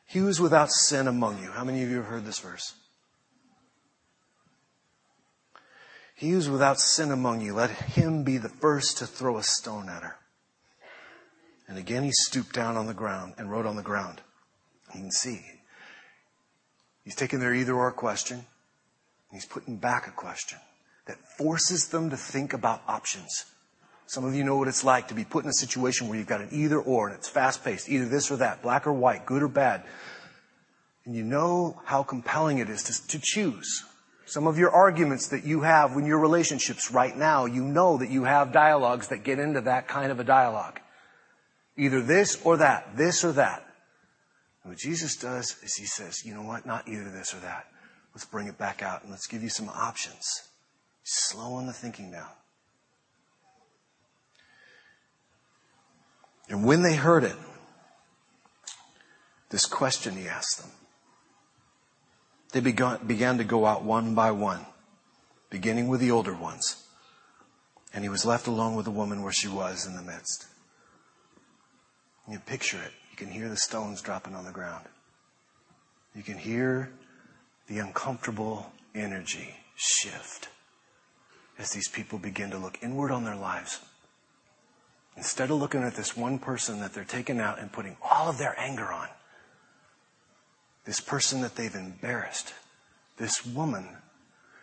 He 0.04 0.20
was 0.20 0.40
without 0.40 0.70
sin 0.70 1.08
among 1.08 1.42
you. 1.42 1.50
How 1.50 1.64
many 1.64 1.82
of 1.82 1.90
you 1.90 1.96
have 1.96 2.06
heard 2.06 2.24
this 2.24 2.38
verse? 2.38 2.74
He 6.14 6.30
who's 6.30 6.48
without 6.48 6.80
sin 6.80 7.10
among 7.10 7.42
you, 7.42 7.52
let 7.52 7.70
him 7.70 8.24
be 8.24 8.38
the 8.38 8.48
first 8.48 8.98
to 8.98 9.06
throw 9.06 9.36
a 9.36 9.42
stone 9.42 9.90
at 9.90 10.02
her. 10.02 10.16
And 11.68 11.76
again 11.76 12.04
he 12.04 12.12
stooped 12.12 12.54
down 12.54 12.76
on 12.76 12.86
the 12.86 12.94
ground 12.94 13.34
and 13.36 13.50
wrote 13.50 13.66
on 13.66 13.76
the 13.76 13.82
ground. 13.82 14.22
You 14.94 15.00
can 15.00 15.10
see. 15.10 15.44
He's 17.04 17.16
taking 17.16 17.40
their 17.40 17.52
either 17.52 17.74
or 17.74 17.92
question. 17.92 18.38
And 18.38 18.46
he's 19.32 19.44
putting 19.44 19.76
back 19.76 20.06
a 20.06 20.10
question 20.10 20.58
that 21.06 21.18
forces 21.38 21.88
them 21.88 22.10
to 22.10 22.16
think 22.16 22.52
about 22.52 22.82
options. 22.86 23.44
Some 24.06 24.24
of 24.24 24.34
you 24.34 24.44
know 24.44 24.56
what 24.56 24.68
it's 24.68 24.84
like 24.84 25.08
to 25.08 25.14
be 25.14 25.24
put 25.24 25.44
in 25.44 25.50
a 25.50 25.54
situation 25.54 26.08
where 26.08 26.16
you've 26.16 26.28
got 26.28 26.40
an 26.40 26.48
either 26.52 26.78
or 26.78 27.08
and 27.08 27.16
it's 27.16 27.28
fast 27.28 27.64
paced, 27.64 27.88
either 27.88 28.06
this 28.06 28.30
or 28.30 28.36
that, 28.36 28.62
black 28.62 28.86
or 28.86 28.92
white, 28.92 29.26
good 29.26 29.42
or 29.42 29.48
bad. 29.48 29.82
And 31.04 31.14
you 31.14 31.24
know 31.24 31.80
how 31.84 32.02
compelling 32.02 32.58
it 32.58 32.68
is 32.68 32.84
to, 32.84 33.06
to 33.08 33.20
choose. 33.22 33.84
Some 34.26 34.46
of 34.46 34.58
your 34.58 34.70
arguments 34.70 35.28
that 35.28 35.44
you 35.44 35.60
have 35.62 35.92
in 35.92 36.06
your 36.06 36.18
relationships 36.18 36.90
right 36.90 37.16
now, 37.16 37.46
you 37.46 37.62
know 37.62 37.96
that 37.98 38.10
you 38.10 38.24
have 38.24 38.52
dialogues 38.52 39.08
that 39.08 39.22
get 39.22 39.38
into 39.38 39.60
that 39.62 39.86
kind 39.86 40.10
of 40.10 40.18
a 40.18 40.24
dialogue. 40.24 40.80
Either 41.76 42.00
this 42.00 42.40
or 42.44 42.56
that, 42.56 42.96
this 42.96 43.24
or 43.24 43.32
that. 43.32 43.64
And 44.62 44.72
what 44.72 44.78
Jesus 44.78 45.16
does 45.16 45.56
is 45.62 45.74
he 45.74 45.86
says, 45.86 46.24
you 46.24 46.34
know 46.34 46.42
what, 46.42 46.66
not 46.66 46.88
either 46.88 47.10
this 47.10 47.34
or 47.34 47.38
that. 47.38 47.66
Let's 48.14 48.24
bring 48.24 48.48
it 48.48 48.58
back 48.58 48.82
out 48.82 49.02
and 49.02 49.10
let's 49.10 49.26
give 49.26 49.42
you 49.42 49.48
some 49.48 49.68
options. 49.68 50.24
Slowing 51.08 51.68
the 51.68 51.72
thinking 51.72 52.10
down. 52.10 52.26
And 56.48 56.64
when 56.64 56.82
they 56.82 56.96
heard 56.96 57.22
it, 57.22 57.36
this 59.50 59.66
question 59.66 60.16
he 60.16 60.26
asked 60.26 60.60
them. 60.60 60.70
They 62.50 62.58
began, 62.58 63.06
began 63.06 63.38
to 63.38 63.44
go 63.44 63.66
out 63.66 63.84
one 63.84 64.16
by 64.16 64.32
one, 64.32 64.66
beginning 65.48 65.86
with 65.86 66.00
the 66.00 66.10
older 66.10 66.34
ones. 66.34 66.88
And 67.94 68.02
he 68.02 68.08
was 68.08 68.26
left 68.26 68.48
alone 68.48 68.74
with 68.74 68.84
the 68.84 68.90
woman 68.90 69.22
where 69.22 69.32
she 69.32 69.46
was 69.46 69.86
in 69.86 69.94
the 69.94 70.02
midst. 70.02 70.46
You 72.28 72.40
picture 72.40 72.82
it. 72.82 72.92
You 73.12 73.16
can 73.16 73.28
hear 73.28 73.48
the 73.48 73.56
stones 73.56 74.02
dropping 74.02 74.34
on 74.34 74.44
the 74.44 74.50
ground. 74.50 74.86
You 76.16 76.24
can 76.24 76.36
hear 76.36 76.90
the 77.68 77.78
uncomfortable 77.78 78.72
energy 78.92 79.54
shift 79.76 80.48
as 81.58 81.70
these 81.70 81.88
people 81.88 82.18
begin 82.18 82.50
to 82.50 82.58
look 82.58 82.78
inward 82.82 83.10
on 83.10 83.24
their 83.24 83.36
lives. 83.36 83.80
Instead 85.16 85.50
of 85.50 85.58
looking 85.58 85.82
at 85.82 85.94
this 85.94 86.16
one 86.16 86.38
person 86.38 86.80
that 86.80 86.92
they're 86.92 87.04
taking 87.04 87.40
out 87.40 87.58
and 87.58 87.72
putting 87.72 87.96
all 88.02 88.28
of 88.28 88.38
their 88.38 88.54
anger 88.58 88.92
on, 88.92 89.08
this 90.84 91.00
person 91.00 91.40
that 91.40 91.56
they've 91.56 91.74
embarrassed, 91.74 92.52
this 93.16 93.44
woman 93.46 93.88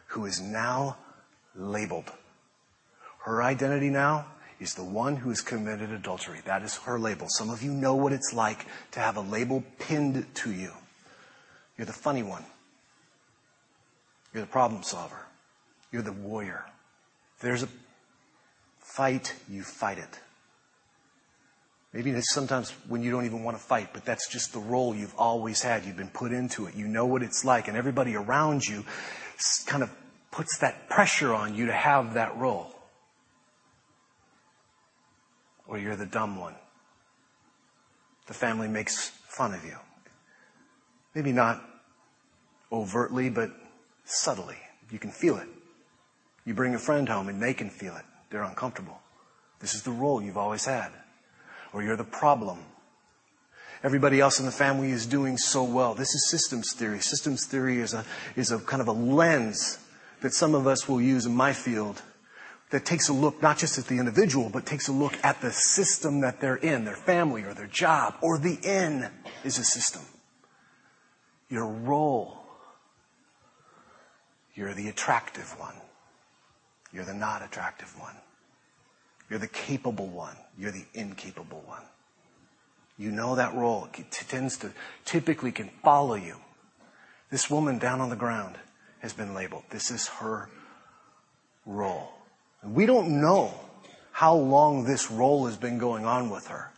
who 0.08 0.26
is 0.26 0.40
now 0.40 0.98
labeled. 1.56 2.12
Her 3.26 3.42
identity 3.42 3.90
now 3.90 4.28
is 4.60 4.76
the 4.76 4.84
one 4.84 5.16
who 5.16 5.30
has 5.30 5.42
committed 5.42 5.92
adultery. 5.92 6.40
That 6.46 6.62
is 6.62 6.78
her 6.78 7.00
label. 7.00 7.28
Some 7.30 7.50
of 7.50 7.64
you 7.64 7.72
know 7.72 7.96
what 7.96 8.14
it's 8.14 8.34
like 8.34 8.66
to 8.92 9.00
have 9.00 9.18
a 9.18 9.22
label 9.22 9.64
pinned 9.80 10.26
to 10.36 10.52
you. 10.52 10.72
You're 11.78 11.86
the 11.86 11.94
funny 11.94 12.24
one. 12.24 12.46
You're 14.34 14.44
the 14.44 14.50
problem 14.50 14.84
solver. 14.84 15.26
You're 15.92 16.02
the 16.02 16.12
warrior. 16.12 16.66
There's 17.44 17.62
a 17.62 17.68
fight, 18.80 19.36
you 19.50 19.64
fight 19.64 19.98
it. 19.98 20.20
Maybe 21.92 22.10
it's 22.12 22.34
sometimes 22.34 22.72
when 22.88 23.04
you 23.04 23.12
don't 23.12 23.26
even 23.26 23.44
want 23.44 23.58
to 23.58 23.64
fight, 23.64 23.90
but 23.94 24.06
that's 24.06 24.30
just 24.32 24.54
the 24.54 24.60
role 24.60 24.96
you've 24.96 25.14
always 25.18 25.62
had. 25.62 25.84
You've 25.84 25.98
been 25.98 26.08
put 26.08 26.32
into 26.32 26.68
it. 26.68 26.74
You 26.74 26.88
know 26.88 27.06
what 27.06 27.22
it's 27.22 27.44
like, 27.44 27.68
and 27.68 27.76
everybody 27.76 28.16
around 28.16 28.66
you 28.66 28.86
kind 29.68 29.84
of 29.84 29.92
puts 30.32 30.58
that 30.60 30.90
pressure 30.90 31.34
on 31.34 31.54
you 31.54 31.66
to 31.66 31.74
have 31.74 32.14
that 32.14 32.36
role. 32.38 32.74
Or 35.68 35.78
you're 35.78 35.98
the 35.98 36.06
dumb 36.06 36.40
one. 36.40 36.56
The 38.28 38.34
family 38.34 38.70
makes 38.70 39.10
fun 39.28 39.54
of 39.54 39.66
you. 39.66 39.76
Maybe 41.14 41.34
not 41.34 41.62
overtly, 42.72 43.30
but 43.30 43.52
subtly. 44.06 44.58
You 44.90 44.98
can 44.98 45.12
feel 45.12 45.38
it. 45.38 45.48
You 46.46 46.54
bring 46.54 46.76
a 46.76 46.80
friend 46.80 47.08
home 47.08 47.30
and 47.30 47.42
they 47.42 47.54
can 47.54 47.70
feel 47.70 47.96
it. 47.96 48.04
They're 48.30 48.44
uncomfortable. 48.44 49.00
This 49.60 49.76
is 49.76 49.84
the 49.84 49.92
role 49.92 50.22
you've 50.22 50.38
always 50.38 50.66
had 50.66 50.92
or 51.74 51.84
you're 51.84 51.98
the 51.98 52.04
problem. 52.04 52.60
Everybody 53.84 54.22
else 54.22 54.40
in 54.40 54.46
the 54.46 54.52
family 54.52 54.92
is 54.92 55.06
doing 55.06 55.38
so 55.38 55.64
well. 55.64 55.94
This 55.94 56.14
is 56.14 56.30
systems 56.30 56.74
theory. 56.74 57.00
Systems 57.00 57.46
theory 57.46 57.80
is 57.80 57.94
a, 57.94 58.06
is 58.36 58.52
a 58.52 58.60
kind 58.60 58.82
of 58.82 58.88
a 58.88 58.94
lens 58.94 59.80
that 60.22 60.34
some 60.34 60.56
of 60.56 60.68
us 60.68 60.88
will 60.88 61.02
use 61.02 61.26
in 61.26 61.36
my 61.36 61.52
field 61.52 62.02
that 62.70 62.86
takes 62.86 63.10
a 63.10 63.14
look 63.14 63.42
not 63.42 63.58
just 63.58 63.78
at 63.78 63.86
the 63.86 64.00
individual, 64.00 64.50
but 64.50 64.66
takes 64.66 64.88
a 64.88 64.92
look 64.92 65.14
at 65.24 65.42
the 65.42 65.52
system 65.52 66.22
that 66.22 66.40
they're 66.40 66.56
in, 66.56 66.86
their 66.86 66.96
family 66.96 67.44
or 67.44 67.54
their 67.54 67.68
job, 67.68 68.16
or 68.22 68.38
the 68.38 68.58
inn 68.64 69.10
is 69.44 69.60
a 69.60 69.64
system. 69.64 70.02
Your 71.50 71.68
role. 71.68 72.40
You're 74.56 74.74
the 74.74 74.88
attractive 74.88 75.60
one. 75.60 75.76
You're 76.94 77.06
the 77.06 77.14
not 77.14 77.44
attractive 77.44 78.00
one. 78.00 78.16
You're 79.30 79.40
the 79.40 79.48
capable 79.48 80.08
one. 80.08 80.36
You're 80.58 80.72
the 80.72 80.86
incapable 80.94 81.64
one. 81.66 81.82
You 82.98 83.12
know 83.12 83.36
that 83.36 83.56
role. 83.56 83.88
It 83.98 84.12
tends 84.12 84.58
to, 84.58 84.72
typically 85.04 85.52
can 85.52 85.70
follow 85.84 86.16
you. 86.16 86.36
This 87.32 87.50
woman 87.50 87.80
down 87.80 88.00
on 88.00 88.10
the 88.10 88.16
ground 88.16 88.58
has 89.00 89.14
been 89.14 89.34
labeled. 89.34 89.64
This 89.72 89.90
is 89.90 90.08
her 90.08 90.50
role. 91.66 92.12
And 92.62 92.76
we 92.76 92.86
don't 92.86 93.20
know 93.22 93.54
how 94.12 94.36
long 94.36 94.84
this 94.84 95.10
role 95.10 95.48
has 95.48 95.58
been 95.58 95.80
going 95.80 96.06
on 96.06 96.30
with 96.30 96.48
her. 96.48 96.70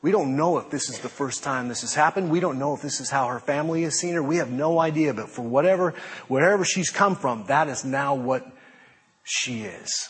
We 0.00 0.10
don't 0.10 0.34
know 0.34 0.58
if 0.58 0.70
this 0.70 0.88
is 0.88 0.98
the 0.98 1.08
first 1.08 1.44
time 1.44 1.68
this 1.68 1.82
has 1.82 1.94
happened. 1.94 2.30
We 2.30 2.40
don't 2.40 2.58
know 2.58 2.74
if 2.74 2.82
this 2.82 3.00
is 3.00 3.10
how 3.10 3.28
her 3.28 3.38
family 3.38 3.82
has 3.82 3.98
seen 3.98 4.14
her. 4.14 4.22
We 4.22 4.38
have 4.38 4.50
no 4.50 4.80
idea. 4.80 5.14
But 5.14 5.28
for 5.28 5.42
whatever, 5.42 5.94
wherever 6.26 6.64
she's 6.64 6.90
come 6.90 7.14
from, 7.14 7.44
that 7.46 7.68
is 7.68 7.84
now 7.84 8.14
what 8.14 8.44
she 9.22 9.62
is. 9.62 10.08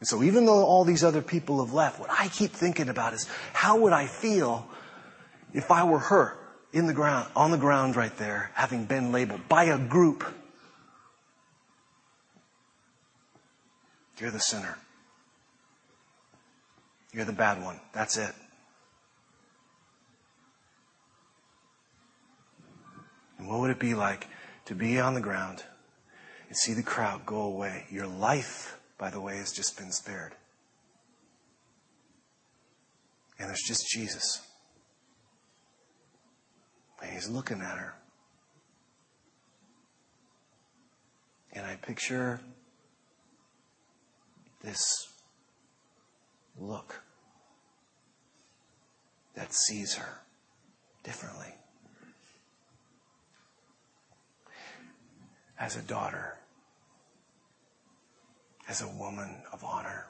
And 0.00 0.08
so 0.08 0.22
even 0.22 0.44
though 0.44 0.64
all 0.64 0.84
these 0.84 1.04
other 1.04 1.22
people 1.22 1.64
have 1.64 1.72
left, 1.72 2.00
what 2.00 2.10
I 2.10 2.28
keep 2.28 2.50
thinking 2.50 2.88
about 2.88 3.14
is 3.14 3.28
how 3.52 3.78
would 3.78 3.92
I 3.92 4.06
feel 4.06 4.68
if 5.52 5.70
I 5.70 5.84
were 5.84 6.00
her 6.00 6.36
in 6.72 6.86
the 6.86 6.92
ground, 6.92 7.30
on 7.36 7.50
the 7.50 7.56
ground 7.56 7.96
right 7.96 8.14
there, 8.18 8.50
having 8.54 8.84
been 8.84 9.12
labeled 9.12 9.48
by 9.48 9.64
a 9.64 9.78
group 9.78 10.24
You're 14.18 14.30
the 14.30 14.40
sinner. 14.40 14.78
You're 17.12 17.24
the 17.24 17.32
bad 17.32 17.62
one. 17.62 17.80
That's 17.92 18.16
it. 18.16 18.32
And 23.38 23.48
what 23.48 23.60
would 23.60 23.70
it 23.70 23.78
be 23.78 23.94
like 23.94 24.28
to 24.66 24.74
be 24.74 25.00
on 25.00 25.14
the 25.14 25.20
ground 25.20 25.64
see 26.56 26.72
the 26.72 26.82
crowd 26.82 27.24
go 27.26 27.42
away? 27.42 27.86
Your 27.90 28.06
life, 28.06 28.78
by 28.98 29.10
the 29.10 29.20
way, 29.20 29.36
has 29.36 29.52
just 29.52 29.76
been 29.78 29.92
spared. 29.92 30.34
And 33.38 33.48
there's 33.48 33.62
just 33.66 33.86
Jesus. 33.88 34.40
And 37.02 37.12
he's 37.12 37.28
looking 37.28 37.60
at 37.60 37.76
her. 37.78 37.94
And 41.52 41.66
I 41.66 41.76
picture 41.76 42.40
this 44.62 44.82
look 46.58 47.02
that 49.34 49.52
sees 49.52 49.94
her 49.94 50.20
differently. 51.02 51.54
As 55.58 55.76
a 55.76 55.82
daughter, 55.82 56.38
as 58.68 58.82
a 58.82 58.88
woman 58.88 59.42
of 59.52 59.62
honor, 59.64 60.06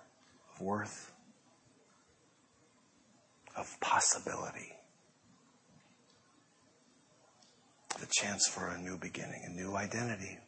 of 0.55 0.61
worth, 0.61 1.12
of 3.57 3.67
possibility. 3.81 4.73
The 8.01 8.07
chance 8.11 8.47
for 8.49 8.69
a 8.69 8.79
new 8.79 8.99
beginning, 8.99 9.43
a 9.47 9.51
new 9.51 9.77
identity. 9.77 10.38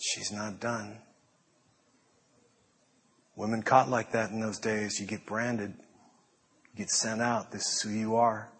She's 0.00 0.32
not 0.32 0.60
done. 0.60 0.98
Women 3.36 3.62
caught 3.62 3.88
like 3.88 4.12
that 4.12 4.30
in 4.30 4.40
those 4.40 4.58
days, 4.58 4.98
you 5.00 5.06
get 5.06 5.24
branded, 5.24 5.72
you 5.78 6.78
get 6.78 6.90
sent 6.90 7.22
out. 7.22 7.52
This 7.52 7.62
is 7.62 7.82
who 7.82 7.90
you 7.90 8.16
are. 8.16 8.50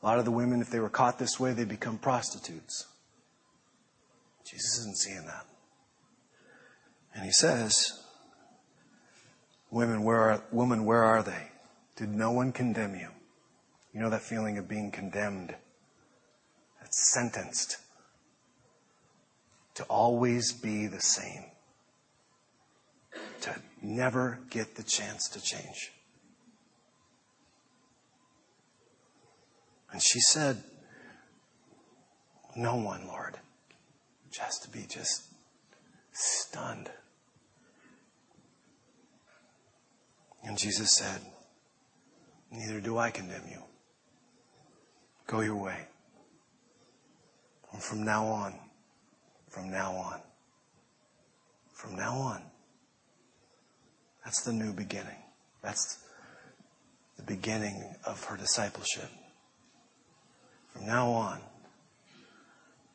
A 0.00 0.06
lot 0.06 0.18
of 0.18 0.24
the 0.24 0.30
women, 0.30 0.60
if 0.60 0.70
they 0.70 0.80
were 0.80 0.88
caught 0.88 1.18
this 1.18 1.38
way, 1.38 1.52
they 1.52 1.64
become 1.64 1.98
prostitutes. 1.98 2.86
Jesus 4.44 4.78
isn't 4.80 4.96
seeing 4.96 5.26
that. 5.26 5.46
And 7.14 7.24
he 7.24 7.32
says, 7.32 8.02
Women, 9.70 10.04
where 10.04 10.20
are, 10.20 10.44
woman, 10.50 10.84
where 10.84 11.02
are 11.02 11.22
they? 11.22 11.48
Did 11.96 12.10
no 12.10 12.32
one 12.32 12.52
condemn 12.52 12.94
you? 12.94 13.08
You 13.94 14.00
know 14.00 14.10
that 14.10 14.22
feeling 14.22 14.58
of 14.58 14.68
being 14.68 14.90
condemned? 14.90 15.54
That's 16.80 17.12
sentenced 17.12 17.78
to 19.74 19.84
always 19.84 20.52
be 20.52 20.86
the 20.86 21.00
same 21.00 21.44
to 23.42 23.54
never 23.80 24.40
get 24.50 24.76
the 24.76 24.82
chance 24.82 25.28
to 25.30 25.40
change. 25.40 25.92
And 29.90 30.02
she 30.02 30.20
said, 30.20 30.62
No 32.56 32.76
one, 32.76 33.06
Lord. 33.06 33.36
Just 34.30 34.62
to 34.64 34.70
be 34.70 34.86
just 34.88 35.24
stunned. 36.12 36.90
And 40.44 40.58
Jesus 40.58 40.94
said, 40.96 41.20
Neither 42.50 42.80
do 42.80 42.98
I 42.98 43.10
condemn 43.10 43.46
you. 43.50 43.62
Go 45.26 45.40
your 45.40 45.56
way. 45.56 45.86
And 47.72 47.82
from 47.82 48.04
now 48.04 48.26
on, 48.26 48.54
from 49.48 49.70
now 49.70 49.92
on, 49.92 50.20
from 51.72 51.96
now 51.96 52.12
on, 52.12 52.42
that's 54.24 54.42
the 54.42 54.52
new 54.52 54.72
beginning. 54.74 55.16
That's 55.62 56.04
the 57.16 57.22
beginning 57.22 57.94
of 58.04 58.22
her 58.24 58.36
discipleship. 58.36 59.08
From 60.72 60.86
now 60.86 61.10
on, 61.10 61.40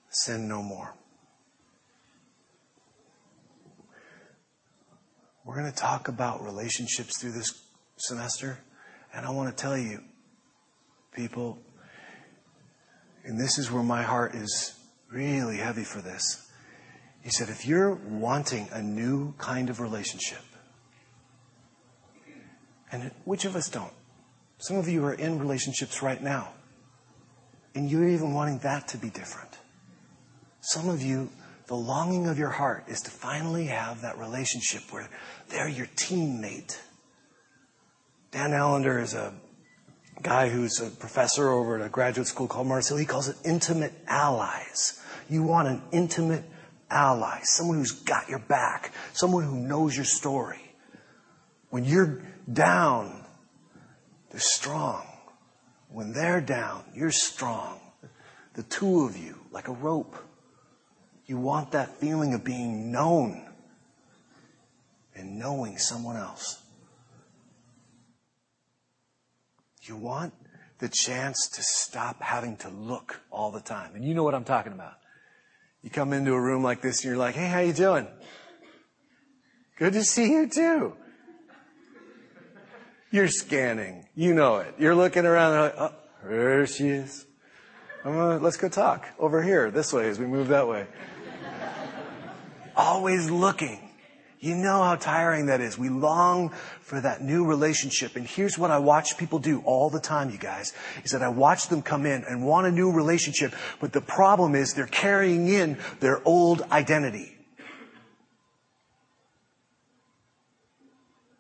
sin 0.10 0.48
no 0.48 0.62
more. 0.62 0.94
We're 5.48 5.56
going 5.56 5.72
to 5.72 5.78
talk 5.78 6.10
about 6.10 6.44
relationships 6.44 7.18
through 7.18 7.32
this 7.32 7.54
semester, 7.96 8.60
and 9.14 9.26
I 9.26 9.30
want 9.30 9.56
to 9.56 9.56
tell 9.56 9.78
you, 9.78 10.04
people, 11.14 11.58
and 13.24 13.40
this 13.40 13.58
is 13.58 13.72
where 13.72 13.82
my 13.82 14.04
heart 14.04 14.36
is 14.36 14.78
really 15.10 15.56
heavy 15.56 15.86
for 15.86 16.02
this. 16.02 16.52
He 17.24 17.30
said, 17.30 17.48
if 17.48 17.66
you're 17.66 17.94
wanting 17.96 18.68
a 18.74 18.82
new 18.82 19.36
kind 19.38 19.70
of 19.70 19.80
relationship, 19.80 20.44
and 22.92 23.10
which 23.24 23.46
of 23.46 23.56
us 23.56 23.70
don't? 23.70 23.94
Some 24.58 24.76
of 24.76 24.90
you 24.90 25.06
are 25.06 25.14
in 25.14 25.40
relationships 25.40 26.02
right 26.02 26.22
now, 26.22 26.50
and 27.74 27.90
you're 27.90 28.10
even 28.10 28.34
wanting 28.34 28.58
that 28.60 28.90
to 28.90 28.98
be 28.98 29.10
different. 29.10 29.58
Some 30.60 30.90
of 30.90 31.02
you, 31.02 31.30
the 31.68 31.76
longing 31.76 32.28
of 32.28 32.38
your 32.38 32.50
heart 32.50 32.86
is 32.88 33.02
to 33.02 33.12
finally 33.12 33.66
have 33.66 34.02
that 34.02 34.18
relationship 34.18 34.84
where 34.90 35.10
they're 35.50 35.70
your 35.70 35.88
teammate. 35.96 36.78
Dan 38.32 38.54
Allender 38.54 39.00
is 39.00 39.14
a 39.14 39.34
guy 40.22 40.50
who's 40.50 40.80
a 40.82 40.90
professor 40.90 41.50
over 41.50 41.80
at 41.80 41.86
a 41.86 41.90
graduate 41.90 42.28
school 42.28 42.48
called 42.48 42.68
Mars 42.68 42.90
Hill. 42.90 42.98
He 42.98 43.06
calls 43.06 43.28
it 43.30 43.38
intimate 43.46 43.94
allies. 44.08 45.02
You 45.30 45.44
want 45.44 45.68
an 45.68 45.82
intimate 45.92 46.44
ally, 46.90 47.40
someone 47.44 47.78
who's 47.78 47.92
got 47.92 48.30
your 48.30 48.40
back, 48.40 48.94
someone 49.14 49.44
who 49.44 49.58
knows 49.58 49.96
your 49.96 50.06
story. 50.06 50.62
When 51.70 51.86
you're 51.86 52.22
down, 52.52 53.26
they're 54.32 54.40
strong. 54.40 55.06
When 55.90 56.14
they're 56.14 56.42
down, 56.42 56.84
you're 56.94 57.12
strong. 57.12 57.80
The 58.54 58.64
two 58.64 59.06
of 59.06 59.18
you, 59.18 59.38
like 59.52 59.68
a 59.68 59.74
rope. 59.74 60.16
You 61.26 61.38
want 61.38 61.72
that 61.72 61.98
feeling 62.00 62.34
of 62.34 62.44
being 62.44 62.92
known 62.92 63.47
and 65.18 65.38
knowing 65.38 65.78
someone 65.78 66.16
else. 66.16 66.62
You 69.82 69.96
want 69.96 70.34
the 70.80 70.90
chance 70.90 71.48
to 71.50 71.64
stop 71.64 72.22
having 72.22 72.58
to 72.58 72.70
look 72.70 73.22
all 73.32 73.52
the 73.52 73.62
time. 73.62 73.96
And 73.96 74.04
you 74.04 74.14
know 74.14 74.24
what 74.24 74.36
I'm 74.36 74.44
talking 74.44 74.74
about. 74.74 74.94
You 75.82 75.90
come 75.90 76.14
into 76.14 76.34
a 76.34 76.42
room 76.42 76.64
like 76.64 76.82
this 76.82 77.04
and 77.04 77.06
you're 77.06 77.18
like, 77.18 77.36
hey, 77.36 77.48
how 77.48 77.60
you 77.60 77.74
doing? 77.74 78.08
Good 79.78 79.94
to 79.94 80.04
see 80.04 80.32
you 80.32 80.48
too. 80.48 80.96
You're 83.12 83.30
scanning. 83.30 84.08
You 84.16 84.34
know 84.34 84.58
it. 84.58 84.76
You're 84.78 84.96
looking 84.96 85.26
around 85.26 85.54
and 85.54 85.62
like, 85.62 85.76
oh, 85.78 85.96
there 86.28 86.68
she 86.68 86.90
is. 86.90 87.26
Gonna, 88.04 88.38
let's 88.38 88.58
go 88.58 88.70
talk 88.70 89.06
over 89.20 89.42
here, 89.42 89.72
this 89.72 89.92
way 89.94 90.10
as 90.10 90.20
we 90.20 90.26
move 90.26 90.50
that 90.50 90.68
way. 90.68 90.88
Always 92.76 93.30
looking. 93.30 93.87
You 94.40 94.56
know 94.56 94.84
how 94.84 94.96
tiring 94.96 95.48
that 95.48 95.62
is. 95.62 95.80
We 95.80 95.90
long 95.90 96.52
for 96.82 97.02
that 97.02 97.22
new 97.22 97.46
relationship. 97.46 98.16
And 98.16 98.28
here's 98.28 98.58
what 98.58 98.70
I 98.70 98.78
watch 98.78 99.18
people 99.18 99.40
do 99.40 99.62
all 99.62 99.90
the 99.90 100.00
time, 100.00 100.30
you 100.30 100.38
guys, 100.38 100.74
is 101.04 101.12
that 101.12 101.24
I 101.24 101.30
watch 101.30 101.70
them 101.70 101.82
come 101.82 102.06
in 102.06 102.24
and 102.24 102.46
want 102.46 102.68
a 102.68 102.72
new 102.72 102.92
relationship. 102.92 103.54
But 103.80 103.94
the 103.94 104.02
problem 104.02 104.54
is 104.54 104.74
they're 104.74 104.86
carrying 104.86 105.48
in 105.48 105.80
their 106.00 106.22
old 106.24 106.62
identity. 106.72 107.36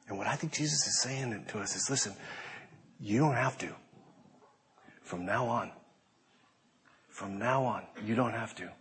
And 0.09 0.17
what 0.17 0.25
I 0.25 0.35
think 0.35 0.53
Jesus 0.53 0.87
is 0.87 0.99
saying 1.01 1.45
to 1.49 1.59
us 1.59 1.75
is 1.75 1.89
listen, 1.89 2.13
you 2.99 3.19
don't 3.19 3.35
have 3.35 3.57
to. 3.59 3.69
From 5.03 5.25
now 5.25 5.45
on. 5.45 5.71
From 7.09 7.37
now 7.37 7.63
on, 7.63 7.83
you 8.05 8.15
don't 8.15 8.33
have 8.33 8.55
to. 8.55 8.71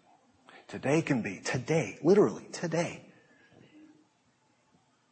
Today 0.69 1.03
can 1.03 1.23
be, 1.23 1.41
today, 1.45 1.99
literally, 2.03 2.45
today. 2.53 3.06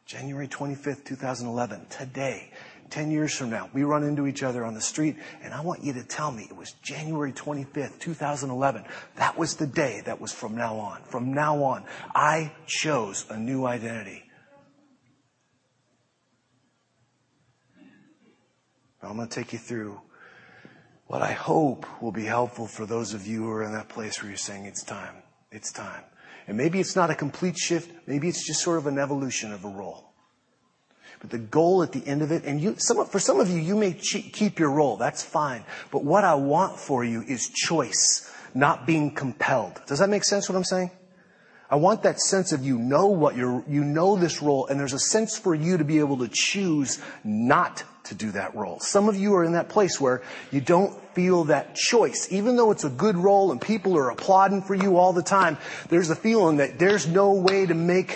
January 0.05 0.47
25th, 0.47 1.03
2011, 1.03 1.87
today, 1.89 2.51
10 2.91 3.09
years 3.09 3.35
from 3.35 3.49
now, 3.49 3.69
we 3.73 3.83
run 3.83 4.03
into 4.03 4.27
each 4.27 4.43
other 4.43 4.63
on 4.63 4.75
the 4.75 4.81
street, 4.81 5.15
and 5.41 5.51
I 5.51 5.61
want 5.61 5.83
you 5.83 5.93
to 5.93 6.03
tell 6.03 6.31
me 6.31 6.43
it 6.43 6.55
was 6.55 6.73
January 6.83 7.31
25th, 7.33 7.99
2011. 7.99 8.85
That 9.15 9.35
was 9.35 9.55
the 9.55 9.65
day 9.65 10.03
that 10.05 10.21
was 10.21 10.31
from 10.31 10.55
now 10.55 10.75
on. 10.77 11.01
From 11.03 11.33
now 11.33 11.63
on, 11.63 11.83
I 12.13 12.51
chose 12.67 13.25
a 13.29 13.37
new 13.37 13.65
identity. 13.65 14.23
Now 19.01 19.09
I'm 19.09 19.17
going 19.17 19.27
to 19.27 19.35
take 19.35 19.53
you 19.53 19.59
through 19.59 19.99
what 21.07 21.21
I 21.21 21.31
hope 21.31 21.85
will 22.01 22.11
be 22.11 22.25
helpful 22.25 22.67
for 22.67 22.85
those 22.85 23.13
of 23.13 23.25
you 23.25 23.43
who 23.43 23.51
are 23.51 23.63
in 23.63 23.73
that 23.73 23.89
place 23.89 24.21
where 24.21 24.29
you're 24.29 24.37
saying 24.37 24.65
it's 24.65 24.83
time. 24.83 25.15
It's 25.51 25.71
time. 25.71 26.03
And 26.47 26.57
maybe 26.57 26.79
it's 26.79 26.95
not 26.95 27.09
a 27.09 27.15
complete 27.15 27.57
shift. 27.57 27.91
Maybe 28.07 28.27
it's 28.27 28.45
just 28.45 28.61
sort 28.61 28.77
of 28.77 28.87
an 28.87 28.99
evolution 28.99 29.51
of 29.51 29.65
a 29.65 29.69
role. 29.69 30.13
But 31.19 31.29
the 31.29 31.37
goal 31.39 31.81
at 31.81 31.91
the 31.91 32.05
end 32.05 32.21
of 32.21 32.31
it, 32.31 32.43
and 32.43 32.61
you, 32.61 32.75
some, 32.77 33.03
for 33.05 33.19
some 33.19 33.39
of 33.39 33.49
you, 33.49 33.57
you 33.57 33.75
may 33.75 33.93
keep 33.93 34.59
your 34.59 34.69
role. 34.69 34.97
That's 34.97 35.23
fine. 35.23 35.63
But 35.91 36.03
what 36.03 36.23
I 36.23 36.35
want 36.35 36.77
for 36.77 37.03
you 37.03 37.21
is 37.21 37.49
choice, 37.49 38.31
not 38.53 38.85
being 38.85 39.11
compelled. 39.11 39.81
Does 39.87 39.99
that 39.99 40.09
make 40.09 40.23
sense 40.23 40.49
what 40.49 40.55
I'm 40.55 40.63
saying? 40.63 40.91
I 41.69 41.77
want 41.77 42.03
that 42.03 42.19
sense 42.19 42.51
of 42.51 42.63
you 42.63 42.77
know 42.77 43.07
what 43.07 43.35
you're, 43.35 43.63
you 43.67 43.83
know 43.83 44.15
this 44.15 44.41
role, 44.41 44.67
and 44.67 44.79
there's 44.79 44.93
a 44.93 44.99
sense 44.99 45.37
for 45.37 45.55
you 45.55 45.77
to 45.77 45.83
be 45.83 45.99
able 45.99 46.17
to 46.17 46.29
choose 46.31 47.01
not 47.23 47.83
to 48.05 48.15
do 48.15 48.31
that 48.31 48.55
role. 48.55 48.79
Some 48.79 49.09
of 49.09 49.15
you 49.15 49.33
are 49.33 49.43
in 49.43 49.53
that 49.53 49.67
place 49.67 49.99
where 49.99 50.21
you 50.51 50.61
don't 50.61 50.93
feel 51.15 51.45
that 51.45 51.75
choice. 51.75 52.27
Even 52.31 52.55
though 52.55 52.69
it's 52.69 52.83
a 52.83 52.89
good 52.89 53.17
role 53.17 53.51
and 53.51 53.59
people 53.59 53.97
are 53.97 54.11
applauding 54.11 54.61
for 54.61 54.75
you 54.75 54.97
all 54.97 55.11
the 55.11 55.23
time, 55.23 55.57
there's 55.89 56.11
a 56.11 56.15
feeling 56.15 56.57
that 56.57 56.77
there's 56.77 57.07
no 57.07 57.33
way 57.33 57.65
to 57.65 57.73
make 57.73 58.15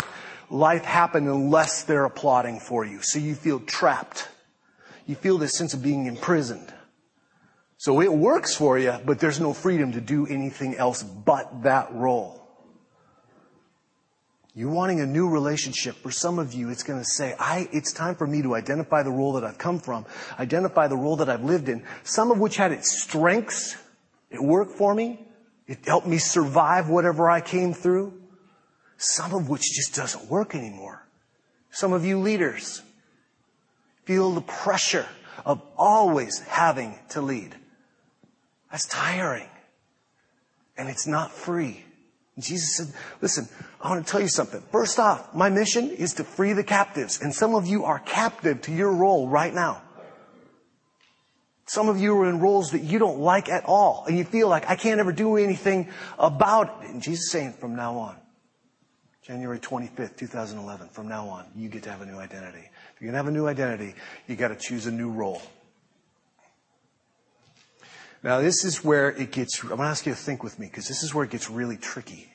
life 0.52 0.84
happen 0.84 1.28
unless 1.28 1.84
they're 1.84 2.06
applauding 2.06 2.60
for 2.60 2.86
you. 2.86 3.02
So 3.02 3.18
you 3.18 3.34
feel 3.34 3.60
trapped. 3.60 4.28
You 5.08 5.16
feel 5.16 5.40
this 5.40 5.58
sense 5.58 5.74
of 5.74 5.82
being 5.82 6.06
imprisoned. 6.06 6.72
So 7.78 8.02
it 8.02 8.12
works 8.12 8.56
for 8.56 8.78
you, 8.78 8.96
but 9.06 9.20
there's 9.20 9.40
no 9.40 9.54
freedom 9.54 9.94
to 9.94 10.02
do 10.02 10.28
anything 10.28 10.76
else 10.76 11.02
but 11.02 11.64
that 11.64 11.92
role. 11.94 12.39
You're 14.60 14.72
wanting 14.72 15.00
a 15.00 15.06
new 15.06 15.30
relationship. 15.30 15.96
For 15.96 16.12
some 16.12 16.38
of 16.38 16.52
you, 16.52 16.70
it's 16.70 16.84
going 16.84 17.00
to 17.00 17.06
say, 17.06 17.34
I, 17.40 17.70
it's 17.72 17.94
time 17.94 18.16
for 18.16 18.28
me 18.28 18.42
to 18.42 18.56
identify 18.56 19.04
the 19.04 19.10
role 19.10 19.32
that 19.34 19.46
I've 19.46 19.58
come 19.58 19.80
from, 19.80 20.06
identify 20.38 20.90
the 20.90 20.98
role 20.98 21.16
that 21.16 21.30
I've 21.30 21.46
lived 21.46 21.70
in, 21.70 21.82
some 22.04 22.30
of 22.30 22.40
which 22.40 22.58
had 22.58 22.74
its 22.74 23.02
strengths. 23.02 23.78
It 24.30 24.44
worked 24.44 24.74
for 24.74 24.94
me. 24.94 25.26
It 25.66 25.86
helped 25.86 26.08
me 26.08 26.18
survive 26.18 26.90
whatever 26.90 27.30
I 27.30 27.40
came 27.40 27.74
through. 27.74 28.22
Some 28.98 29.34
of 29.34 29.48
which 29.48 29.62
just 29.62 29.96
doesn't 29.96 30.30
work 30.30 30.54
anymore. 30.54 31.08
Some 31.72 31.94
of 31.94 32.04
you 32.04 32.20
leaders 32.20 32.82
feel 34.04 34.34
the 34.34 34.42
pressure 34.42 35.08
of 35.46 35.62
always 35.78 36.40
having 36.40 37.00
to 37.12 37.22
lead. 37.22 37.56
That's 38.72 38.88
tiring. 38.88 39.48
And 40.78 40.90
it's 40.90 41.08
not 41.08 41.32
free. 41.32 41.86
Jesus 42.38 42.76
said, 42.76 42.88
listen, 43.22 43.48
I 43.82 43.90
want 43.90 44.06
to 44.06 44.12
tell 44.12 44.22
you 44.22 44.28
something. 44.28 44.62
First 44.72 45.00
off, 45.00 45.34
my 45.34 45.50
mission 45.50 45.90
is 45.90 46.16
to 46.16 46.24
free 46.24 46.54
the 46.54 46.64
captives. 46.64 47.22
And 47.22 47.34
some 47.34 47.56
of 47.56 47.66
you 47.66 47.86
are 47.86 48.00
captive 48.00 48.62
to 48.64 48.74
your 48.74 48.94
role 48.94 49.30
right 49.30 49.54
now. 49.54 49.82
Some 51.66 51.88
of 51.88 52.00
you 52.00 52.18
are 52.18 52.28
in 52.28 52.40
roles 52.40 52.72
that 52.72 52.82
you 52.82 53.00
don't 53.00 53.20
like 53.20 53.48
at 53.48 53.64
all. 53.66 54.04
And 54.08 54.18
you 54.18 54.26
feel 54.26 54.50
like, 54.50 54.70
I 54.70 54.76
can't 54.76 55.00
ever 55.00 55.12
do 55.12 55.38
anything 55.38 55.90
about 56.18 56.84
it. 56.84 56.90
And 56.90 57.02
Jesus 57.02 57.26
is 57.26 57.32
saying, 57.32 57.54
from 57.54 57.76
now 57.76 57.96
on, 57.96 58.16
January 59.22 59.60
25th, 59.60 60.18
2011, 60.18 60.90
from 60.90 61.08
now 61.08 61.30
on, 61.30 61.46
you 61.56 61.70
get 61.70 61.84
to 61.84 61.92
have 61.92 62.02
a 62.02 62.06
new 62.06 62.18
identity. 62.18 62.68
If 62.96 63.02
you're 63.02 63.12
going 63.12 63.14
to 63.14 63.18
have 63.18 63.28
a 63.28 63.32
new 63.32 63.48
identity, 63.48 63.94
you 64.28 64.36
got 64.36 64.48
to 64.48 64.56
choose 64.56 64.88
a 64.88 64.92
new 64.92 65.12
role. 65.12 65.42
Now, 68.24 68.42
this 68.42 68.66
is 68.66 68.84
where 68.84 69.12
it 69.12 69.32
gets, 69.32 69.62
I'm 69.62 69.70
going 69.70 69.80
to 69.82 69.86
ask 69.86 70.06
you 70.06 70.12
to 70.12 70.18
think 70.18 70.44
with 70.44 70.60
me 70.60 70.66
because 70.66 70.88
this 70.88 71.04
is 71.04 71.14
where 71.14 71.24
it 71.24 71.32
gets 71.32 71.50
really 71.50 71.78
tricky. 71.78 72.29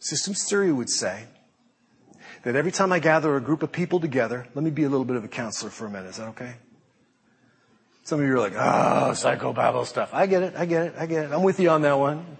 Systems 0.00 0.48
theory 0.48 0.72
would 0.72 0.88
say 0.88 1.26
that 2.42 2.56
every 2.56 2.72
time 2.72 2.90
I 2.90 2.98
gather 2.98 3.36
a 3.36 3.40
group 3.40 3.62
of 3.62 3.70
people 3.70 4.00
together, 4.00 4.46
let 4.54 4.64
me 4.64 4.70
be 4.70 4.84
a 4.84 4.88
little 4.88 5.04
bit 5.04 5.16
of 5.16 5.24
a 5.24 5.28
counselor 5.28 5.70
for 5.70 5.86
a 5.86 5.90
minute. 5.90 6.08
Is 6.08 6.16
that 6.16 6.28
okay? 6.28 6.54
Some 8.02 8.20
of 8.20 8.26
you 8.26 8.32
are 8.32 8.38
like, 8.38 8.54
oh, 8.54 9.12
psychobabble 9.12 9.86
stuff. 9.86 10.10
I 10.14 10.26
get 10.26 10.42
it. 10.42 10.54
I 10.56 10.64
get 10.64 10.86
it. 10.86 10.94
I 10.98 11.06
get 11.06 11.26
it. 11.26 11.32
I'm 11.32 11.42
with 11.42 11.60
you 11.60 11.68
on 11.68 11.82
that 11.82 11.98
one. 11.98 12.38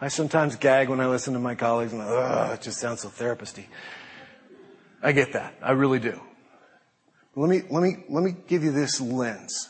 I 0.00 0.08
sometimes 0.08 0.56
gag 0.56 0.90
when 0.90 1.00
I 1.00 1.08
listen 1.08 1.32
to 1.32 1.40
my 1.40 1.54
colleagues 1.54 1.92
and, 1.92 2.02
oh, 2.02 2.50
it 2.52 2.60
just 2.60 2.78
sounds 2.78 3.00
so 3.00 3.08
therapisty. 3.08 3.64
I 5.02 5.12
get 5.12 5.32
that. 5.32 5.54
I 5.62 5.72
really 5.72 5.98
do. 5.98 6.20
Let 7.34 7.48
me, 7.48 7.62
let 7.70 7.82
me, 7.82 8.04
let 8.10 8.22
me 8.22 8.34
give 8.46 8.62
you 8.62 8.70
this 8.70 9.00
lens 9.00 9.68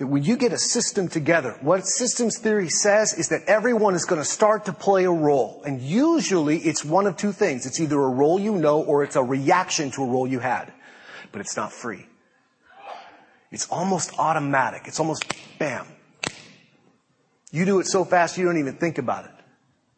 that 0.00 0.06
when 0.06 0.22
you 0.22 0.38
get 0.38 0.50
a 0.50 0.58
system 0.58 1.08
together, 1.08 1.58
what 1.60 1.86
systems 1.86 2.38
theory 2.38 2.70
says 2.70 3.12
is 3.12 3.28
that 3.28 3.42
everyone 3.46 3.94
is 3.94 4.06
going 4.06 4.18
to 4.18 4.24
start 4.24 4.64
to 4.64 4.72
play 4.72 5.04
a 5.04 5.10
role. 5.10 5.62
And 5.66 5.78
usually 5.82 6.56
it's 6.56 6.82
one 6.82 7.06
of 7.06 7.18
two 7.18 7.32
things. 7.32 7.66
It's 7.66 7.78
either 7.80 8.00
a 8.00 8.08
role 8.08 8.40
you 8.40 8.54
know 8.56 8.82
or 8.82 9.04
it's 9.04 9.16
a 9.16 9.22
reaction 9.22 9.90
to 9.90 10.02
a 10.02 10.06
role 10.06 10.26
you 10.26 10.38
had. 10.38 10.72
But 11.32 11.42
it's 11.42 11.54
not 11.54 11.70
free. 11.70 12.06
It's 13.50 13.68
almost 13.68 14.18
automatic. 14.18 14.84
It's 14.86 14.98
almost 14.98 15.34
bam. 15.58 15.86
You 17.52 17.66
do 17.66 17.80
it 17.80 17.86
so 17.86 18.06
fast 18.06 18.38
you 18.38 18.46
don't 18.46 18.58
even 18.58 18.76
think 18.76 18.96
about 18.96 19.26
it. 19.26 19.32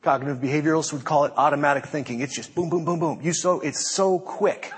Cognitive 0.02 0.38
behavioralists 0.38 0.92
would 0.92 1.04
call 1.04 1.26
it 1.26 1.32
automatic 1.36 1.86
thinking. 1.86 2.18
It's 2.22 2.34
just 2.34 2.56
boom, 2.56 2.70
boom, 2.70 2.84
boom, 2.84 2.98
boom. 2.98 3.20
You 3.22 3.32
so, 3.32 3.60
it's 3.60 3.94
so 3.94 4.18
quick. 4.18 4.72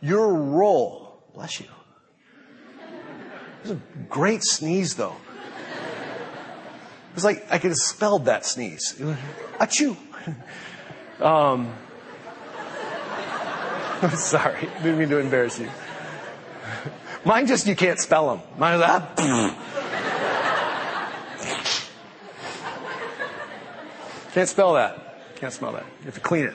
Your 0.00 0.32
role, 0.32 1.20
bless 1.34 1.58
you, 1.58 1.66
it 3.62 3.68
was 3.68 3.72
a 3.72 3.80
great 4.08 4.42
sneeze, 4.42 4.96
though. 4.96 5.14
It 7.10 7.14
was 7.14 7.24
like 7.24 7.46
I 7.50 7.58
could 7.58 7.70
have 7.70 7.78
spelled 7.78 8.24
that 8.24 8.44
sneeze. 8.44 9.00
Achoo. 9.58 9.96
Um, 11.20 11.72
sorry, 14.16 14.68
didn't 14.82 14.98
mean 14.98 15.08
to 15.10 15.18
embarrass 15.18 15.60
you. 15.60 15.70
Mine 17.24 17.46
just 17.46 17.68
you 17.68 17.76
can't 17.76 18.00
spell 18.00 18.34
them. 18.34 18.42
Mine 18.58 18.74
is 18.74 18.80
that. 18.80 19.16
can't 24.32 24.48
spell 24.48 24.74
that. 24.74 25.36
Can't 25.36 25.52
smell 25.52 25.70
that. 25.72 25.84
You 26.00 26.06
have 26.06 26.14
to 26.14 26.20
clean 26.20 26.46
it. 26.46 26.54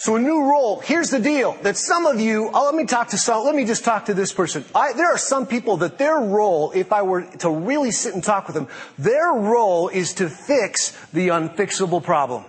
So 0.00 0.16
a 0.16 0.18
new 0.18 0.44
role. 0.44 0.80
Here's 0.80 1.10
the 1.10 1.18
deal 1.18 1.58
that 1.60 1.76
some 1.76 2.06
of 2.06 2.18
you, 2.22 2.48
oh, 2.54 2.64
let 2.64 2.74
me 2.74 2.86
talk 2.86 3.08
to 3.08 3.18
some, 3.18 3.44
let 3.44 3.54
me 3.54 3.66
just 3.66 3.84
talk 3.84 4.06
to 4.06 4.14
this 4.14 4.32
person. 4.32 4.64
I, 4.74 4.94
there 4.94 5.12
are 5.12 5.18
some 5.18 5.46
people 5.46 5.76
that 5.76 5.98
their 5.98 6.16
role, 6.16 6.72
if 6.72 6.90
I 6.90 7.02
were 7.02 7.30
to 7.40 7.50
really 7.50 7.90
sit 7.90 8.14
and 8.14 8.24
talk 8.24 8.46
with 8.46 8.54
them, 8.54 8.68
their 8.98 9.30
role 9.30 9.88
is 9.88 10.14
to 10.14 10.30
fix 10.30 10.92
the 11.12 11.28
unfixable 11.28 12.02
problem. 12.02 12.46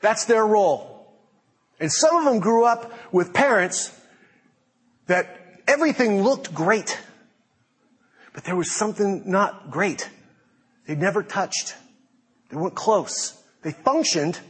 That's 0.00 0.24
their 0.24 0.44
role. 0.44 1.14
And 1.78 1.92
some 1.92 2.16
of 2.16 2.24
them 2.24 2.40
grew 2.40 2.64
up 2.64 2.92
with 3.12 3.32
parents 3.32 3.96
that 5.06 5.60
everything 5.68 6.24
looked 6.24 6.52
great. 6.52 7.00
But 8.32 8.42
there 8.42 8.56
was 8.56 8.72
something 8.72 9.22
not 9.24 9.70
great. 9.70 10.10
They 10.88 10.96
never 10.96 11.22
touched. 11.22 11.76
They 12.48 12.56
weren't 12.56 12.74
close. 12.74 13.40
They 13.62 13.70
functioned, 13.70 14.40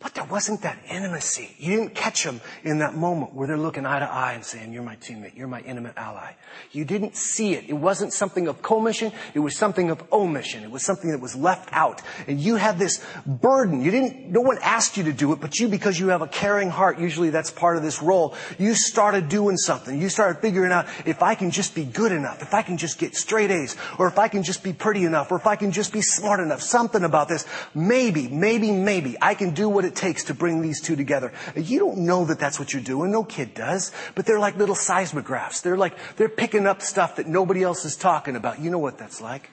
but 0.00 0.14
there 0.14 0.24
wasn't 0.24 0.62
that 0.62 0.78
intimacy. 0.88 1.54
You 1.58 1.76
didn't 1.76 1.94
catch 1.94 2.24
them 2.24 2.40
in 2.64 2.78
that 2.78 2.94
moment 2.94 3.34
where 3.34 3.46
they're 3.46 3.58
looking 3.58 3.84
eye 3.84 3.98
to 3.98 4.10
eye 4.10 4.32
and 4.32 4.42
saying, 4.42 4.72
you're 4.72 4.82
my 4.82 4.96
teammate, 4.96 5.36
you're 5.36 5.46
my 5.46 5.60
intimate 5.60 5.92
ally. 5.98 6.32
You 6.72 6.86
didn't 6.86 7.16
see 7.16 7.52
it. 7.52 7.68
It 7.68 7.74
wasn't 7.74 8.14
something 8.14 8.48
of 8.48 8.62
commission, 8.62 9.12
it 9.34 9.40
was 9.40 9.58
something 9.58 9.90
of 9.90 10.02
omission. 10.10 10.64
It 10.64 10.70
was 10.70 10.82
something 10.82 11.10
that 11.10 11.20
was 11.20 11.36
left 11.36 11.68
out. 11.72 12.00
And 12.26 12.40
you 12.40 12.56
had 12.56 12.78
this 12.78 13.04
burden. 13.26 13.82
You 13.82 13.90
didn't, 13.90 14.30
no 14.30 14.40
one 14.40 14.56
asked 14.62 14.96
you 14.96 15.04
to 15.04 15.12
do 15.12 15.32
it, 15.32 15.40
but 15.40 15.60
you, 15.60 15.68
because 15.68 16.00
you 16.00 16.08
have 16.08 16.22
a 16.22 16.28
caring 16.28 16.70
heart, 16.70 16.98
usually 16.98 17.28
that's 17.28 17.50
part 17.50 17.76
of 17.76 17.82
this 17.82 18.00
role, 18.00 18.34
you 18.58 18.74
started 18.74 19.28
doing 19.28 19.58
something. 19.58 20.00
You 20.00 20.08
started 20.08 20.40
figuring 20.40 20.72
out, 20.72 20.86
if 21.04 21.22
I 21.22 21.34
can 21.34 21.50
just 21.50 21.74
be 21.74 21.84
good 21.84 22.12
enough, 22.12 22.40
if 22.40 22.54
I 22.54 22.62
can 22.62 22.78
just 22.78 22.98
get 22.98 23.14
straight 23.14 23.50
A's, 23.50 23.76
or 23.98 24.06
if 24.06 24.18
I 24.18 24.28
can 24.28 24.42
just 24.42 24.62
be 24.62 24.72
pretty 24.72 25.04
enough, 25.04 25.30
or 25.30 25.36
if 25.36 25.46
I 25.46 25.56
can 25.56 25.72
just 25.72 25.92
be 25.92 26.00
smart 26.00 26.40
enough, 26.40 26.62
something 26.62 27.04
about 27.04 27.28
this, 27.28 27.44
maybe, 27.74 28.28
maybe, 28.28 28.72
maybe 28.72 29.16
I 29.20 29.34
can 29.34 29.50
do 29.50 29.68
what 29.68 29.89
takes 29.94 30.24
to 30.24 30.34
bring 30.34 30.62
these 30.62 30.80
two 30.80 30.96
together. 30.96 31.32
You 31.56 31.78
don't 31.78 31.98
know 31.98 32.24
that 32.26 32.38
that's 32.38 32.58
what 32.58 32.72
you're 32.72 32.82
doing. 32.82 33.10
No 33.10 33.24
kid 33.24 33.54
does. 33.54 33.92
But 34.14 34.26
they're 34.26 34.38
like 34.38 34.56
little 34.56 34.74
seismographs. 34.74 35.62
They're 35.62 35.76
like, 35.76 35.96
they're 36.16 36.28
picking 36.28 36.66
up 36.66 36.82
stuff 36.82 37.16
that 37.16 37.26
nobody 37.26 37.62
else 37.62 37.84
is 37.84 37.96
talking 37.96 38.36
about. 38.36 38.60
You 38.60 38.70
know 38.70 38.78
what 38.78 38.98
that's 38.98 39.20
like. 39.20 39.50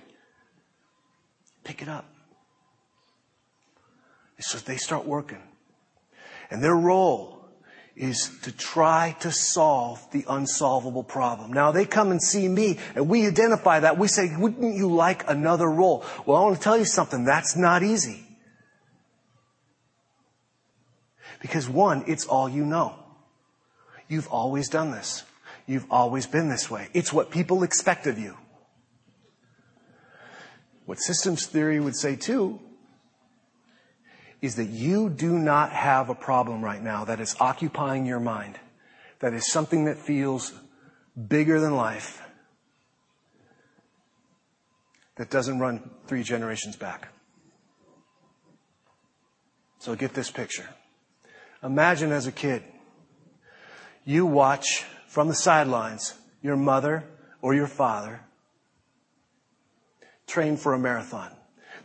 pick 1.64 1.82
it 1.82 1.90
up. 1.90 2.06
So 4.40 4.58
they 4.60 4.78
start 4.78 5.06
working. 5.06 5.42
And 6.50 6.64
their 6.64 6.76
role 6.76 7.38
is 7.96 8.30
to 8.44 8.52
try 8.52 9.16
to 9.20 9.32
solve 9.32 10.06
the 10.12 10.24
unsolvable 10.30 11.04
problem. 11.04 11.52
Now 11.52 11.72
they 11.72 11.86
come 11.86 12.12
and 12.12 12.22
see 12.22 12.48
me 12.48 12.78
and 12.94 13.10
we 13.10 13.26
identify 13.26 13.80
that. 13.80 13.98
We 13.98 14.08
say, 14.08 14.36
wouldn't 14.38 14.76
you 14.76 14.92
like 14.92 15.28
another 15.30 15.68
role? 15.68 16.06
Well, 16.26 16.38
I 16.38 16.44
want 16.44 16.58
to 16.58 16.62
tell 16.62 16.78
you 16.78 16.86
something. 16.86 17.26
That's 17.26 17.58
not 17.58 17.82
easy. 17.82 18.27
Because 21.48 21.70
one, 21.70 22.04
it's 22.08 22.26
all 22.26 22.50
you 22.50 22.66
know. 22.66 22.94
You've 24.10 24.28
always 24.28 24.68
done 24.68 24.92
this. 24.92 25.24
You've 25.66 25.86
always 25.90 26.28
been 26.28 26.50
this 26.50 26.70
way. 26.70 26.90
It's 26.94 27.14
what 27.14 27.32
people 27.32 27.64
expect 27.64 28.06
of 28.06 28.20
you. 28.20 28.38
What 30.86 31.00
systems 31.00 31.46
theory 31.46 31.80
would 31.80 31.96
say 31.96 32.18
too 32.18 32.60
is 34.42 34.56
that 34.56 34.66
you 34.66 35.10
do 35.10 35.40
not 35.40 35.72
have 35.72 36.10
a 36.10 36.16
problem 36.16 36.62
right 36.62 36.84
now 36.84 37.06
that 37.06 37.22
is 37.22 37.34
occupying 37.40 38.06
your 38.06 38.20
mind, 38.20 38.60
that 39.20 39.34
is 39.34 39.50
something 39.50 39.86
that 39.86 39.98
feels 39.98 40.54
bigger 41.30 41.62
than 41.62 41.76
life, 41.76 42.22
that 45.16 45.30
doesn't 45.30 45.60
run 45.60 45.90
three 46.08 46.24
generations 46.24 46.76
back. 46.76 47.08
So 49.80 49.96
get 49.96 50.14
this 50.14 50.30
picture. 50.30 50.68
Imagine 51.64 52.12
as 52.12 52.28
a 52.28 52.32
kid, 52.32 52.64
you 54.06 54.26
watch 54.26 54.86
from 55.08 55.28
the 55.28 55.36
sidelines 55.36 56.14
your 56.42 56.56
mother 56.56 57.04
or 57.42 57.54
your 57.54 57.68
father 57.68 58.22
train 60.28 60.58
for 60.58 60.74
a 60.74 60.80
marathon. 60.80 61.32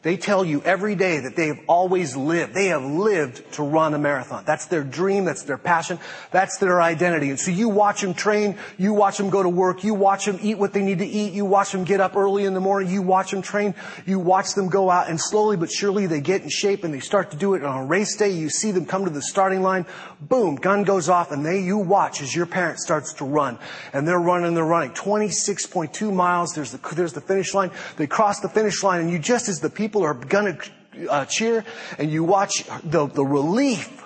They 0.02 0.16
tell 0.16 0.44
you 0.44 0.60
every 0.62 0.96
day 0.96 1.20
that 1.20 1.36
they 1.36 1.46
have 1.46 1.60
always 1.68 2.16
lived. 2.16 2.54
They 2.54 2.66
have 2.66 2.84
lived 2.84 3.52
to 3.52 3.62
run 3.62 3.94
a 3.94 3.98
marathon. 3.98 4.42
That's 4.44 4.66
their 4.66 4.82
dream. 4.82 5.24
That's 5.24 5.44
their 5.44 5.58
passion. 5.58 6.00
That's 6.32 6.58
their 6.58 6.82
identity. 6.82 7.30
And 7.30 7.38
so 7.38 7.52
you 7.52 7.68
watch 7.68 8.00
them 8.00 8.12
train. 8.12 8.58
You 8.78 8.94
watch 8.94 9.16
them 9.16 9.30
go 9.30 9.44
to 9.44 9.48
work. 9.48 9.84
You 9.84 9.94
watch 9.94 10.24
them 10.24 10.40
eat 10.42 10.58
what 10.58 10.72
they 10.72 10.82
need 10.82 10.98
to 10.98 11.06
eat. 11.06 11.34
You 11.34 11.44
watch 11.44 11.70
them 11.70 11.84
get 11.84 12.00
up 12.00 12.16
early 12.16 12.46
in 12.46 12.54
the 12.54 12.60
morning. 12.60 12.90
You 12.90 13.00
watch 13.00 13.30
them 13.30 13.42
train. 13.42 13.76
You 14.04 14.18
watch 14.18 14.54
them 14.54 14.68
go 14.68 14.90
out 14.90 15.08
and 15.08 15.20
slowly 15.20 15.56
but 15.56 15.70
surely 15.70 16.06
they 16.06 16.20
get 16.20 16.42
in 16.42 16.48
shape 16.48 16.82
and 16.82 16.92
they 16.92 17.00
start 17.00 17.30
to 17.30 17.36
do 17.36 17.54
it 17.54 17.58
And 17.58 17.66
on 17.66 17.86
race 17.86 18.16
day. 18.16 18.30
You 18.30 18.50
see 18.50 18.72
them 18.72 18.86
come 18.86 19.04
to 19.04 19.10
the 19.10 19.22
starting 19.22 19.62
line. 19.62 19.86
Boom, 20.20 20.56
gun 20.56 20.82
goes 20.82 21.08
off 21.08 21.30
and 21.30 21.46
they, 21.46 21.60
you 21.60 21.78
watch 21.78 22.22
as 22.22 22.34
your 22.34 22.46
parent 22.46 22.80
starts 22.80 23.12
to 23.14 23.24
run 23.24 23.56
and 23.92 24.06
they're 24.06 24.20
running, 24.20 24.54
they're 24.54 24.64
running 24.64 24.90
26.2 24.90 26.12
miles. 26.12 26.54
There's 26.54 26.72
the, 26.72 26.94
there's 26.94 27.12
the 27.12 27.20
finish 27.20 27.54
line. 27.54 27.70
They 27.96 28.08
cross 28.08 28.40
the 28.40 28.48
finish 28.48 28.82
line 28.82 29.00
and 29.00 29.10
you 29.10 29.20
just 29.20 29.48
as 29.48 29.60
the 29.60 29.70
people 29.70 29.91
people 29.92 30.06
are 30.06 30.14
going 30.14 30.56
to 30.56 31.10
uh, 31.10 31.26
cheer 31.26 31.62
and 31.98 32.10
you 32.10 32.24
watch 32.24 32.64
the, 32.82 33.06
the 33.08 33.22
relief 33.22 34.01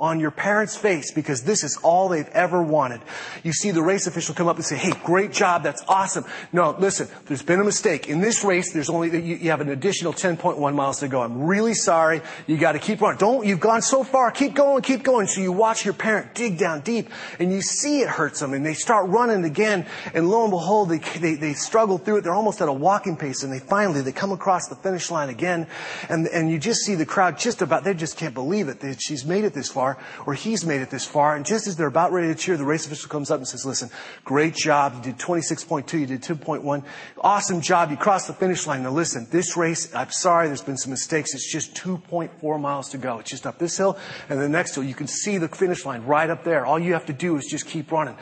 on 0.00 0.20
your 0.20 0.30
parents' 0.30 0.76
face 0.76 1.10
because 1.10 1.42
this 1.42 1.64
is 1.64 1.76
all 1.82 2.08
they've 2.08 2.28
ever 2.28 2.62
wanted. 2.62 3.00
You 3.42 3.52
see 3.52 3.72
the 3.72 3.82
race 3.82 4.06
official 4.06 4.32
come 4.32 4.46
up 4.46 4.54
and 4.54 4.64
say, 4.64 4.76
hey, 4.76 4.92
great 5.02 5.32
job, 5.32 5.64
that's 5.64 5.82
awesome. 5.88 6.24
No, 6.52 6.76
listen, 6.78 7.08
there's 7.26 7.42
been 7.42 7.60
a 7.60 7.64
mistake. 7.64 8.08
In 8.08 8.20
this 8.20 8.44
race, 8.44 8.72
there's 8.72 8.90
only, 8.90 9.20
you, 9.20 9.50
have 9.50 9.60
an 9.60 9.70
additional 9.70 10.12
10.1 10.12 10.74
miles 10.74 11.00
to 11.00 11.08
go. 11.08 11.20
I'm 11.20 11.42
really 11.42 11.74
sorry. 11.74 12.20
You 12.46 12.58
gotta 12.58 12.78
keep 12.78 13.00
running. 13.00 13.18
Don't, 13.18 13.44
you've 13.44 13.58
gone 13.58 13.82
so 13.82 14.04
far, 14.04 14.30
keep 14.30 14.54
going, 14.54 14.82
keep 14.82 15.02
going. 15.02 15.26
So 15.26 15.40
you 15.40 15.50
watch 15.50 15.84
your 15.84 15.94
parent 15.94 16.32
dig 16.34 16.58
down 16.58 16.82
deep 16.82 17.08
and 17.40 17.52
you 17.52 17.60
see 17.60 18.00
it 18.00 18.08
hurts 18.08 18.38
them 18.38 18.54
and 18.54 18.64
they 18.64 18.74
start 18.74 19.08
running 19.08 19.44
again 19.44 19.84
and 20.14 20.30
lo 20.30 20.44
and 20.44 20.52
behold, 20.52 20.90
they, 20.90 20.98
they, 20.98 21.34
they 21.34 21.54
struggle 21.54 21.98
through 21.98 22.18
it. 22.18 22.20
They're 22.24 22.34
almost 22.34 22.60
at 22.60 22.68
a 22.68 22.72
walking 22.72 23.16
pace 23.16 23.42
and 23.42 23.52
they 23.52 23.58
finally, 23.58 24.02
they 24.02 24.12
come 24.12 24.30
across 24.30 24.68
the 24.68 24.76
finish 24.76 25.10
line 25.10 25.28
again 25.28 25.66
and, 26.08 26.28
and 26.28 26.48
you 26.48 26.60
just 26.60 26.82
see 26.82 26.94
the 26.94 27.06
crowd 27.06 27.36
just 27.36 27.62
about, 27.62 27.82
they 27.82 27.94
just 27.94 28.16
can't 28.16 28.34
believe 28.34 28.68
it. 28.68 28.78
They, 28.78 28.94
she's 28.94 29.24
made 29.24 29.42
it 29.42 29.54
this 29.54 29.68
far 29.68 29.87
far, 29.94 30.24
or 30.26 30.34
he's 30.34 30.64
made 30.64 30.80
it 30.80 30.90
this 30.90 31.04
far. 31.04 31.36
And 31.36 31.46
just 31.46 31.66
as 31.66 31.76
they're 31.76 31.86
about 31.86 32.12
ready 32.12 32.28
to 32.28 32.34
cheer, 32.34 32.56
the 32.56 32.64
race 32.64 32.86
official 32.86 33.08
comes 33.08 33.30
up 33.30 33.38
and 33.38 33.48
says, 33.48 33.64
listen, 33.64 33.90
great 34.24 34.54
job. 34.54 34.94
You 34.96 35.02
did 35.02 35.18
26.2. 35.18 36.00
You 36.00 36.06
did 36.06 36.22
2.1. 36.22 36.84
Awesome 37.20 37.60
job. 37.60 37.90
You 37.90 37.96
crossed 37.96 38.26
the 38.26 38.34
finish 38.34 38.66
line. 38.66 38.82
Now 38.82 38.90
listen, 38.90 39.26
this 39.30 39.56
race, 39.56 39.94
I'm 39.94 40.10
sorry, 40.10 40.48
there's 40.48 40.62
been 40.62 40.76
some 40.76 40.90
mistakes. 40.90 41.34
It's 41.34 41.50
just 41.50 41.74
2.4 41.74 42.60
miles 42.60 42.90
to 42.90 42.98
go. 42.98 43.18
It's 43.18 43.30
just 43.30 43.46
up 43.46 43.58
this 43.58 43.76
hill 43.76 43.98
and 44.28 44.40
the 44.40 44.48
next 44.48 44.74
hill. 44.74 44.84
You 44.84 44.94
can 44.94 45.06
see 45.06 45.38
the 45.38 45.48
finish 45.48 45.84
line 45.84 46.04
right 46.04 46.28
up 46.28 46.44
there. 46.44 46.66
All 46.66 46.78
you 46.78 46.92
have 46.92 47.06
to 47.06 47.12
do 47.12 47.36
is 47.36 47.46
just 47.46 47.66
keep 47.66 47.90
running. 47.92 48.16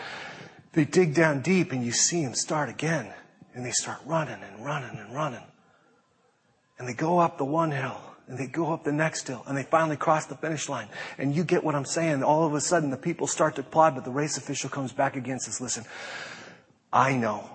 They 0.73 0.85
dig 0.85 1.15
down 1.15 1.41
deep 1.41 1.73
and 1.73 1.85
you 1.85 1.93
see 1.93 2.23
them 2.23 2.35
start 2.35 2.69
again. 2.69 3.13
And 3.55 3.65
they 3.65 3.71
start 3.71 3.99
running 4.05 4.43
and 4.43 4.65
running 4.65 4.99
and 4.99 5.15
running. 5.15 5.43
And 6.79 6.87
they 6.87 6.93
go 6.93 7.19
up 7.19 7.39
the 7.39 7.45
one 7.45 7.71
hill 7.71 7.99
and 8.29 8.39
they 8.39 8.47
go 8.47 8.73
up 8.73 8.85
the 8.85 8.93
next 8.93 9.29
hill 9.29 9.43
and 9.47 9.57
they 9.57 9.62
finally 9.62 9.97
cross 9.97 10.27
the 10.27 10.37
finish 10.37 10.69
line. 10.69 10.89
And 11.19 11.35
you 11.35 11.45
get 11.45 11.62
what 11.62 11.75
I'm 11.75 11.85
saying. 11.85 12.23
All 12.23 12.45
of 12.45 12.55
a 12.55 12.61
sudden 12.61 12.91
the 12.91 12.97
people 12.97 13.27
start 13.27 13.55
to 13.57 13.61
applaud, 13.61 13.95
but 13.95 14.05
the 14.05 14.11
race 14.11 14.37
official 14.37 14.71
comes 14.71 14.93
back 14.93 15.17
again 15.17 15.33
and 15.33 15.43
says, 15.43 15.61
listen, 15.61 15.85
I 16.93 17.17
know 17.17 17.51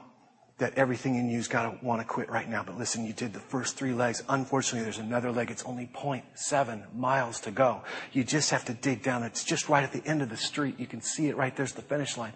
that 0.62 0.78
everything 0.78 1.16
in 1.16 1.28
you's 1.28 1.48
got 1.48 1.64
to 1.64 1.84
want 1.84 2.02
to 2.02 2.08
quit 2.08 2.30
right 2.30 2.48
now. 2.48 2.62
But 2.64 2.78
listen, 2.78 3.04
you 3.04 3.14
did 3.14 3.34
the 3.34 3.40
first 3.40 3.76
three 3.76 3.94
legs. 3.94 4.22
Unfortunately, 4.30 4.84
there's 4.84 5.00
another 5.00 5.32
leg. 5.32 5.50
It's 5.50 5.64
only 5.64 5.90
0.7 5.92 6.94
miles 6.94 7.42
to 7.42 7.52
go. 7.52 7.82
You 8.12 8.24
just 8.24 8.52
have 8.52 8.66
to 8.66 8.74
dig 8.74 9.02
down. 9.02 9.24
It's 9.24 9.44
just 9.44 9.70
right 9.70 9.84
at 9.84 9.92
the 9.92 10.08
end 10.08 10.22
of 10.22 10.30
the 10.30 10.38
street. 10.38 10.80
You 10.80 10.86
can 10.86 11.02
see 11.02 11.30
it 11.30 11.36
right 11.36 11.56
there's 11.56 11.74
the 11.74 11.82
finish 11.82 12.16
line. 12.16 12.34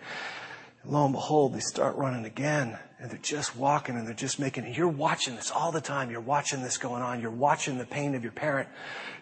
Lo 0.88 1.06
and 1.06 1.14
behold, 1.14 1.54
they 1.54 1.60
start 1.60 1.96
running 1.96 2.26
again 2.26 2.78
and 3.00 3.10
they're 3.10 3.18
just 3.18 3.56
walking 3.56 3.96
and 3.96 4.08
they're 4.08 4.14
just 4.14 4.40
making 4.40 4.66
it. 4.66 4.78
You're 4.78 4.88
watching 4.88 5.36
this 5.36 5.50
all 5.50 5.72
the 5.72 5.82
time. 5.82 6.12
You're 6.12 6.22
watching 6.22 6.62
this 6.62 6.78
going 6.78 7.02
on. 7.02 7.22
You're 7.22 7.32
watching 7.32 7.78
the 7.78 7.86
pain 7.86 8.14
of 8.14 8.24
your 8.24 8.32
parent 8.32 8.70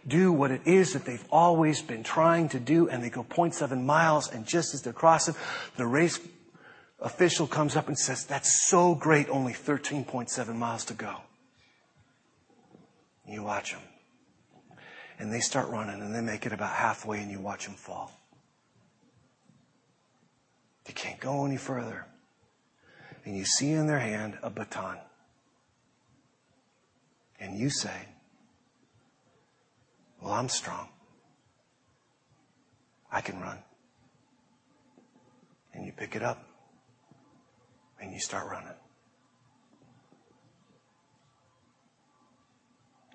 do 0.06 0.32
what 0.32 0.52
it 0.52 0.62
is 0.66 0.94
that 0.94 1.06
they've 1.06 1.24
always 1.32 1.82
been 1.82 2.04
trying 2.04 2.50
to 2.50 2.60
do 2.60 2.90
and 2.90 3.02
they 3.02 3.10
go 3.10 3.24
0.7 3.24 3.84
miles 3.84 4.30
and 4.30 4.46
just 4.46 4.74
as 4.74 4.82
they're 4.82 4.92
crossing, 4.92 5.36
the 5.78 5.86
race 5.86 6.20
official 7.00 7.48
comes 7.48 7.76
up 7.76 7.88
and 7.88 7.98
says, 7.98 8.26
that's 8.26 8.68
so 8.68 8.96
great, 8.96 9.30
only 9.30 9.54
13.7 9.54 10.56
miles 10.56 10.86
to 10.86 10.94
go. 10.94 11.16
You 13.28 13.44
watch 13.44 13.72
them. 13.72 13.82
And 15.18 15.32
they 15.32 15.40
start 15.40 15.70
running 15.70 16.02
and 16.02 16.14
they 16.14 16.22
make 16.22 16.46
it 16.46 16.52
about 16.52 16.74
halfway 16.74 17.22
and 17.22 17.32
you 17.32 17.40
watch 17.40 17.66
them 17.66 17.76
fall. 17.76 18.12
They 20.86 20.94
can't 20.94 21.20
go 21.20 21.46
any 21.46 21.58
further. 21.58 22.06
And 23.26 23.38
you 23.38 23.46
see 23.46 23.72
in 23.72 23.88
their 23.88 24.00
hand 24.00 24.38
a 24.44 24.50
baton. 24.50 24.98
And 27.40 27.58
you 27.58 27.70
say, 27.70 28.08
Well, 30.22 30.34
I'm 30.34 30.50
strong. 30.50 30.90
I 33.12 33.22
can 33.22 33.40
run. 33.40 33.60
And 35.74 35.86
you 35.86 35.92
pick 35.92 36.16
it 36.16 36.24
up 36.24 36.48
and 38.02 38.12
you 38.14 38.20
start 38.20 38.50
running. 38.50 38.74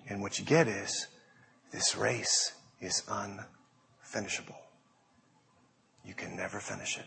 And 0.07 0.21
what 0.21 0.39
you 0.39 0.45
get 0.45 0.67
is 0.67 1.07
this 1.71 1.95
race 1.95 2.53
is 2.81 3.03
unfinishable. 3.07 4.55
You 6.03 6.15
can 6.15 6.35
never 6.35 6.59
finish 6.59 6.97
it. 6.97 7.05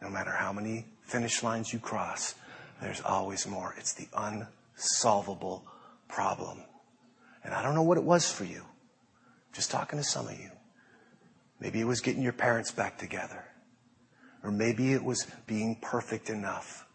No 0.00 0.08
matter 0.08 0.32
how 0.32 0.52
many 0.52 0.86
finish 1.02 1.42
lines 1.42 1.72
you 1.72 1.78
cross, 1.78 2.34
there's 2.80 3.00
always 3.00 3.46
more. 3.46 3.74
It's 3.78 3.94
the 3.94 4.08
unsolvable 4.14 5.64
problem. 6.08 6.62
And 7.44 7.52
I 7.52 7.62
don't 7.62 7.74
know 7.74 7.82
what 7.82 7.98
it 7.98 8.04
was 8.04 8.30
for 8.30 8.44
you. 8.44 8.62
Just 9.52 9.70
talking 9.70 9.98
to 9.98 10.04
some 10.04 10.28
of 10.28 10.38
you. 10.38 10.50
Maybe 11.60 11.80
it 11.80 11.86
was 11.86 12.00
getting 12.00 12.22
your 12.22 12.32
parents 12.32 12.70
back 12.70 12.98
together. 12.98 13.44
Or 14.44 14.52
maybe 14.52 14.92
it 14.92 15.02
was 15.02 15.26
being 15.46 15.76
perfect 15.80 16.30
enough. 16.30 16.86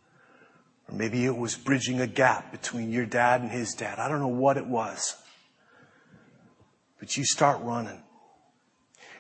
Or 0.88 0.96
maybe 0.96 1.26
it 1.26 1.36
was 1.36 1.56
bridging 1.56 2.00
a 2.00 2.08
gap 2.08 2.52
between 2.52 2.92
your 2.92 3.06
dad 3.06 3.42
and 3.42 3.52
his 3.52 3.74
dad. 3.74 4.00
I 4.00 4.08
don't 4.08 4.20
know 4.20 4.28
what 4.28 4.58
it 4.58 4.66
was. 4.66 5.18
But 7.00 7.18
you 7.18 7.26
start 7.26 7.62
running. 7.62 8.02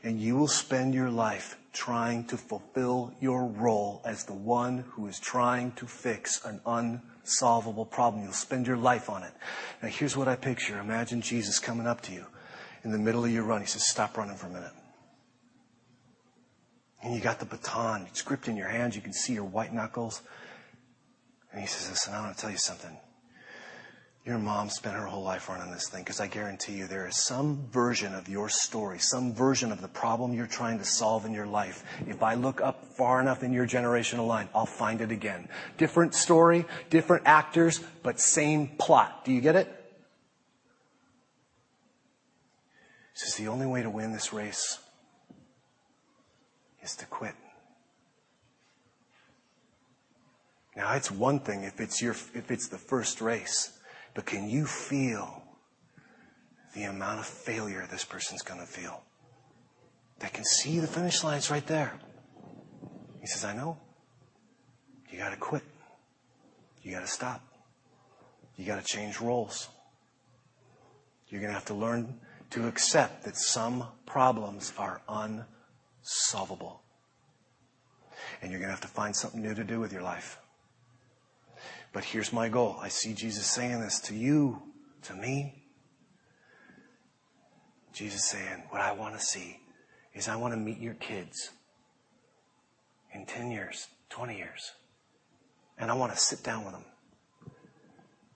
And 0.03 0.21
you 0.21 0.35
will 0.35 0.47
spend 0.47 0.93
your 0.93 1.09
life 1.09 1.57
trying 1.73 2.23
to 2.25 2.37
fulfill 2.37 3.13
your 3.19 3.47
role 3.47 4.01
as 4.05 4.23
the 4.25 4.33
one 4.33 4.85
who 4.91 5.07
is 5.07 5.19
trying 5.19 5.71
to 5.73 5.85
fix 5.85 6.43
an 6.45 6.61
unsolvable 6.65 7.85
problem. 7.85 8.23
You'll 8.23 8.33
spend 8.33 8.67
your 8.67 8.77
life 8.77 9.09
on 9.09 9.23
it. 9.23 9.33
Now 9.81 9.89
here's 9.89 10.15
what 10.15 10.27
I 10.27 10.35
picture. 10.35 10.79
Imagine 10.79 11.21
Jesus 11.21 11.59
coming 11.59 11.87
up 11.87 12.01
to 12.01 12.13
you 12.13 12.25
in 12.83 12.91
the 12.91 12.99
middle 12.99 13.25
of 13.25 13.31
your 13.31 13.43
run. 13.43 13.61
He 13.61 13.67
says, 13.67 13.87
stop 13.87 14.17
running 14.17 14.35
for 14.35 14.47
a 14.47 14.51
minute. 14.51 14.71
And 17.01 17.13
you 17.13 17.19
got 17.19 17.39
the 17.39 17.45
baton. 17.45 18.05
It's 18.07 18.21
gripped 18.21 18.47
in 18.47 18.55
your 18.55 18.69
hands. 18.69 18.95
You 18.95 19.01
can 19.01 19.13
see 19.13 19.33
your 19.33 19.43
white 19.43 19.73
knuckles. 19.73 20.21
And 21.51 21.59
he 21.59 21.67
says, 21.67 21.89
listen, 21.89 22.13
I 22.13 22.21
want 22.21 22.35
to 22.35 22.41
tell 22.41 22.51
you 22.51 22.57
something. 22.57 22.95
Your 24.25 24.37
mom 24.37 24.69
spent 24.69 24.95
her 24.95 25.05
whole 25.05 25.23
life 25.23 25.49
running 25.49 25.69
this 25.73 25.89
thing 25.89 26.01
because 26.01 26.21
I 26.21 26.27
guarantee 26.27 26.77
you 26.77 26.87
there 26.87 27.07
is 27.07 27.17
some 27.17 27.67
version 27.71 28.15
of 28.15 28.29
your 28.29 28.47
story, 28.47 28.97
some 28.97 29.33
version 29.33 29.69
of 29.69 29.81
the 29.81 29.89
problem 29.89 30.33
you're 30.33 30.47
trying 30.47 30.79
to 30.79 30.85
solve 30.85 31.25
in 31.25 31.33
your 31.33 31.45
life. 31.45 31.83
If 32.07 32.23
I 32.23 32.35
look 32.35 32.61
up 32.61 32.85
far 32.95 33.19
enough 33.19 33.43
in 33.43 33.51
your 33.51 33.67
generational 33.67 34.25
line, 34.25 34.47
I'll 34.55 34.65
find 34.65 35.01
it 35.01 35.11
again. 35.11 35.49
Different 35.77 36.15
story, 36.15 36.63
different 36.89 37.23
actors, 37.25 37.81
but 38.01 38.17
same 38.17 38.69
plot. 38.77 39.25
Do 39.25 39.33
you 39.33 39.41
get 39.41 39.57
it? 39.57 39.67
This 43.13 43.27
is 43.27 43.35
the 43.35 43.49
only 43.49 43.65
way 43.65 43.83
to 43.83 43.89
win 43.89 44.13
this 44.13 44.31
race 44.31 44.79
is 46.81 46.95
to 46.95 47.05
quit. 47.07 47.35
Now, 50.77 50.93
it's 50.93 51.11
one 51.11 51.41
thing 51.41 51.63
if 51.63 51.81
it's 51.81 52.01
your, 52.01 52.13
if 52.13 52.49
it's 52.49 52.69
the 52.69 52.79
first 52.79 53.21
race, 53.21 53.72
but 54.13 54.25
can 54.25 54.49
you 54.49 54.65
feel 54.65 55.43
the 56.75 56.83
amount 56.83 57.19
of 57.19 57.25
failure 57.25 57.87
this 57.89 58.03
person's 58.03 58.41
going 58.41 58.59
to 58.59 58.65
feel? 58.65 59.03
They 60.19 60.29
can 60.29 60.43
see 60.43 60.79
the 60.79 60.87
finish 60.87 61.23
line's 61.23 61.49
right 61.49 61.65
there. 61.65 61.93
He 63.19 63.27
says, 63.27 63.45
I 63.45 63.55
know. 63.55 63.77
You 65.09 65.17
got 65.17 65.31
to 65.31 65.37
quit. 65.37 65.63
You 66.81 66.91
got 66.91 67.01
to 67.01 67.07
stop. 67.07 67.41
You 68.57 68.65
got 68.65 68.83
to 68.83 68.85
change 68.85 69.19
roles. 69.19 69.69
You're 71.29 71.41
going 71.41 71.51
to 71.51 71.55
have 71.55 71.65
to 71.65 71.73
learn 71.73 72.19
to 72.51 72.67
accept 72.67 73.23
that 73.23 73.35
some 73.35 73.85
problems 74.05 74.73
are 74.77 75.01
unsolvable. 75.09 76.81
And 78.41 78.51
you're 78.51 78.59
going 78.59 78.69
to 78.69 78.73
have 78.75 78.81
to 78.81 78.87
find 78.87 79.15
something 79.15 79.41
new 79.41 79.55
to 79.55 79.63
do 79.63 79.79
with 79.79 79.91
your 79.91 80.03
life. 80.03 80.37
But 81.93 82.03
here's 82.03 82.33
my 82.33 82.49
goal. 82.49 82.77
I 82.81 82.89
see 82.89 83.13
Jesus 83.13 83.45
saying 83.45 83.79
this 83.79 83.99
to 84.01 84.15
you, 84.15 84.61
to 85.03 85.13
me. 85.13 85.63
Jesus 87.93 88.25
saying, 88.25 88.63
what 88.71 88.81
I 88.81 88.91
want 88.93 89.17
to 89.17 89.23
see 89.23 89.59
is 90.15 90.27
I 90.27 90.35
want 90.35 90.53
to 90.53 90.59
meet 90.59 90.79
your 90.79 90.95
kids 90.95 91.51
in 93.13 93.27
10 93.27 93.51
years, 93.51 93.87
20 94.09 94.35
years. 94.35 94.71
And 95.77 95.91
I 95.91 95.93
want 95.93 96.11
to 96.11 96.17
sit 96.17 96.43
down 96.43 96.65
with 96.65 96.73
them. 96.73 96.85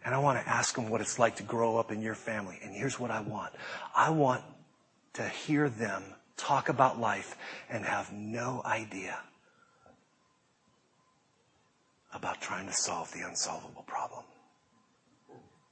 And 0.05 0.13
I 0.13 0.19
want 0.19 0.39
to 0.39 0.47
ask 0.47 0.75
them 0.75 0.89
what 0.89 1.01
it's 1.01 1.17
like 1.17 1.35
to 1.37 1.43
grow 1.43 1.77
up 1.77 1.91
in 1.91 2.01
your 2.01 2.15
family. 2.15 2.59
And 2.63 2.73
here's 2.73 2.99
what 2.99 3.09
I 3.09 3.21
want. 3.21 3.53
I 3.95 4.11
want 4.11 4.43
to 5.13 5.27
hear 5.27 5.67
them 5.67 6.03
talk 6.37 6.69
about 6.69 6.99
life 6.99 7.35
and 7.69 7.83
have 7.83 8.13
no 8.13 8.61
idea 8.63 9.17
about 12.13 12.41
trying 12.41 12.67
to 12.67 12.73
solve 12.73 13.11
the 13.11 13.21
unsolvable 13.21 13.83
problem. 13.83 14.23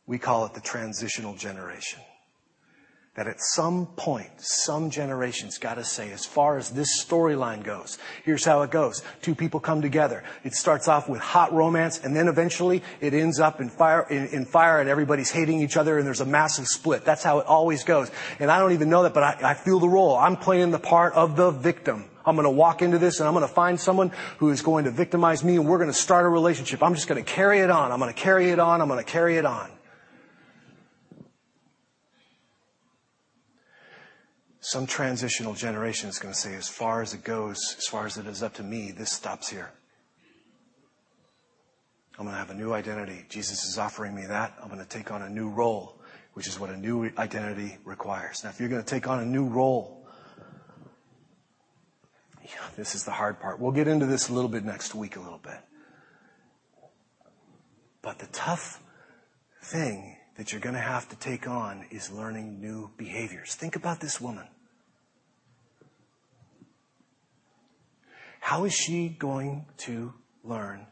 We 0.07 0.17
call 0.19 0.45
it 0.45 0.53
the 0.53 0.61
transitional 0.61 1.35
generation 1.35 2.01
that 3.15 3.27
at 3.27 3.39
some 3.39 3.85
point, 3.95 4.29
some 4.37 4.89
generation's 4.89 5.57
got 5.57 5.75
to 5.75 5.85
say, 5.85 6.11
as 6.11 6.25
far 6.25 6.57
as 6.57 6.69
this 6.71 7.01
storyline 7.03 7.63
goes, 7.63 7.97
here's 8.25 8.43
how 8.43 8.61
it 8.63 8.71
goes. 8.71 9.03
Two 9.21 9.33
people 9.33 9.61
come 9.61 9.81
together. 9.81 10.23
It 10.43 10.53
starts 10.53 10.89
off 10.89 11.07
with 11.07 11.21
hot 11.21 11.53
romance, 11.53 11.97
and 12.03 12.13
then 12.13 12.27
eventually 12.27 12.83
it 12.99 13.13
ends 13.13 13.39
up 13.39 13.61
in 13.61 13.69
fire, 13.69 14.05
in, 14.09 14.27
in 14.27 14.45
fire, 14.45 14.81
and 14.81 14.89
everybody's 14.89 15.31
hating 15.31 15.61
each 15.61 15.77
other, 15.77 15.97
and 15.97 16.05
there's 16.05 16.19
a 16.19 16.25
massive 16.25 16.67
split. 16.67 17.05
That's 17.05 17.23
how 17.23 17.39
it 17.39 17.47
always 17.47 17.85
goes. 17.85 18.11
And 18.39 18.51
I 18.51 18.59
don't 18.59 18.73
even 18.73 18.89
know 18.89 19.03
that, 19.03 19.13
but 19.13 19.23
I, 19.23 19.51
I 19.51 19.53
feel 19.53 19.79
the 19.79 19.89
role. 19.89 20.17
I'm 20.17 20.35
playing 20.35 20.71
the 20.71 20.79
part 20.79 21.13
of 21.13 21.37
the 21.37 21.51
victim. 21.51 22.05
I'm 22.25 22.35
going 22.35 22.45
to 22.45 22.49
walk 22.49 22.81
into 22.81 22.97
this 22.97 23.19
and 23.19 23.27
I'm 23.27 23.33
going 23.33 23.47
to 23.47 23.53
find 23.53 23.79
someone 23.79 24.11
who 24.37 24.49
is 24.49 24.61
going 24.61 24.85
to 24.85 24.91
victimize 24.91 25.43
me 25.43 25.55
and 25.55 25.67
we're 25.67 25.77
going 25.77 25.89
to 25.89 25.93
start 25.93 26.25
a 26.25 26.29
relationship. 26.29 26.81
I'm 26.81 26.95
just 26.95 27.07
going 27.07 27.23
to 27.23 27.29
carry 27.29 27.59
it 27.59 27.69
on. 27.69 27.91
I'm 27.91 27.99
going 27.99 28.13
to 28.13 28.19
carry 28.19 28.49
it 28.49 28.59
on. 28.59 28.81
I'm 28.81 28.87
going 28.87 29.03
to 29.03 29.11
carry 29.11 29.37
it 29.37 29.45
on. 29.45 29.71
some 34.65 34.87
transitional 34.87 35.53
generation 35.53 36.09
is 36.09 36.17
going 36.17 36.33
to 36.33 36.39
say, 36.39 36.55
as 36.55 36.67
far 36.67 37.03
as 37.03 37.13
it 37.13 37.23
goes, 37.23 37.75
as 37.77 37.85
far 37.85 38.07
as 38.07 38.17
it 38.17 38.25
is 38.25 38.41
up 38.41 38.55
to 38.55 38.63
me, 38.63 38.91
this 38.91 39.11
stops 39.11 39.47
here. 39.47 39.71
I'm 42.17 42.25
going 42.25 42.33
to 42.33 42.39
have 42.39 42.49
a 42.49 42.55
new 42.55 42.73
identity. 42.73 43.25
Jesus 43.29 43.63
is 43.63 43.77
offering 43.77 44.15
me 44.15 44.25
that. 44.25 44.57
I'm 44.59 44.69
going 44.69 44.81
to 44.81 44.89
take 44.89 45.11
on 45.11 45.21
a 45.21 45.29
new 45.29 45.49
role, 45.49 46.01
which 46.33 46.47
is 46.47 46.59
what 46.59 46.71
a 46.71 46.77
new 46.77 47.11
identity 47.19 47.77
requires. 47.85 48.43
Now, 48.43 48.49
if 48.49 48.59
you're 48.59 48.69
going 48.69 48.83
to 48.83 48.89
take 48.89 49.07
on 49.07 49.19
a 49.19 49.25
new 49.25 49.45
role, 49.45 49.94
yeah, 52.45 52.69
this 52.75 52.95
is 52.95 53.03
the 53.03 53.11
hard 53.11 53.39
part. 53.39 53.59
We'll 53.59 53.71
get 53.71 53.87
into 53.87 54.05
this 54.05 54.29
a 54.29 54.33
little 54.33 54.49
bit 54.49 54.63
next 54.63 54.93
week, 54.93 55.15
a 55.15 55.19
little 55.19 55.39
bit. 55.39 55.59
But 58.01 58.19
the 58.19 58.27
tough 58.27 58.83
thing 59.63 60.17
that 60.37 60.51
you're 60.51 60.61
going 60.61 60.75
to 60.75 60.81
have 60.81 61.09
to 61.09 61.15
take 61.15 61.47
on 61.47 61.85
is 61.89 62.11
learning 62.11 62.61
new 62.61 62.91
behaviors. 62.97 63.55
Think 63.55 63.75
about 63.75 63.99
this 63.99 64.21
woman. 64.21 64.47
How 68.41 68.65
is 68.65 68.73
she 68.73 69.09
going 69.09 69.65
to 69.77 70.13
learn 70.43 70.85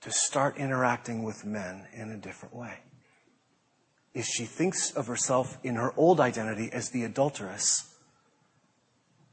to 0.00 0.10
start 0.10 0.56
interacting 0.56 1.22
with 1.22 1.44
men 1.44 1.86
in 1.92 2.10
a 2.10 2.16
different 2.16 2.54
way? 2.54 2.78
If 4.12 4.24
she 4.24 4.44
thinks 4.44 4.90
of 4.92 5.06
herself 5.06 5.58
in 5.62 5.76
her 5.76 5.92
old 5.96 6.18
identity 6.18 6.70
as 6.72 6.90
the 6.90 7.04
adulteress, 7.04 7.95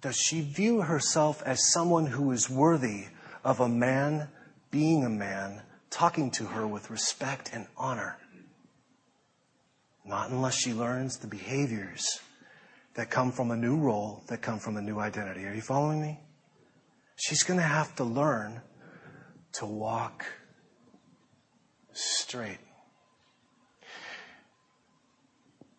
does 0.04 0.18
she 0.18 0.42
view 0.42 0.82
herself 0.82 1.42
as 1.44 1.72
someone 1.72 2.06
who 2.06 2.32
is 2.34 2.50
worthy 2.50 3.06
of 3.42 3.62
a 3.62 3.70
man 3.70 4.28
being 4.70 5.06
a 5.06 5.10
man, 5.10 5.62
talking 5.90 6.30
to 6.30 6.44
her 6.44 6.68
with 6.68 6.92
respect 6.92 7.52
and 7.54 7.66
honor? 7.78 8.18
Not 10.06 10.30
unless 10.30 10.56
she 10.56 10.74
learns 10.74 11.18
the 11.18 11.28
behaviors 11.28 12.20
that 12.96 13.10
come 13.10 13.32
from 13.32 13.50
a 13.52 13.56
new 13.56 13.78
role, 13.78 14.22
that 14.28 14.42
come 14.42 14.60
from 14.60 14.76
a 14.76 14.82
new 14.82 15.00
identity. 15.00 15.46
Are 15.46 15.54
you 15.54 15.62
following 15.62 16.02
me? 16.02 16.20
She's 17.16 17.44
going 17.44 17.60
to 17.60 17.66
have 17.66 17.96
to 17.96 18.04
learn 18.04 18.62
to 19.54 19.66
walk 19.66 20.26
straight. 21.94 22.60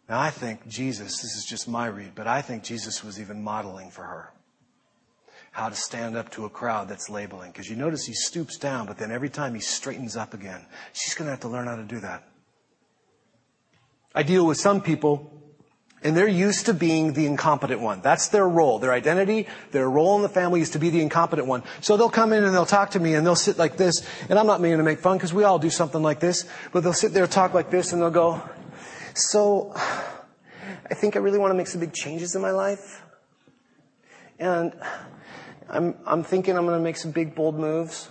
Now, 0.09 0.21
I 0.21 0.31
think 0.31 0.69
Jesus, 0.69 1.23
this 1.23 1.37
is 1.37 1.47
just 1.49 1.67
my 1.67 1.87
read, 1.87 2.13
but 2.15 2.27
I 2.27 2.43
think 2.43 2.63
Jesus 2.63 3.03
was 3.03 3.21
even 3.21 3.43
modeling 3.43 3.91
for 3.91 4.05
her 4.05 4.31
how 5.55 5.69
to 5.69 5.77
stand 5.77 6.17
up 6.17 6.31
to 6.31 6.45
a 6.45 6.51
crowd 6.51 6.89
that's 6.89 7.09
labeling. 7.09 7.53
Because 7.53 7.71
you 7.71 7.77
notice 7.77 8.05
he 8.05 8.13
stoops 8.13 8.59
down, 8.59 8.87
but 8.87 8.99
then 8.99 9.13
every 9.13 9.31
time 9.31 9.55
he 9.55 9.61
straightens 9.61 10.17
up 10.17 10.35
again. 10.35 10.67
She's 10.93 11.15
going 11.15 11.27
to 11.27 11.31
have 11.31 11.41
to 11.41 11.49
learn 11.49 11.69
how 11.69 11.77
to 11.77 11.85
do 11.85 12.01
that. 12.01 12.25
I 14.13 14.25
deal 14.25 14.45
with 14.45 14.59
some 14.59 14.81
people 14.81 15.31
and 16.03 16.17
they're 16.17 16.29
used 16.29 16.67
to 16.67 16.75
being 16.75 17.15
the 17.15 17.25
incompetent 17.25 17.81
one. 17.81 18.01
That's 18.03 18.29
their 18.29 18.47
role. 18.47 18.79
Their 18.79 18.93
identity, 18.93 19.47
their 19.71 19.89
role 19.89 20.17
in 20.17 20.23
the 20.23 20.29
family 20.29 20.61
is 20.61 20.71
to 20.71 20.79
be 20.79 20.91
the 20.91 21.01
incompetent 21.01 21.49
one. 21.49 21.63
So 21.81 21.97
they'll 21.97 22.11
come 22.11 22.33
in 22.33 22.45
and 22.45 22.53
they'll 22.53 22.67
talk 22.67 22.91
to 22.91 23.01
me 23.01 23.15
and 23.15 23.25
they'll 23.25 23.35
sit 23.35 23.57
like 23.57 23.79
this. 23.79 24.07
And 24.29 24.39
I'm 24.39 24.47
not 24.47 24.61
meaning 24.61 24.79
to 24.79 24.85
make 24.85 24.99
fun 24.99 25.17
because 25.17 25.33
we 25.33 25.45
all 25.45 25.59
do 25.59 25.71
something 25.71 26.03
like 26.03 26.21
this. 26.21 26.47
But 26.73 26.83
they'll 26.83 26.93
sit 26.93 27.15
there, 27.15 27.27
talk 27.27 27.55
like 27.55 27.71
this, 27.71 27.93
and 27.93 28.03
they'll 28.03 28.11
go, 28.11 28.43
so 29.15 29.73
I 29.75 30.95
think 30.95 31.17
I 31.17 31.21
really 31.21 31.39
want 31.39 31.51
to 31.51 31.57
make 31.57 31.67
some 31.67 31.81
big 31.81 31.93
changes 31.93 32.35
in 32.35 32.43
my 32.43 32.51
life. 32.51 33.03
And 34.39 34.75
I'm, 35.69 35.97
I'm 36.07 36.23
thinking 36.23 36.57
I'm 36.57 36.67
going 36.67 36.79
to 36.79 36.83
make 36.83 36.97
some 36.97 37.11
big, 37.11 37.35
bold 37.35 37.59
moves 37.59 38.11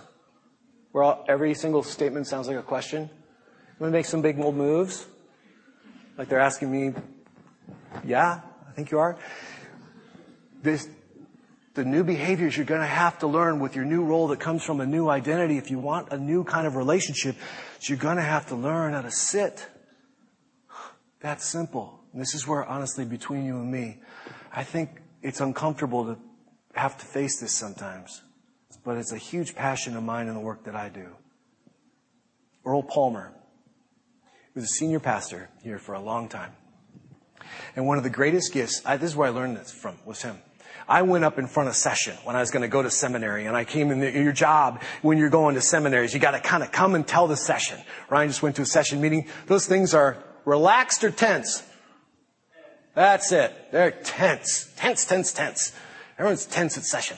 where 0.92 1.04
all, 1.04 1.24
every 1.28 1.54
single 1.54 1.82
statement 1.82 2.26
sounds 2.26 2.48
like 2.48 2.56
a 2.56 2.62
question. 2.62 3.02
I'm 3.02 3.78
going 3.78 3.92
to 3.92 3.96
make 3.98 4.06
some 4.06 4.22
big, 4.22 4.36
bold 4.36 4.56
moves. 4.56 5.06
Like 6.16 6.28
they're 6.28 6.40
asking 6.40 6.70
me 6.70 6.94
yeah, 8.04 8.40
I 8.68 8.72
think 8.72 8.90
you 8.90 8.98
are. 8.98 9.16
This, 10.62 10.88
the 11.74 11.84
new 11.84 12.02
behaviors 12.02 12.56
you're 12.56 12.66
going 12.66 12.80
to 12.80 12.86
have 12.86 13.18
to 13.20 13.26
learn 13.26 13.60
with 13.60 13.76
your 13.76 13.84
new 13.84 14.04
role 14.04 14.28
that 14.28 14.40
comes 14.40 14.64
from 14.64 14.80
a 14.80 14.86
new 14.86 15.08
identity. 15.08 15.58
If 15.58 15.70
you 15.70 15.78
want 15.78 16.10
a 16.10 16.18
new 16.18 16.44
kind 16.44 16.66
of 16.66 16.76
relationship, 16.76 17.36
you're 17.82 17.98
going 17.98 18.16
to 18.16 18.22
have 18.22 18.46
to 18.46 18.56
learn 18.56 18.94
how 18.94 19.02
to 19.02 19.10
sit. 19.10 19.66
That's 21.24 21.46
simple. 21.46 22.00
And 22.12 22.20
this 22.20 22.34
is 22.34 22.46
where, 22.46 22.66
honestly, 22.66 23.06
between 23.06 23.46
you 23.46 23.56
and 23.56 23.72
me, 23.72 23.96
I 24.52 24.62
think 24.62 25.00
it's 25.22 25.40
uncomfortable 25.40 26.04
to 26.04 26.18
have 26.74 26.98
to 26.98 27.06
face 27.06 27.40
this 27.40 27.50
sometimes. 27.50 28.20
But 28.84 28.98
it's 28.98 29.10
a 29.10 29.16
huge 29.16 29.54
passion 29.54 29.96
of 29.96 30.02
mine 30.02 30.28
in 30.28 30.34
the 30.34 30.40
work 30.40 30.64
that 30.64 30.76
I 30.76 30.90
do. 30.90 31.16
Earl 32.66 32.82
Palmer 32.82 33.32
was 34.54 34.64
a 34.64 34.66
senior 34.66 35.00
pastor 35.00 35.48
here 35.62 35.78
for 35.78 35.94
a 35.94 35.98
long 35.98 36.28
time. 36.28 36.52
And 37.74 37.86
one 37.86 37.96
of 37.96 38.04
the 38.04 38.10
greatest 38.10 38.52
gifts, 38.52 38.82
I, 38.84 38.98
this 38.98 39.12
is 39.12 39.16
where 39.16 39.28
I 39.28 39.30
learned 39.30 39.56
this 39.56 39.72
from, 39.72 39.96
was 40.04 40.20
him. 40.20 40.36
I 40.86 41.00
went 41.00 41.24
up 41.24 41.38
in 41.38 41.46
front 41.46 41.70
of 41.70 41.74
session 41.74 42.18
when 42.24 42.36
I 42.36 42.40
was 42.40 42.50
going 42.50 42.64
to 42.64 42.68
go 42.68 42.82
to 42.82 42.90
seminary 42.90 43.46
and 43.46 43.56
I 43.56 43.64
came 43.64 43.90
in 43.90 44.00
the, 44.00 44.12
your 44.12 44.32
job 44.32 44.82
when 45.00 45.16
you're 45.16 45.30
going 45.30 45.54
to 45.54 45.62
seminaries. 45.62 46.12
You 46.12 46.20
got 46.20 46.32
to 46.32 46.40
kind 46.40 46.62
of 46.62 46.70
come 46.70 46.94
and 46.94 47.06
tell 47.06 47.28
the 47.28 47.36
session. 47.38 47.80
Ryan 48.10 48.28
just 48.28 48.42
went 48.42 48.56
to 48.56 48.62
a 48.62 48.66
session 48.66 49.00
meeting. 49.00 49.26
Those 49.46 49.66
things 49.66 49.94
are 49.94 50.22
relaxed 50.44 51.04
or 51.04 51.10
tense. 51.10 51.62
That's 52.94 53.32
it. 53.32 53.52
They're 53.72 53.90
tense. 53.90 54.72
Tense, 54.76 55.04
tense, 55.04 55.32
tense. 55.32 55.72
Everyone's 56.18 56.46
tense 56.46 56.78
at 56.78 56.84
session. 56.84 57.16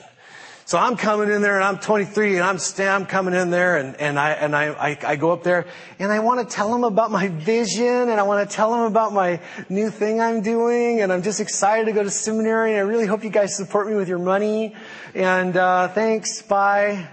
So 0.67 0.77
I'm 0.77 0.97
coming 0.97 1.31
in 1.31 1.41
there 1.41 1.55
and 1.55 1.63
I'm 1.63 1.77
23 1.77 2.35
and 2.35 2.43
I'm, 2.43 2.57
I'm 2.79 3.05
coming 3.05 3.33
in 3.33 3.51
there 3.51 3.77
and, 3.77 3.95
and 3.95 4.19
I, 4.19 4.31
and 4.31 4.53
I, 4.53 4.65
I, 4.65 4.97
I 5.01 5.15
go 5.15 5.31
up 5.31 5.41
there 5.43 5.65
and 5.97 6.11
I 6.11 6.19
want 6.19 6.41
to 6.45 6.55
tell 6.55 6.73
them 6.73 6.83
about 6.83 7.09
my 7.09 7.29
vision 7.29 7.85
and 7.85 8.19
I 8.19 8.23
want 8.23 8.49
to 8.49 8.53
tell 8.53 8.71
them 8.71 8.81
about 8.81 9.13
my 9.13 9.39
new 9.69 9.89
thing 9.89 10.19
I'm 10.19 10.41
doing 10.41 10.99
and 10.99 11.13
I'm 11.13 11.21
just 11.21 11.39
excited 11.39 11.85
to 11.85 11.93
go 11.93 12.03
to 12.03 12.09
seminary 12.09 12.71
and 12.71 12.79
I 12.79 12.83
really 12.83 13.05
hope 13.05 13.23
you 13.23 13.29
guys 13.29 13.55
support 13.55 13.87
me 13.87 13.95
with 13.95 14.09
your 14.09 14.19
money 14.19 14.75
and, 15.15 15.55
uh, 15.55 15.87
thanks. 15.87 16.41
Bye. 16.41 17.07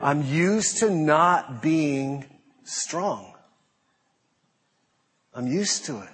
I'm 0.00 0.22
used 0.22 0.78
to 0.78 0.90
not 0.90 1.60
being 1.60 2.24
strong. 2.62 3.31
I'm 5.34 5.46
used 5.46 5.86
to 5.86 6.00
it. 6.00 6.10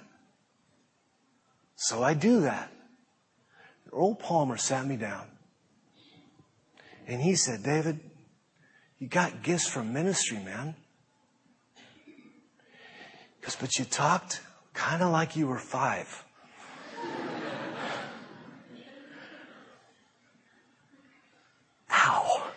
So 1.75 2.03
I 2.03 2.13
do 2.13 2.41
that. 2.41 2.71
Earl 3.91 4.15
Palmer 4.15 4.57
sat 4.57 4.85
me 4.85 4.95
down 4.97 5.25
and 7.07 7.21
he 7.21 7.35
said, 7.35 7.63
David, 7.63 7.99
you 8.99 9.07
got 9.07 9.41
gifts 9.41 9.67
from 9.67 9.93
ministry, 9.93 10.37
man. 10.39 10.75
Because, 13.39 13.55
but 13.55 13.77
you 13.79 13.85
talked 13.85 14.41
kind 14.73 15.01
of 15.01 15.11
like 15.11 15.35
you 15.35 15.47
were 15.47 15.57
five. 15.57 16.23
Ow. 21.91 22.51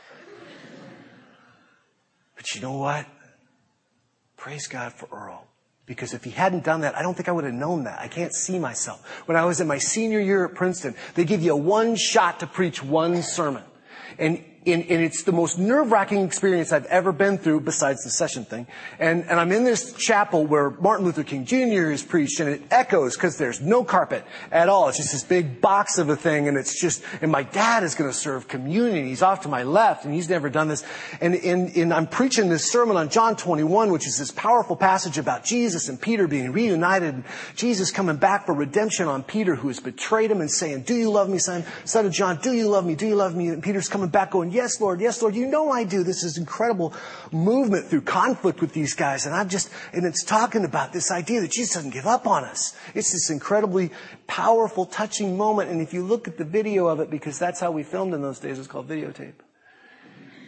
But 2.36 2.54
you 2.54 2.60
know 2.60 2.76
what? 2.76 3.06
Praise 4.36 4.66
God 4.66 4.92
for 4.92 5.08
Earl. 5.12 5.46
Because 5.92 6.14
if 6.14 6.24
he 6.24 6.30
hadn't 6.30 6.64
done 6.64 6.80
that, 6.80 6.96
I 6.96 7.02
don't 7.02 7.14
think 7.14 7.28
I 7.28 7.32
would 7.32 7.44
have 7.44 7.52
known 7.52 7.84
that. 7.84 8.00
I 8.00 8.08
can't 8.08 8.32
see 8.32 8.58
myself. 8.58 9.06
When 9.26 9.36
I 9.36 9.44
was 9.44 9.60
in 9.60 9.66
my 9.66 9.76
senior 9.76 10.20
year 10.20 10.46
at 10.46 10.54
Princeton, 10.54 10.94
they 11.14 11.24
give 11.26 11.42
you 11.42 11.54
one 11.54 11.96
shot 11.96 12.40
to 12.40 12.46
preach 12.46 12.82
one 12.82 13.22
sermon. 13.22 13.62
And 14.18 14.42
and, 14.64 14.82
and 14.82 15.02
it's 15.02 15.24
the 15.24 15.32
most 15.32 15.58
nerve-wracking 15.58 16.24
experience 16.24 16.72
I've 16.72 16.84
ever 16.86 17.10
been 17.10 17.36
through 17.36 17.60
besides 17.62 18.04
the 18.04 18.10
session 18.10 18.44
thing. 18.44 18.68
And, 19.00 19.24
and 19.24 19.40
I'm 19.40 19.50
in 19.50 19.64
this 19.64 19.92
chapel 19.94 20.46
where 20.46 20.70
Martin 20.70 21.04
Luther 21.04 21.24
King 21.24 21.44
Jr. 21.44 21.90
is 21.90 22.04
preached 22.04 22.38
and 22.38 22.48
it 22.48 22.62
echoes 22.70 23.16
because 23.16 23.38
there's 23.38 23.60
no 23.60 23.82
carpet 23.82 24.24
at 24.52 24.68
all. 24.68 24.88
It's 24.88 24.98
just 24.98 25.12
this 25.12 25.24
big 25.24 25.60
box 25.60 25.98
of 25.98 26.10
a 26.10 26.16
thing 26.16 26.46
and 26.46 26.56
it's 26.56 26.80
just, 26.80 27.02
and 27.20 27.32
my 27.32 27.42
dad 27.42 27.82
is 27.82 27.96
going 27.96 28.08
to 28.08 28.16
serve 28.16 28.46
communion. 28.46 29.04
He's 29.04 29.22
off 29.22 29.40
to 29.42 29.48
my 29.48 29.64
left 29.64 30.04
and 30.04 30.14
he's 30.14 30.28
never 30.28 30.48
done 30.48 30.68
this. 30.68 30.84
And, 31.20 31.34
and, 31.34 31.76
and 31.76 31.92
I'm 31.92 32.06
preaching 32.06 32.48
this 32.48 32.70
sermon 32.70 32.96
on 32.96 33.08
John 33.08 33.34
21, 33.34 33.90
which 33.90 34.06
is 34.06 34.16
this 34.16 34.30
powerful 34.30 34.76
passage 34.76 35.18
about 35.18 35.44
Jesus 35.44 35.88
and 35.88 36.00
Peter 36.00 36.28
being 36.28 36.52
reunited. 36.52 37.14
and 37.14 37.24
Jesus 37.56 37.90
coming 37.90 38.16
back 38.16 38.46
for 38.46 38.54
redemption 38.54 39.08
on 39.08 39.24
Peter 39.24 39.56
who 39.56 39.66
has 39.68 39.80
betrayed 39.80 40.30
him 40.30 40.40
and 40.40 40.50
saying, 40.50 40.82
do 40.82 40.94
you 40.94 41.10
love 41.10 41.28
me, 41.28 41.38
son? 41.38 41.64
Son 41.84 42.06
of 42.06 42.12
John, 42.12 42.38
do 42.40 42.52
you 42.52 42.68
love 42.68 42.86
me? 42.86 42.94
Do 42.94 43.08
you 43.08 43.16
love 43.16 43.34
me? 43.34 43.48
And 43.48 43.60
Peter's 43.60 43.88
coming 43.88 44.08
back 44.08 44.30
going, 44.30 44.51
yes, 44.52 44.80
Lord. 44.80 45.00
Yes, 45.00 45.22
Lord. 45.22 45.34
You 45.34 45.46
know 45.46 45.70
I 45.70 45.84
do. 45.84 46.02
This 46.02 46.22
is 46.22 46.38
incredible 46.38 46.94
movement 47.30 47.86
through 47.86 48.02
conflict 48.02 48.60
with 48.60 48.72
these 48.72 48.94
guys. 48.94 49.26
And 49.26 49.34
I'm 49.34 49.48
just, 49.48 49.70
and 49.92 50.04
it's 50.04 50.22
talking 50.24 50.64
about 50.64 50.92
this 50.92 51.10
idea 51.10 51.40
that 51.40 51.50
Jesus 51.50 51.74
doesn't 51.74 51.90
give 51.90 52.06
up 52.06 52.26
on 52.26 52.44
us. 52.44 52.76
It's 52.94 53.12
this 53.12 53.30
incredibly 53.30 53.90
powerful, 54.26 54.86
touching 54.86 55.36
moment. 55.36 55.70
And 55.70 55.80
if 55.80 55.92
you 55.92 56.04
look 56.04 56.28
at 56.28 56.38
the 56.38 56.44
video 56.44 56.86
of 56.86 57.00
it, 57.00 57.10
because 57.10 57.38
that's 57.38 57.60
how 57.60 57.70
we 57.70 57.82
filmed 57.82 58.14
in 58.14 58.22
those 58.22 58.38
days, 58.38 58.58
it's 58.58 58.68
called 58.68 58.88
videotape. 58.88 59.34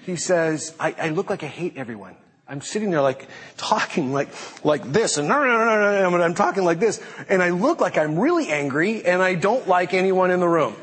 He 0.03 0.17
says, 0.17 0.75
I, 0.79 0.95
I 0.99 1.09
look 1.11 1.31
like 1.31 1.43
I 1.43 1.47
hate 1.47 1.77
everyone. 1.77 2.17
I'm 2.47 2.61
sitting 2.61 2.91
there 2.91 3.01
like 3.01 3.27
talking 3.57 4.13
like 4.13 4.29
like 4.65 4.83
this 4.93 5.17
and 5.17 5.27
no, 5.29 5.43
no, 5.43 5.47
no, 5.47 6.11
no, 6.11 6.11
no, 6.11 6.23
I'm 6.23 6.35
talking 6.35 6.63
like 6.63 6.79
this 6.79 7.01
and 7.31 7.43
I 7.43 7.49
look 7.49 7.81
like 7.81 7.97
I'm 7.97 8.19
really 8.19 8.49
angry 8.49 9.03
and 9.03 9.23
I 9.23 9.35
don't 9.35 9.67
like 9.67 9.95
anyone 9.95 10.31
in 10.31 10.41
the 10.41 10.49
room. 10.49 10.77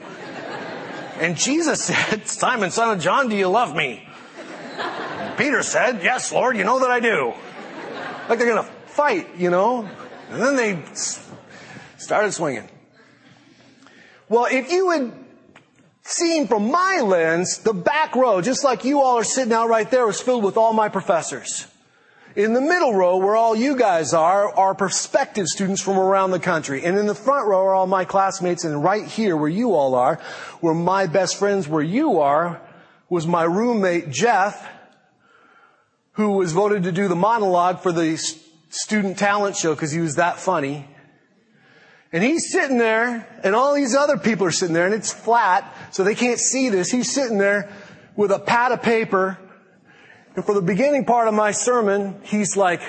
And 1.22 1.38
Jesus 1.38 1.84
said, 1.86 2.28
Simon, 2.28 2.72
son 2.72 2.98
of 2.98 3.00
John, 3.00 3.30
do 3.30 3.36
you 3.36 3.48
love 3.48 3.76
me? 3.76 4.08
And 4.80 5.38
Peter 5.38 5.62
said, 5.62 6.04
Yes, 6.04 6.34
Lord, 6.34 6.58
you 6.58 6.64
know 6.64 6.80
that 6.80 6.90
I 6.90 7.00
do. 7.00 7.34
Like 8.28 8.40
they're 8.40 8.52
going 8.52 8.66
to 8.66 8.72
fight, 8.88 9.36
you 9.38 9.52
know? 9.52 9.88
And 10.30 10.42
then 10.42 10.56
they 10.56 10.84
started 11.98 12.32
swinging. 12.32 12.68
Well, 14.30 14.48
if 14.50 14.72
you 14.72 14.90
had 14.90 15.14
seen 16.04 16.48
from 16.48 16.72
my 16.72 17.02
lens, 17.04 17.60
the 17.60 17.74
back 17.74 18.16
row, 18.16 18.42
just 18.42 18.64
like 18.64 18.84
you 18.84 19.02
all 19.02 19.18
are 19.18 19.24
sitting 19.24 19.54
out 19.54 19.70
right 19.70 19.90
there, 19.92 20.08
was 20.08 20.20
filled 20.20 20.44
with 20.44 20.58
all 20.58 20.74
my 20.74 20.90
professors. 20.90 21.68
In 22.36 22.54
the 22.54 22.62
middle 22.62 22.94
row, 22.94 23.18
where 23.18 23.36
all 23.36 23.56
you 23.56 23.76
guys 23.76 24.14
are, 24.14 24.54
are 24.58 24.74
prospective 24.74 25.48
students 25.48 25.82
from 25.82 25.98
around 25.98 26.32
the 26.32 26.40
country. 26.40 26.86
And 26.86 26.98
in 26.98 27.06
the 27.06 27.16
front 27.16 27.48
row 27.48 27.60
are 27.60 27.74
all 27.74 27.88
my 27.88 28.06
classmates. 28.06 28.64
And 28.64 28.82
right 28.82 29.06
here, 29.06 29.36
where 29.36 29.50
you 29.50 29.74
all 29.74 29.96
are, 29.96 30.16
where 30.62 30.74
my 30.74 31.08
best 31.08 31.38
friends, 31.38 31.68
where 31.68 31.84
you 31.84 32.20
are, 32.20 32.62
was 33.10 33.28
my 33.28 33.44
roommate, 33.44 34.10
Jeff, 34.10 34.66
who 36.14 36.32
was 36.32 36.54
voted 36.54 36.84
to 36.84 36.92
do 36.94 37.10
the 37.10 37.16
monologue 37.16 37.82
for 37.82 37.92
the 37.92 38.18
student 38.70 39.18
talent 39.18 39.58
show 39.58 39.74
because 39.74 39.92
he 39.92 40.00
was 40.00 40.16
that 40.16 40.38
funny. 40.38 40.88
And 42.14 42.24
he's 42.24 42.52
sitting 42.52 42.78
there, 42.78 43.28
and 43.44 43.56
all 43.56 43.74
these 43.74 43.96
other 43.96 44.18
people 44.18 44.46
are 44.46 44.52
sitting 44.52 44.74
there, 44.74 44.86
and 44.86 44.94
it's 44.94 45.12
flat, 45.12 45.74
so 45.92 46.04
they 46.04 46.16
can't 46.16 46.40
see 46.40 46.70
this. 46.70 46.92
He's 46.92 47.12
sitting 47.12 47.38
there 47.38 47.70
with 48.16 48.32
a 48.32 48.40
pad 48.40 48.72
of 48.72 48.82
paper 48.82 49.38
and 50.36 50.46
for 50.46 50.54
the 50.54 50.62
beginning 50.62 51.06
part 51.06 51.28
of 51.28 51.34
my 51.34 51.52
sermon, 51.52 52.22
he's 52.24 52.56
like, 52.56 52.82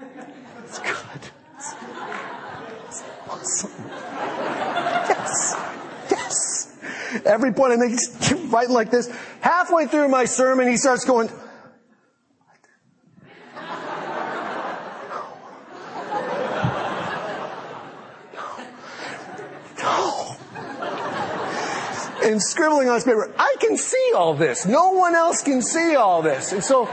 it's 0.00 0.78
good. 0.78 1.30
It's 1.56 3.04
awesome. 3.28 3.70
Yes. 5.08 5.56
Yes. 6.10 6.78
Every 7.26 7.52
point 7.52 7.72
I 7.72 7.76
make, 7.76 7.90
he's 7.90 8.32
writing 8.46 8.74
like 8.74 8.90
this. 8.90 9.14
Halfway 9.40 9.86
through 9.86 10.08
my 10.08 10.24
sermon, 10.24 10.68
he 10.68 10.76
starts 10.76 11.04
going, 11.04 11.28
and 22.24 22.42
scribbling 22.42 22.88
on 22.88 22.94
his 22.94 23.04
paper. 23.04 23.32
I 23.38 23.56
can 23.60 23.76
see 23.76 24.12
all 24.16 24.34
this. 24.34 24.66
No 24.66 24.90
one 24.90 25.14
else 25.14 25.42
can 25.42 25.62
see 25.62 25.94
all 25.94 26.22
this. 26.22 26.52
And 26.52 26.64
so 26.64 26.86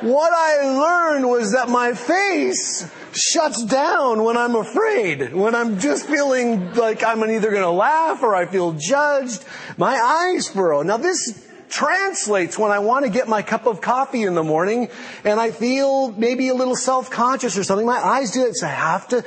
what 0.00 0.32
I 0.32 0.62
learned 0.78 1.28
was 1.28 1.52
that 1.52 1.68
my 1.68 1.92
face 1.92 2.90
shuts 3.12 3.64
down 3.64 4.24
when 4.24 4.36
I'm 4.36 4.54
afraid, 4.56 5.34
when 5.34 5.54
I'm 5.54 5.78
just 5.78 6.06
feeling 6.06 6.72
like 6.74 7.04
I'm 7.04 7.22
either 7.22 7.50
going 7.50 7.62
to 7.62 7.70
laugh 7.70 8.22
or 8.22 8.34
I 8.34 8.46
feel 8.46 8.72
judged. 8.72 9.44
My 9.76 9.96
eyes 9.96 10.48
furrow. 10.48 10.82
Now 10.82 10.96
this 10.96 11.46
translates 11.68 12.58
when 12.58 12.70
I 12.70 12.78
want 12.78 13.04
to 13.04 13.10
get 13.10 13.28
my 13.28 13.42
cup 13.42 13.66
of 13.66 13.80
coffee 13.80 14.22
in 14.22 14.34
the 14.34 14.42
morning 14.42 14.88
and 15.24 15.38
I 15.38 15.50
feel 15.50 16.12
maybe 16.12 16.48
a 16.48 16.54
little 16.54 16.76
self-conscious 16.76 17.56
or 17.58 17.64
something. 17.64 17.86
My 17.86 18.04
eyes 18.04 18.32
do 18.32 18.46
it. 18.46 18.56
So 18.56 18.66
I 18.66 18.70
have 18.70 19.06
to 19.08 19.24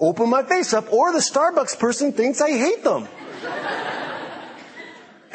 open 0.00 0.30
my 0.30 0.42
face 0.42 0.72
up 0.72 0.92
or 0.92 1.12
the 1.12 1.18
Starbucks 1.18 1.78
person 1.78 2.12
thinks 2.12 2.40
I 2.40 2.50
hate 2.50 2.82
them. 2.82 3.06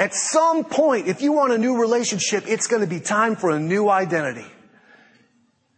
At 0.01 0.15
some 0.15 0.63
point, 0.63 1.07
if 1.07 1.21
you 1.21 1.31
want 1.31 1.53
a 1.53 1.59
new 1.59 1.79
relationship, 1.79 2.45
it's 2.47 2.65
going 2.65 2.81
to 2.81 2.87
be 2.87 2.99
time 2.99 3.35
for 3.35 3.51
a 3.51 3.59
new 3.59 3.87
identity. 3.87 4.47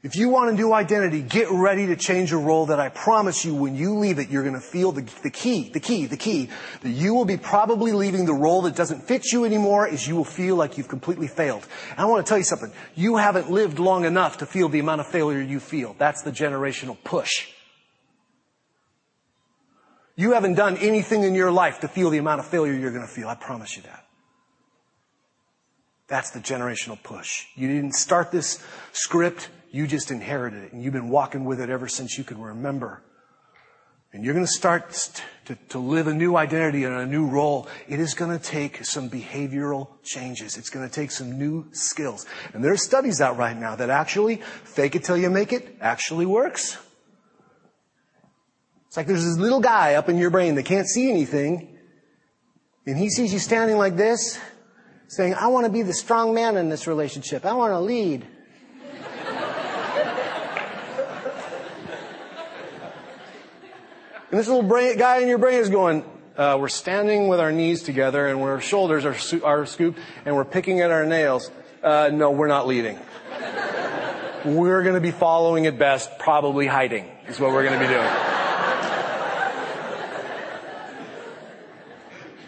If 0.02 0.16
you 0.16 0.30
want 0.30 0.50
a 0.50 0.54
new 0.54 0.72
identity, 0.72 1.22
get 1.22 1.50
ready 1.52 1.88
to 1.88 1.98
change 1.98 2.32
your 2.32 2.40
role 2.40 2.68
that 2.68 2.80
I 2.80 2.88
promise 2.88 3.44
you 3.44 3.54
when 3.54 3.76
you 3.76 3.98
leave 3.98 4.20
it, 4.20 4.30
you're 4.30 4.44
going 4.44 4.56
to 4.56 4.62
feel 4.62 4.94
the, 4.94 5.02
the 5.24 5.30
key, 5.30 5.72
the 5.72 5.82
key, 5.82 6.06
the 6.06 6.16
key, 6.16 6.48
that 6.84 6.90
you 6.90 7.14
will 7.14 7.26
be 7.26 7.36
probably 7.36 7.92
leaving 7.92 8.24
the 8.24 8.34
role 8.34 8.62
that 8.62 8.78
doesn't 8.78 9.04
fit 9.04 9.26
you 9.34 9.44
anymore 9.44 9.86
is 9.86 10.08
you 10.08 10.16
will 10.16 10.24
feel 10.24 10.56
like 10.56 10.78
you've 10.78 10.88
completely 10.88 11.28
failed. 11.28 11.68
And 11.92 12.00
I 12.00 12.06
want 12.06 12.26
to 12.26 12.30
tell 12.30 12.38
you 12.38 12.46
something. 12.46 12.72
You 12.96 13.18
haven't 13.18 13.52
lived 13.52 13.78
long 13.78 14.06
enough 14.06 14.38
to 14.38 14.46
feel 14.46 14.70
the 14.70 14.80
amount 14.80 15.02
of 15.02 15.08
failure 15.08 15.42
you 15.42 15.60
feel. 15.60 15.98
That's 16.00 16.22
the 16.22 16.32
generational 16.32 16.96
push. 17.04 17.50
You 20.16 20.32
haven't 20.32 20.54
done 20.54 20.78
anything 20.78 21.24
in 21.24 21.36
your 21.36 21.52
life 21.52 21.82
to 21.82 21.90
feel 21.90 22.10
the 22.10 22.20
amount 22.20 22.40
of 22.40 22.46
failure 22.46 22.72
you're 22.72 22.94
going 22.94 23.06
to 23.06 23.14
feel. 23.14 23.28
I 23.28 23.36
promise 23.36 23.76
you 23.76 23.84
that. 23.84 24.03
That's 26.08 26.32
the 26.32 26.40
generational 26.40 27.02
push. 27.02 27.46
You 27.56 27.68
didn't 27.68 27.94
start 27.94 28.32
this 28.32 28.64
script, 28.92 29.50
you 29.72 29.88
just 29.88 30.12
inherited 30.12 30.64
it, 30.66 30.74
and 30.74 30.84
you've 30.84 30.94
been 30.94 31.10
walking 31.10 31.46
with 31.46 31.60
it 31.60 31.70
ever 31.70 31.88
since 31.88 32.18
you 32.18 32.24
can 32.24 32.42
remember. 32.42 33.04
And 34.12 34.24
you're 34.24 34.36
going 34.36 34.46
to 34.46 34.52
start 34.52 35.22
to, 35.46 35.58
to 35.70 35.80
live 35.80 36.06
a 36.06 36.14
new 36.14 36.36
identity 36.36 36.84
and 36.84 36.94
a 36.94 37.06
new 37.06 37.26
role. 37.26 37.68
It 37.88 38.00
is 38.00 38.14
going 38.14 38.38
to 38.38 38.44
take 38.44 38.86
some 38.86 39.10
behavioral 39.10 39.88
changes. 40.04 40.56
It's 40.56 40.70
going 40.70 40.88
to 40.88 40.94
take 40.94 41.10
some 41.10 41.40
new 41.40 41.66
skills. 41.72 42.28
And 42.54 42.64
there 42.64 42.72
are 42.72 42.78
studies 42.78 43.22
out 43.22 43.38
right 43.38 43.58
now 43.58 43.76
that 43.76 43.90
actually 43.90 44.36
fake 44.66 44.96
it 44.96 45.04
till 45.04 45.18
you 45.18 45.32
make 45.32 45.52
it 45.52 45.78
actually 45.82 46.28
works. 46.28 46.78
It's 48.86 48.98
like 48.98 49.08
there's 49.08 49.26
this 49.26 49.40
little 49.40 49.62
guy 49.62 49.96
up 49.96 50.08
in 50.10 50.20
your 50.20 50.30
brain 50.30 50.54
that 50.56 50.66
can't 50.66 50.88
see 50.88 51.10
anything, 51.10 51.80
and 52.86 52.96
he 52.96 53.10
sees 53.10 53.34
you 53.34 53.40
standing 53.40 53.78
like 53.78 53.96
this, 53.96 54.38
saying, 55.16 55.36
I 55.36 55.48
want 55.48 55.66
to 55.66 55.72
be 55.72 55.82
the 55.82 55.94
strong 55.94 56.34
man 56.34 56.58
in 56.58 56.70
this 56.70 56.88
relationship. 56.88 57.46
I 57.46 57.54
want 57.54 57.72
to 57.72 57.80
lead. 57.80 58.26
and 64.32 64.40
this 64.40 64.48
little 64.48 64.64
brain, 64.64 64.98
guy 64.98 65.20
in 65.20 65.28
your 65.28 65.38
brain 65.38 65.60
is 65.60 65.70
going, 65.70 66.04
uh, 66.36 66.58
we're 66.60 66.68
standing 66.68 67.28
with 67.28 67.40
our 67.40 67.52
knees 67.52 67.84
together 67.84 68.28
and 68.28 68.42
our 68.42 68.60
shoulders 68.60 69.06
are, 69.06 69.16
are 69.46 69.66
scooped 69.68 70.00
and 70.26 70.36
we're 70.36 70.46
picking 70.46 70.80
at 70.82 70.90
our 70.90 71.06
nails. 71.06 71.52
Uh, 71.84 72.10
no, 72.12 72.32
we're 72.32 72.48
not 72.48 72.66
leading. 72.66 72.98
we're 74.46 74.82
going 74.82 74.96
to 74.96 75.02
be 75.02 75.12
following 75.12 75.68
at 75.68 75.78
best, 75.78 76.18
probably 76.18 76.66
hiding 76.66 77.08
is 77.28 77.40
what 77.40 77.52
we're 77.52 77.64
going 77.64 77.80
to 77.80 77.86
be 77.86 77.94
doing. 77.94 78.10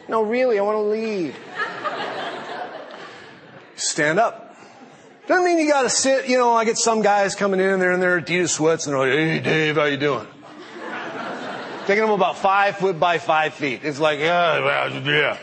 no, 0.10 0.24
really, 0.24 0.58
I 0.58 0.64
want 0.64 0.78
to 0.78 0.82
lead 0.82 1.36
stand 3.76 4.20
up. 4.20 4.56
Doesn't 5.28 5.44
mean 5.44 5.58
you 5.58 5.68
gotta 5.68 5.90
sit, 5.90 6.30
you 6.30 6.38
know, 6.38 6.54
I 6.54 6.66
get 6.66 6.78
some 6.78 7.02
guys 7.02 7.36
coming 7.36 7.60
in, 7.60 7.80
they're 7.80 7.94
in 7.94 8.00
their 8.00 8.22
Adidas 8.22 8.50
sweats 8.50 8.86
and 8.86 8.94
they're 8.94 9.00
like, 9.00 9.18
hey 9.18 9.40
Dave, 9.40 9.76
how 9.76 9.86
you 9.86 9.98
doing? 9.98 10.28
taking 11.86 12.02
them 12.02 12.12
about 12.12 12.38
five 12.38 12.78
foot 12.78 13.00
by 13.00 13.20
five 13.20 13.54
feet. 13.54 13.82
It's 13.84 14.00
like, 14.00 14.20
yeah, 14.20 14.90
yeah. 15.04 15.38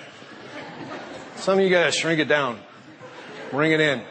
Some 1.36 1.58
of 1.58 1.64
you 1.64 1.70
gotta 1.70 1.92
shrink 1.92 2.20
it 2.20 2.28
down. 2.28 2.58
Bring 3.50 3.72
it 3.72 3.80
in. 3.80 4.02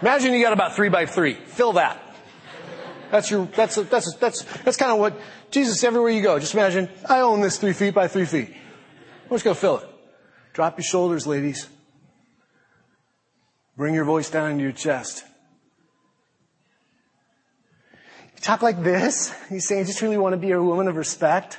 Imagine 0.00 0.32
you 0.32 0.42
got 0.42 0.52
about 0.52 0.74
three 0.74 0.88
by 0.88 1.06
three. 1.06 1.34
Fill 1.34 1.74
that. 1.74 2.00
That's 3.10 3.30
your, 3.30 3.44
that's, 3.46 3.76
that's, 3.76 4.14
that's, 4.16 4.42
that's 4.62 4.76
kind 4.76 4.90
of 4.90 4.98
what 4.98 5.20
Jesus, 5.50 5.84
everywhere 5.84 6.10
you 6.10 6.22
go, 6.22 6.38
just 6.38 6.54
imagine, 6.54 6.88
I 7.08 7.20
own 7.20 7.42
this 7.42 7.58
three 7.58 7.74
feet 7.74 7.94
by 7.94 8.08
three 8.08 8.24
feet. 8.24 8.54
I'm 9.24 9.30
just 9.30 9.44
gonna 9.44 9.54
fill 9.54 9.78
it. 9.78 9.88
Drop 10.54 10.78
your 10.78 10.84
shoulders, 10.84 11.26
ladies. 11.26 11.68
Bring 13.76 13.94
your 13.94 14.04
voice 14.04 14.28
down 14.28 14.50
into 14.50 14.62
your 14.62 14.72
chest. 14.72 15.24
You 18.34 18.40
talk 18.42 18.60
like 18.60 18.82
this. 18.82 19.34
You 19.50 19.60
say, 19.60 19.80
I 19.80 19.84
just 19.84 20.02
really 20.02 20.18
want 20.18 20.34
to 20.34 20.36
be 20.36 20.50
a 20.50 20.62
woman 20.62 20.88
of 20.88 20.96
respect. 20.96 21.58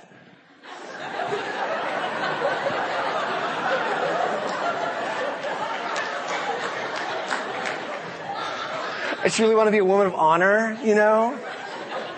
I 9.20 9.28
just 9.28 9.40
really 9.40 9.56
want 9.56 9.68
to 9.68 9.72
be 9.72 9.78
a 9.78 9.86
woman 9.86 10.06
of 10.06 10.14
honor, 10.14 10.78
you 10.84 10.96
know? 10.96 11.40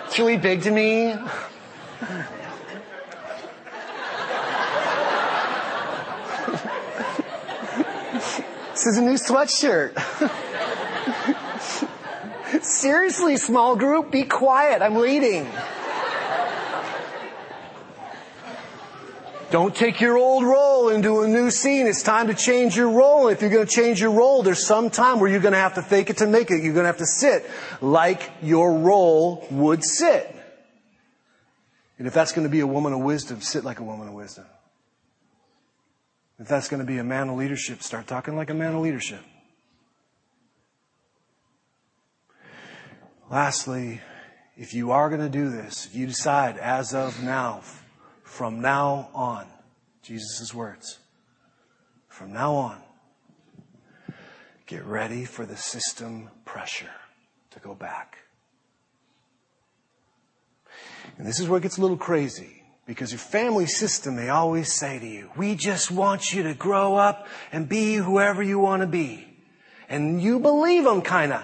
It's 0.07 0.19
really 0.19 0.37
big 0.37 0.63
to 0.63 0.71
me. 0.71 1.15
This 8.85 8.93
is 8.93 8.99
a 8.99 9.01
new 9.01 9.15
sweatshirt. 9.15 9.97
Seriously, 12.63 13.35
small 13.37 13.75
group, 13.75 14.11
be 14.11 14.25
quiet. 14.25 14.83
I'm 14.83 14.95
leading. 14.95 15.49
Don't 19.49 19.75
take 19.75 19.99
your 20.01 20.17
old 20.17 20.43
role 20.43 20.89
into 20.89 21.21
a 21.21 21.27
new 21.27 21.49
scene. 21.49 21.87
It's 21.87 22.03
time 22.03 22.27
to 22.27 22.35
change 22.35 22.77
your 22.77 22.91
role. 22.91 23.27
If 23.27 23.41
you're 23.41 23.49
going 23.49 23.65
to 23.65 23.71
change 23.71 23.99
your 23.99 24.11
role, 24.11 24.43
there's 24.43 24.63
some 24.63 24.91
time 24.91 25.19
where 25.19 25.31
you're 25.31 25.39
going 25.39 25.53
to 25.53 25.59
have 25.59 25.75
to 25.75 25.81
fake 25.81 26.11
it 26.11 26.17
to 26.17 26.27
make 26.27 26.51
it. 26.51 26.61
You're 26.61 26.73
going 26.73 26.83
to 26.83 26.87
have 26.87 26.97
to 26.97 27.07
sit 27.07 27.49
like 27.81 28.29
your 28.43 28.71
role 28.71 29.47
would 29.49 29.83
sit. 29.83 30.31
And 31.97 32.07
if 32.07 32.13
that's 32.13 32.33
going 32.33 32.45
to 32.45 32.51
be 32.51 32.59
a 32.59 32.67
woman 32.67 32.93
of 32.93 32.99
wisdom, 32.99 33.41
sit 33.41 33.63
like 33.63 33.79
a 33.79 33.83
woman 33.83 34.07
of 34.07 34.13
wisdom. 34.13 34.45
If 36.37 36.47
that's 36.47 36.67
going 36.67 36.81
to 36.81 36.85
be 36.85 36.97
a 36.97 37.03
man 37.03 37.29
of 37.29 37.37
leadership, 37.37 37.81
start 37.81 38.07
talking 38.07 38.35
like 38.35 38.49
a 38.49 38.53
man 38.53 38.75
of 38.75 38.81
leadership. 38.81 39.21
Lastly, 43.29 44.01
if 44.57 44.73
you 44.73 44.91
are 44.91 45.09
going 45.09 45.21
to 45.21 45.29
do 45.29 45.49
this, 45.49 45.85
if 45.85 45.95
you 45.95 46.05
decide 46.05 46.57
as 46.57 46.93
of 46.93 47.23
now, 47.23 47.61
from 48.23 48.61
now 48.61 49.09
on, 49.13 49.47
Jesus' 50.01 50.53
words, 50.53 50.99
from 52.07 52.33
now 52.33 52.53
on, 52.53 52.81
get 54.65 54.85
ready 54.85 55.25
for 55.25 55.45
the 55.45 55.57
system 55.57 56.29
pressure 56.43 56.91
to 57.51 57.59
go 57.59 57.73
back. 57.73 58.19
And 61.17 61.25
this 61.25 61.39
is 61.39 61.47
where 61.47 61.57
it 61.57 61.63
gets 61.63 61.77
a 61.77 61.81
little 61.81 61.97
crazy. 61.97 62.54
Because 62.85 63.11
your 63.11 63.19
family 63.19 63.65
system, 63.65 64.15
they 64.15 64.29
always 64.29 64.71
say 64.71 64.99
to 64.99 65.07
you, 65.07 65.31
we 65.35 65.55
just 65.55 65.89
want 65.89 66.33
you 66.33 66.43
to 66.43 66.53
grow 66.53 66.95
up 66.95 67.27
and 67.51 67.67
be 67.67 67.95
whoever 67.95 68.43
you 68.43 68.59
want 68.59 68.81
to 68.81 68.87
be. 68.87 69.27
And 69.89 70.21
you 70.21 70.39
believe 70.39 70.83
them 70.83 71.01
kinda. 71.01 71.43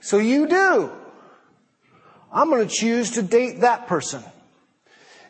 So 0.00 0.18
you 0.18 0.46
do. 0.46 0.90
I'm 2.32 2.48
gonna 2.48 2.66
choose 2.66 3.12
to 3.12 3.22
date 3.22 3.60
that 3.60 3.86
person. 3.86 4.22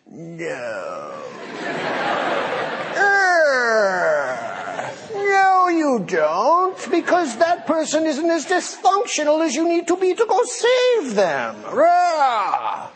No. 0.06 1.12
no, 5.12 5.68
you 5.68 6.04
don't, 6.06 6.90
because 6.90 7.36
that 7.38 7.66
person 7.66 8.06
isn't 8.06 8.30
as 8.30 8.46
dysfunctional 8.46 9.44
as 9.44 9.54
you 9.54 9.68
need 9.68 9.88
to 9.88 9.96
be 9.96 10.14
to 10.14 10.26
go 10.26 10.42
save 10.44 11.16
them. 11.16 11.62
Rah! 11.64 12.88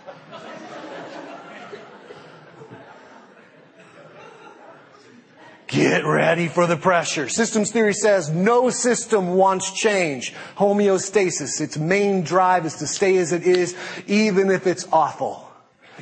Get 5.67 6.05
ready 6.05 6.47
for 6.49 6.67
the 6.67 6.77
pressure. 6.77 7.29
Systems 7.29 7.73
theory 7.73 7.93
says 7.93 8.31
no 8.31 8.71
system 8.71 9.35
wants 9.35 9.73
change. 9.73 10.33
Homeostasis, 10.57 11.61
its 11.61 11.77
main 11.77 12.23
drive 12.23 12.67
is 12.67 12.77
to 12.77 12.87
stay 12.87 13.17
as 13.17 13.33
it 13.33 13.43
is, 13.43 13.77
even 14.07 14.51
if 14.51 14.67
it's 14.67 14.87
awful 14.93 15.47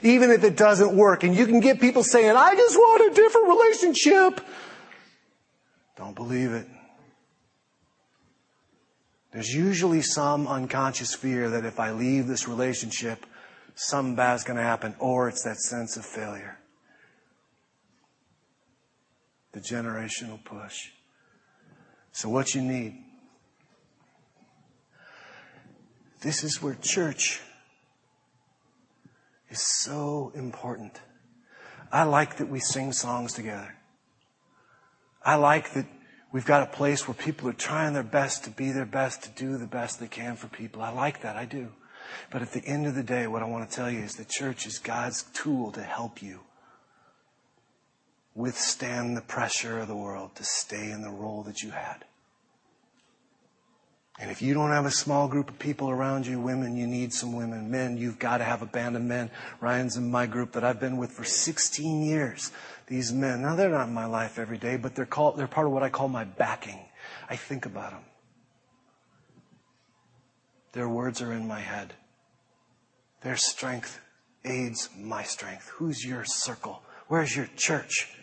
even 0.03 0.31
if 0.31 0.45
it 0.45 0.57
doesn't 0.57 0.97
work. 0.97 1.23
And 1.25 1.35
you 1.35 1.47
can 1.47 1.61
get 1.61 1.81
people 1.81 2.03
saying, 2.03 2.35
I 2.37 2.55
just 2.55 2.77
want 2.77 3.13
a 3.13 3.15
different 3.15 3.49
relationship. 3.49 4.41
Don't 5.97 6.17
believe 6.17 6.53
it. 6.53 6.67
There's 9.33 9.53
usually 9.53 10.03
some 10.03 10.47
unconscious 10.47 11.15
fear 11.15 11.51
that 11.51 11.65
if 11.65 11.81
I 11.81 11.91
leave 11.91 12.27
this 12.27 12.47
relationship, 12.47 13.27
something 13.75 14.15
bad's 14.15 14.45
going 14.45 14.59
to 14.59 14.63
happen, 14.63 14.95
or 15.01 15.29
it's 15.29 15.43
that 15.45 15.57
sense 15.57 15.97
of 15.97 16.05
failure. 16.05 16.59
The 19.55 19.61
generational 19.61 20.43
push. 20.45 20.91
So, 22.11 22.29
what 22.29 22.55
you 22.55 22.61
need. 22.61 22.97
This 26.21 26.43
is 26.43 26.61
where 26.61 26.75
church 26.75 27.41
is 29.51 29.61
so 29.61 30.33
important. 30.35 31.01
I 31.93 32.03
like 32.03 32.39
that 32.39 32.49
we 32.49 32.59
sing 32.59 32.93
songs 32.93 33.33
together. 33.33 33.77
I 35.25 35.37
like 35.37 35.73
that 35.75 35.87
we've 36.33 36.45
got 36.45 36.63
a 36.63 36.77
place 36.77 37.07
where 37.07 37.15
people 37.15 37.49
are 37.49 37.53
trying 37.53 37.93
their 37.93 38.03
best 38.03 38.43
to 38.45 38.51
be 38.51 38.73
their 38.73 38.87
best, 38.87 39.23
to 39.23 39.31
do 39.31 39.57
the 39.57 39.67
best 39.67 40.01
they 40.01 40.09
can 40.09 40.35
for 40.35 40.49
people. 40.49 40.83
I 40.83 40.91
like 40.91 41.23
that. 41.23 41.37
I 41.37 41.45
do. 41.45 41.69
But 42.31 42.43
at 42.43 42.53
the 42.53 42.65
end 42.67 42.87
of 42.87 42.97
the 42.97 43.05
day, 43.05 43.29
what 43.29 43.43
I 43.43 43.47
want 43.47 43.71
to 43.71 43.77
tell 43.77 43.91
you 43.91 44.01
is 44.01 44.15
the 44.15 44.25
church 44.25 44.67
is 44.67 44.79
God's 44.79 45.23
tool 45.33 45.71
to 45.73 45.83
help 45.83 46.23
you 46.23 46.41
withstand 48.35 49.17
the 49.17 49.23
pressure 49.23 49.79
of 49.79 49.89
the 49.89 49.97
world 49.97 50.35
to 50.35 50.45
stay 50.45 50.91
in 50.91 51.03
the 51.03 51.11
role 51.11 51.43
that 51.45 51.63
you 51.63 51.71
had. 51.71 52.05
And 54.21 54.31
if 54.31 54.41
you 54.43 54.55
don't 54.55 54.71
have 54.71 54.87
a 54.87 54.93
small 54.93 55.27
group 55.27 55.51
of 55.51 55.59
people 55.59 55.91
around 55.91 56.25
you, 56.27 56.41
women, 56.41 56.77
you 56.77 56.87
need 56.87 57.13
some 57.13 57.33
women. 57.35 57.71
Men, 57.71 57.97
you've 57.97 58.19
got 58.19 58.39
to 58.39 58.45
have 58.45 58.63
a 58.63 58.67
band 58.67 58.95
of 58.95 59.03
men. 59.03 59.29
Ryan's 59.61 59.97
in 59.97 60.09
my 60.09 60.27
group 60.27 60.53
that 60.53 60.63
I've 60.63 60.79
been 60.79 60.99
with 60.99 61.11
for 61.11 61.25
16 61.25 62.03
years. 62.03 62.53
These 62.87 63.13
men, 63.13 63.43
now 63.43 63.57
they're 63.57 63.71
not 63.71 63.89
in 63.89 63.95
my 63.95 64.07
life 64.07 64.39
every 64.39 64.59
day, 64.59 64.77
but 64.77 64.95
they're 64.95 65.05
called, 65.05 65.37
they're 65.37 65.49
part 65.49 65.67
of 65.67 65.73
what 65.73 65.83
I 65.83 65.89
call 65.89 66.09
my 66.09 66.23
backing. 66.25 66.79
I 67.29 67.35
think 67.35 67.67
about 67.67 67.91
them. 67.91 68.05
Their 70.73 70.89
words 70.89 71.21
are 71.21 71.33
in 71.33 71.49
my 71.49 71.61
head. 71.61 71.95
Their 73.23 73.37
strength 73.37 74.01
aids 74.45 74.91
my 74.97 75.23
strength. 75.25 75.69
Who's 75.77 76.05
your 76.05 76.25
circle? 76.25 76.83
Where's 77.09 77.35
your 77.35 77.49
church? 77.57 78.15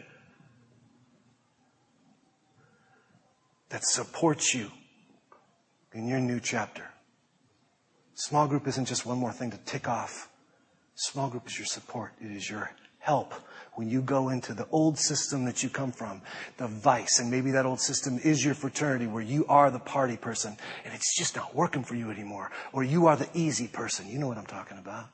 That 3.72 3.86
supports 3.86 4.54
you 4.54 4.70
in 5.94 6.08
your 6.08 6.20
new 6.20 6.40
chapter. 6.40 6.90
Small 8.16 8.48
group 8.48 8.68
isn't 8.68 8.86
just 8.86 9.06
one 9.06 9.18
more 9.18 9.32
thing 9.32 9.52
to 9.52 9.58
tick 9.60 9.88
off. 9.88 10.30
Small 10.96 11.30
group 11.30 11.48
is 11.48 11.58
your 11.58 11.66
support. 11.66 12.12
It 12.20 12.32
is 12.32 12.50
your 12.50 12.72
help 13.00 13.34
when 13.76 13.90
you 13.90 14.02
go 14.02 14.30
into 14.30 14.54
the 14.54 14.68
old 14.72 15.00
system 15.00 15.46
that 15.46 15.64
you 15.64 15.70
come 15.70 15.92
from, 15.92 16.22
the 16.58 16.68
vice, 16.68 17.20
and 17.20 17.32
maybe 17.32 17.52
that 17.52 17.66
old 17.66 17.80
system 17.80 18.20
is 18.24 18.44
your 18.44 18.54
fraternity 18.54 19.08
where 19.08 19.24
you 19.24 19.46
are 19.48 19.72
the 19.72 19.80
party 19.80 20.18
person 20.18 20.56
and 20.84 20.94
it's 20.94 21.18
just 21.18 21.38
not 21.38 21.56
working 21.56 21.84
for 21.84 21.96
you 21.96 22.12
anymore, 22.12 22.52
or 22.74 22.84
you 22.84 23.08
are 23.08 23.16
the 23.16 23.30
easy 23.34 23.68
person. 23.68 24.08
You 24.08 24.20
know 24.20 24.28
what 24.28 24.38
I'm 24.38 24.46
talking 24.46 24.78
about. 24.78 25.06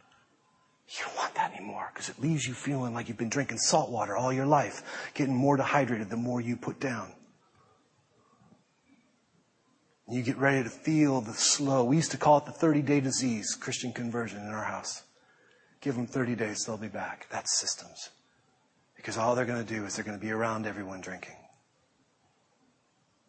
You 0.89 1.05
don't 1.05 1.17
want 1.17 1.35
that 1.35 1.53
anymore 1.53 1.91
because 1.93 2.09
it 2.09 2.19
leaves 2.19 2.47
you 2.47 2.55
feeling 2.55 2.95
like 2.95 3.07
you've 3.07 3.17
been 3.17 3.29
drinking 3.29 3.59
salt 3.59 3.91
water 3.91 4.17
all 4.17 4.33
your 4.33 4.47
life, 4.47 5.11
getting 5.13 5.35
more 5.35 5.57
dehydrated 5.57 6.09
the 6.09 6.17
more 6.17 6.41
you 6.41 6.57
put 6.57 6.79
down. 6.79 7.13
You 10.09 10.23
get 10.23 10.37
ready 10.37 10.63
to 10.63 10.69
feel 10.69 11.19
the 11.19 11.33
slow. 11.33 11.83
We 11.83 11.97
used 11.97 12.11
to 12.11 12.17
call 12.17 12.37
it 12.37 12.45
the 12.45 12.53
30 12.53 12.81
day 12.81 13.01
disease, 13.01 13.55
Christian 13.55 13.91
conversion 13.91 14.39
in 14.39 14.49
our 14.49 14.63
house. 14.63 15.03
Give 15.81 15.95
them 15.95 16.07
30 16.07 16.35
days, 16.35 16.63
they'll 16.65 16.77
be 16.77 16.87
back. 16.87 17.27
That's 17.29 17.59
systems. 17.59 18.09
Because 18.95 19.17
all 19.17 19.35
they're 19.35 19.45
going 19.45 19.63
to 19.63 19.73
do 19.73 19.85
is 19.85 19.95
they're 19.95 20.05
going 20.05 20.17
to 20.17 20.25
be 20.25 20.31
around 20.31 20.65
everyone 20.65 21.01
drinking. 21.01 21.35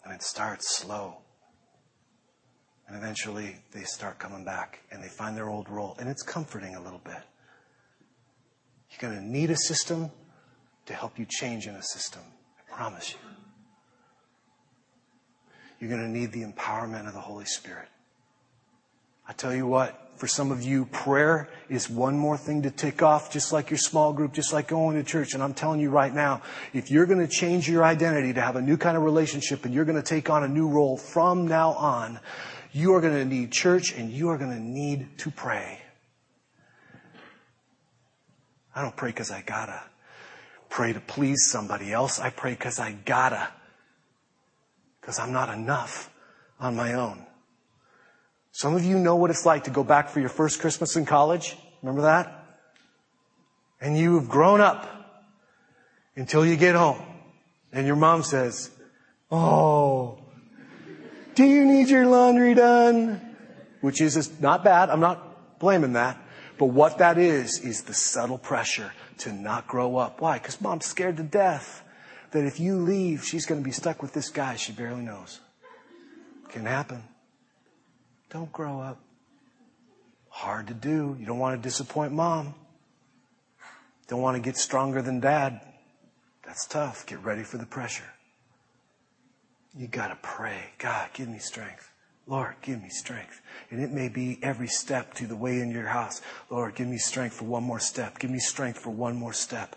And 0.04 0.14
it 0.14 0.22
starts 0.22 0.76
slow. 0.76 1.18
And 2.86 2.96
eventually 2.96 3.56
they 3.72 3.82
start 3.82 4.18
coming 4.18 4.44
back 4.44 4.80
and 4.90 5.02
they 5.02 5.08
find 5.08 5.36
their 5.36 5.48
old 5.48 5.68
role. 5.68 5.96
And 5.98 6.08
it's 6.08 6.22
comforting 6.22 6.76
a 6.76 6.80
little 6.80 7.00
bit. 7.04 7.22
You're 8.90 9.10
going 9.10 9.20
to 9.20 9.26
need 9.26 9.50
a 9.50 9.56
system 9.56 10.10
to 10.86 10.94
help 10.94 11.18
you 11.18 11.26
change 11.28 11.66
in 11.66 11.74
a 11.74 11.82
system. 11.82 12.22
I 12.58 12.74
promise 12.74 13.12
you 13.12 13.27
you're 15.78 15.90
going 15.90 16.02
to 16.02 16.08
need 16.08 16.32
the 16.32 16.44
empowerment 16.44 17.06
of 17.06 17.14
the 17.14 17.20
Holy 17.20 17.44
Spirit. 17.44 17.88
I 19.26 19.32
tell 19.32 19.54
you 19.54 19.66
what, 19.66 20.04
For 20.16 20.26
some 20.26 20.50
of 20.50 20.62
you, 20.62 20.86
prayer 20.86 21.48
is 21.68 21.88
one 21.88 22.18
more 22.18 22.36
thing 22.36 22.62
to 22.62 22.72
tick 22.72 23.02
off, 23.02 23.30
just 23.30 23.52
like 23.52 23.70
your 23.70 23.78
small 23.78 24.12
group, 24.12 24.32
just 24.32 24.52
like 24.52 24.66
going 24.66 24.96
to 24.96 25.04
church. 25.04 25.34
And 25.34 25.42
I'm 25.42 25.54
telling 25.54 25.78
you 25.78 25.90
right 25.90 26.12
now, 26.12 26.42
if 26.72 26.90
you're 26.90 27.06
going 27.06 27.20
to 27.20 27.28
change 27.28 27.68
your 27.68 27.84
identity 27.84 28.32
to 28.32 28.40
have 28.40 28.56
a 28.56 28.62
new 28.62 28.76
kind 28.76 28.96
of 28.96 29.04
relationship 29.04 29.64
and 29.64 29.72
you're 29.72 29.84
going 29.84 29.94
to 29.94 30.02
take 30.02 30.28
on 30.28 30.42
a 30.42 30.48
new 30.48 30.68
role 30.68 30.96
from 30.96 31.46
now 31.46 31.70
on, 31.70 32.18
you 32.72 32.94
are 32.94 33.00
going 33.00 33.14
to 33.14 33.24
need 33.24 33.52
church 33.52 33.92
and 33.92 34.10
you 34.10 34.30
are 34.30 34.38
going 34.38 34.50
to 34.50 34.60
need 34.60 35.18
to 35.18 35.30
pray. 35.30 35.80
I 38.78 38.82
don't 38.82 38.94
pray 38.94 39.10
because 39.10 39.32
I 39.32 39.42
gotta 39.42 39.82
pray 40.68 40.92
to 40.92 41.00
please 41.00 41.48
somebody 41.48 41.92
else. 41.92 42.20
I 42.20 42.30
pray 42.30 42.52
because 42.52 42.78
I 42.78 42.92
gotta. 42.92 43.48
Because 45.08 45.20
I'm 45.20 45.32
not 45.32 45.48
enough 45.48 46.10
on 46.60 46.76
my 46.76 46.92
own. 46.92 47.24
Some 48.52 48.76
of 48.76 48.84
you 48.84 48.98
know 48.98 49.16
what 49.16 49.30
it's 49.30 49.46
like 49.46 49.64
to 49.64 49.70
go 49.70 49.82
back 49.82 50.10
for 50.10 50.20
your 50.20 50.28
first 50.28 50.60
Christmas 50.60 50.96
in 50.96 51.06
college. 51.06 51.56
Remember 51.80 52.02
that? 52.02 52.44
And 53.80 53.96
you've 53.96 54.28
grown 54.28 54.60
up 54.60 54.86
until 56.14 56.44
you 56.44 56.56
get 56.56 56.74
home. 56.74 57.00
And 57.72 57.86
your 57.86 57.96
mom 57.96 58.22
says, 58.22 58.70
Oh, 59.30 60.18
do 61.34 61.44
you 61.46 61.64
need 61.64 61.88
your 61.88 62.04
laundry 62.04 62.52
done? 62.52 63.34
Which 63.80 64.02
is 64.02 64.38
not 64.42 64.62
bad. 64.62 64.90
I'm 64.90 65.00
not 65.00 65.58
blaming 65.58 65.94
that. 65.94 66.22
But 66.58 66.66
what 66.66 66.98
that 66.98 67.16
is, 67.16 67.60
is 67.60 67.84
the 67.84 67.94
subtle 67.94 68.36
pressure 68.36 68.92
to 69.20 69.32
not 69.32 69.68
grow 69.68 69.96
up. 69.96 70.20
Why? 70.20 70.36
Because 70.36 70.60
mom's 70.60 70.84
scared 70.84 71.16
to 71.16 71.22
death 71.22 71.82
that 72.32 72.44
if 72.44 72.60
you 72.60 72.76
leave, 72.76 73.24
she's 73.24 73.46
going 73.46 73.60
to 73.60 73.64
be 73.64 73.72
stuck 73.72 74.02
with 74.02 74.12
this 74.12 74.28
guy 74.30 74.56
she 74.56 74.72
barely 74.72 75.02
knows. 75.02 75.40
Can 76.50 76.64
happen. 76.64 77.02
Don't 78.30 78.52
grow 78.52 78.80
up. 78.80 79.00
Hard 80.28 80.68
to 80.68 80.74
do. 80.74 81.16
You 81.18 81.26
don't 81.26 81.38
want 81.38 81.60
to 81.60 81.66
disappoint 81.66 82.12
mom. 82.12 82.54
Don't 84.06 84.22
want 84.22 84.36
to 84.36 84.42
get 84.42 84.56
stronger 84.56 85.02
than 85.02 85.20
dad. 85.20 85.60
That's 86.46 86.66
tough. 86.66 87.06
Get 87.06 87.22
ready 87.22 87.42
for 87.42 87.58
the 87.58 87.66
pressure. 87.66 88.10
You 89.76 89.86
got 89.86 90.08
to 90.08 90.18
pray. 90.22 90.70
God, 90.78 91.10
give 91.12 91.28
me 91.28 91.38
strength. 91.38 91.90
Lord, 92.26 92.56
give 92.62 92.82
me 92.82 92.88
strength. 92.88 93.40
And 93.70 93.82
it 93.82 93.90
may 93.90 94.08
be 94.08 94.38
every 94.42 94.68
step 94.68 95.14
to 95.14 95.26
the 95.26 95.36
way 95.36 95.60
in 95.60 95.70
your 95.70 95.86
house. 95.86 96.20
Lord, 96.50 96.74
give 96.74 96.86
me 96.86 96.98
strength 96.98 97.36
for 97.36 97.44
one 97.44 97.62
more 97.62 97.80
step. 97.80 98.18
Give 98.18 98.30
me 98.30 98.38
strength 98.38 98.78
for 98.78 98.90
one 98.90 99.16
more 99.16 99.32
step. 99.32 99.76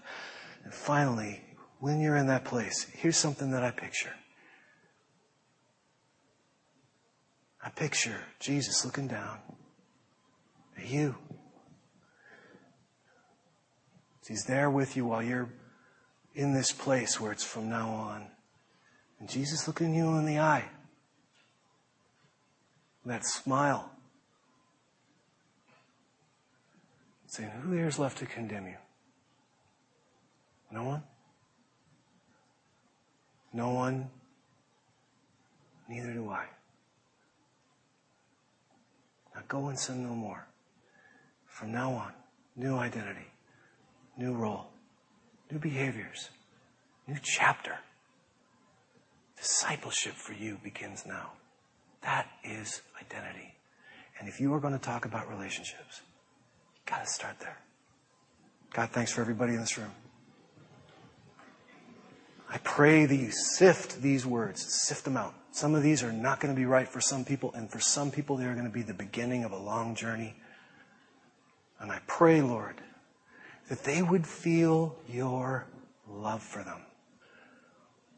And 0.63 0.73
finally, 0.73 1.41
when 1.81 1.99
you're 1.99 2.15
in 2.15 2.27
that 2.27 2.45
place, 2.45 2.87
here's 2.93 3.17
something 3.17 3.51
that 3.51 3.63
I 3.63 3.71
picture. 3.71 4.13
I 7.63 7.69
picture 7.69 8.21
Jesus 8.39 8.85
looking 8.85 9.07
down 9.07 9.39
at 10.77 10.87
you. 10.87 11.15
He's 14.27 14.45
there 14.45 14.69
with 14.69 14.95
you 14.95 15.05
while 15.05 15.21
you're 15.21 15.49
in 16.35 16.53
this 16.53 16.71
place 16.71 17.19
where 17.19 17.31
it's 17.31 17.43
from 17.43 17.67
now 17.67 17.89
on. 17.89 18.27
And 19.19 19.27
Jesus 19.27 19.67
looking 19.67 19.93
you 19.93 20.15
in 20.17 20.25
the 20.25 20.39
eye 20.39 20.65
that 23.05 23.25
smile. 23.25 23.91
Saying, 27.25 27.49
Who 27.49 27.71
here 27.73 27.87
is 27.87 27.97
left 27.97 28.19
to 28.19 28.25
condemn 28.25 28.67
you? 28.67 28.77
No 30.71 30.83
one? 30.83 31.03
No 33.53 33.69
one? 33.69 34.09
Neither 35.89 36.13
do 36.13 36.29
I. 36.29 36.45
Now 39.35 39.41
go 39.47 39.67
and 39.67 39.77
sin 39.77 40.03
no 40.03 40.15
more. 40.15 40.45
From 41.45 41.71
now 41.71 41.91
on, 41.91 42.13
new 42.55 42.77
identity, 42.77 43.27
new 44.17 44.33
role, 44.33 44.67
new 45.51 45.59
behaviors, 45.59 46.29
new 47.07 47.17
chapter. 47.21 47.77
Discipleship 49.37 50.13
for 50.13 50.33
you 50.33 50.59
begins 50.63 51.05
now. 51.05 51.31
That 52.03 52.27
is 52.43 52.81
identity. 52.99 53.55
And 54.19 54.29
if 54.29 54.39
you 54.39 54.53
are 54.53 54.59
going 54.59 54.73
to 54.73 54.79
talk 54.79 55.05
about 55.05 55.29
relationships, 55.29 56.01
you 56.75 56.81
got 56.85 57.03
to 57.03 57.07
start 57.07 57.39
there. 57.39 57.57
God, 58.73 58.89
thanks 58.91 59.11
for 59.11 59.21
everybody 59.21 59.53
in 59.53 59.59
this 59.59 59.77
room. 59.77 59.91
I 62.53 62.57
pray 62.57 63.05
that 63.05 63.15
you 63.15 63.31
sift 63.31 64.01
these 64.01 64.25
words, 64.25 64.61
sift 64.85 65.05
them 65.05 65.15
out. 65.15 65.33
Some 65.51 65.73
of 65.73 65.83
these 65.83 66.03
are 66.03 66.11
not 66.11 66.41
going 66.41 66.53
to 66.53 66.59
be 66.59 66.65
right 66.65 66.87
for 66.87 66.99
some 66.99 67.23
people, 67.23 67.53
and 67.53 67.71
for 67.71 67.79
some 67.79 68.11
people, 68.11 68.35
they 68.35 68.43
are 68.43 68.53
going 68.53 68.65
to 68.65 68.71
be 68.71 68.81
the 68.81 68.93
beginning 68.93 69.45
of 69.45 69.53
a 69.53 69.57
long 69.57 69.95
journey. 69.95 70.35
And 71.79 71.89
I 71.89 71.99
pray, 72.07 72.41
Lord, 72.41 72.75
that 73.69 73.85
they 73.85 74.01
would 74.01 74.27
feel 74.27 74.97
your 75.07 75.65
love 76.09 76.43
for 76.43 76.61
them, 76.61 76.81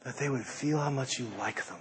that 0.04 0.18
they 0.18 0.30
would 0.30 0.46
feel 0.46 0.80
how 0.80 0.90
much 0.90 1.20
you 1.20 1.28
like 1.38 1.64
them, 1.68 1.80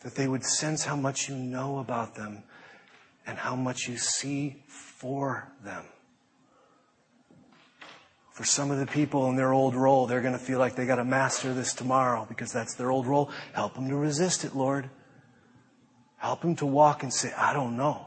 that 0.00 0.16
they 0.16 0.26
would 0.26 0.44
sense 0.44 0.84
how 0.84 0.96
much 0.96 1.28
you 1.28 1.36
know 1.36 1.78
about 1.78 2.16
them 2.16 2.42
and 3.24 3.38
how 3.38 3.54
much 3.54 3.86
you 3.86 3.96
see 3.98 4.56
for 4.66 5.52
them. 5.64 5.84
For 8.32 8.44
some 8.44 8.70
of 8.70 8.78
the 8.78 8.86
people 8.86 9.28
in 9.28 9.36
their 9.36 9.52
old 9.52 9.74
role, 9.74 10.06
they're 10.06 10.22
going 10.22 10.32
to 10.32 10.38
feel 10.38 10.58
like 10.58 10.74
they 10.74 10.86
got 10.86 10.96
to 10.96 11.04
master 11.04 11.52
this 11.52 11.74
tomorrow 11.74 12.24
because 12.28 12.50
that's 12.50 12.74
their 12.74 12.90
old 12.90 13.06
role. 13.06 13.30
Help 13.52 13.74
them 13.74 13.88
to 13.90 13.96
resist 13.96 14.44
it, 14.44 14.56
Lord. 14.56 14.88
Help 16.16 16.40
them 16.40 16.56
to 16.56 16.66
walk 16.66 17.02
and 17.02 17.12
say, 17.12 17.32
I 17.36 17.52
don't 17.52 17.76
know 17.76 18.06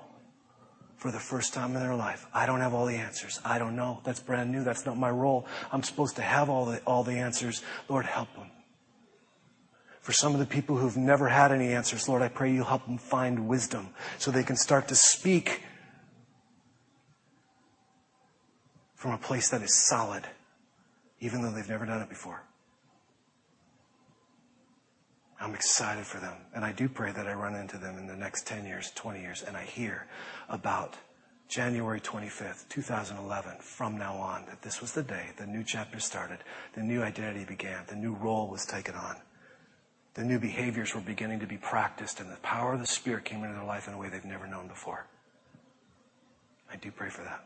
for 0.98 1.12
the 1.12 1.20
first 1.20 1.54
time 1.54 1.76
in 1.76 1.82
their 1.82 1.94
life. 1.94 2.26
I 2.34 2.48
don't 2.48 2.62
have 2.62 2.74
all 2.74 2.88
the 2.88 2.96
answers. 2.96 3.40
I 3.46 3.60
don't 3.60 3.76
know. 3.76 4.02
That's 4.04 4.20
brand 4.20 4.52
new. 4.52 4.64
That's 4.64 4.86
not 4.86 4.98
my 4.98 5.12
role. 5.12 5.46
I'm 5.72 5.84
supposed 5.84 6.16
to 6.16 6.24
have 6.24 6.50
all 6.50 6.66
the, 6.66 6.80
all 6.88 7.04
the 7.04 7.18
answers. 7.18 7.62
Lord, 7.88 8.06
help 8.06 8.34
them. 8.36 8.50
For 10.02 10.12
some 10.12 10.34
of 10.34 10.40
the 10.40 10.48
people 10.48 10.78
who've 10.78 10.98
never 10.98 11.28
had 11.28 11.52
any 11.52 11.74
answers, 11.74 12.10
Lord, 12.10 12.24
I 12.24 12.30
pray 12.30 12.52
you'll 12.52 12.66
help 12.66 12.86
them 12.88 12.98
find 12.98 13.48
wisdom 13.48 13.90
so 14.18 14.32
they 14.32 14.44
can 14.44 14.56
start 14.56 14.88
to 14.88 14.96
speak 14.96 15.62
from 19.06 19.14
a 19.14 19.20
place 19.20 19.50
that 19.50 19.62
is 19.62 19.72
solid, 19.88 20.24
even 21.20 21.44
though 21.44 21.52
they've 21.52 21.70
never 21.70 21.86
done 21.86 22.02
it 22.02 22.10
before. 22.10 22.42
I'm 25.40 25.54
excited 25.54 26.08
for 26.08 26.18
them. 26.18 26.34
And 26.56 26.66
I 26.66 26.72
do 26.72 26.90
pray 26.90 27.12
that 27.12 27.28
I 27.28 27.34
run 27.34 27.54
into 27.54 27.78
them 27.78 28.00
in 28.00 28.08
the 28.08 28.16
next 28.16 28.48
10 28.48 28.66
years, 28.66 28.90
20 28.96 29.22
years, 29.22 29.44
and 29.44 29.56
I 29.56 29.62
hear 29.62 30.08
about 30.50 30.96
January 31.48 32.02
25th, 32.02 32.68
2011, 32.70 33.58
from 33.60 33.96
now 33.96 34.16
on, 34.16 34.48
that 34.48 34.64
this 34.64 34.82
was 34.82 34.94
the 34.94 35.04
day 35.04 35.28
the 35.38 35.46
new 35.46 35.64
chapter 35.64 36.00
started, 36.00 36.40
the 36.74 36.82
new 36.82 37.04
identity 37.04 37.46
began, 37.46 37.84
the 37.88 37.96
new 37.96 38.16
role 38.16 38.48
was 38.48 38.66
taken 38.66 38.96
on 38.96 39.18
the 40.16 40.24
new 40.24 40.40
behaviors 40.40 40.96
were 40.96 41.02
beginning 41.02 41.42
to 41.42 41.46
be 41.46 41.58
practiced, 41.58 42.22
and 42.22 42.32
the 42.32 42.38
power 42.38 42.74
of 42.74 42.80
the 42.80 42.88
Spirit 42.88 43.26
came 43.26 43.44
into 43.44 43.54
their 43.54 43.66
life 43.66 43.86
in 43.90 43.94
a 43.94 43.98
way 43.98 44.08
they've 44.08 44.24
never 44.24 44.48
known 44.48 44.66
before. 44.70 45.06
I 46.72 46.78
do 46.78 46.90
pray 46.90 47.10
for 47.10 47.22
that. 47.24 47.46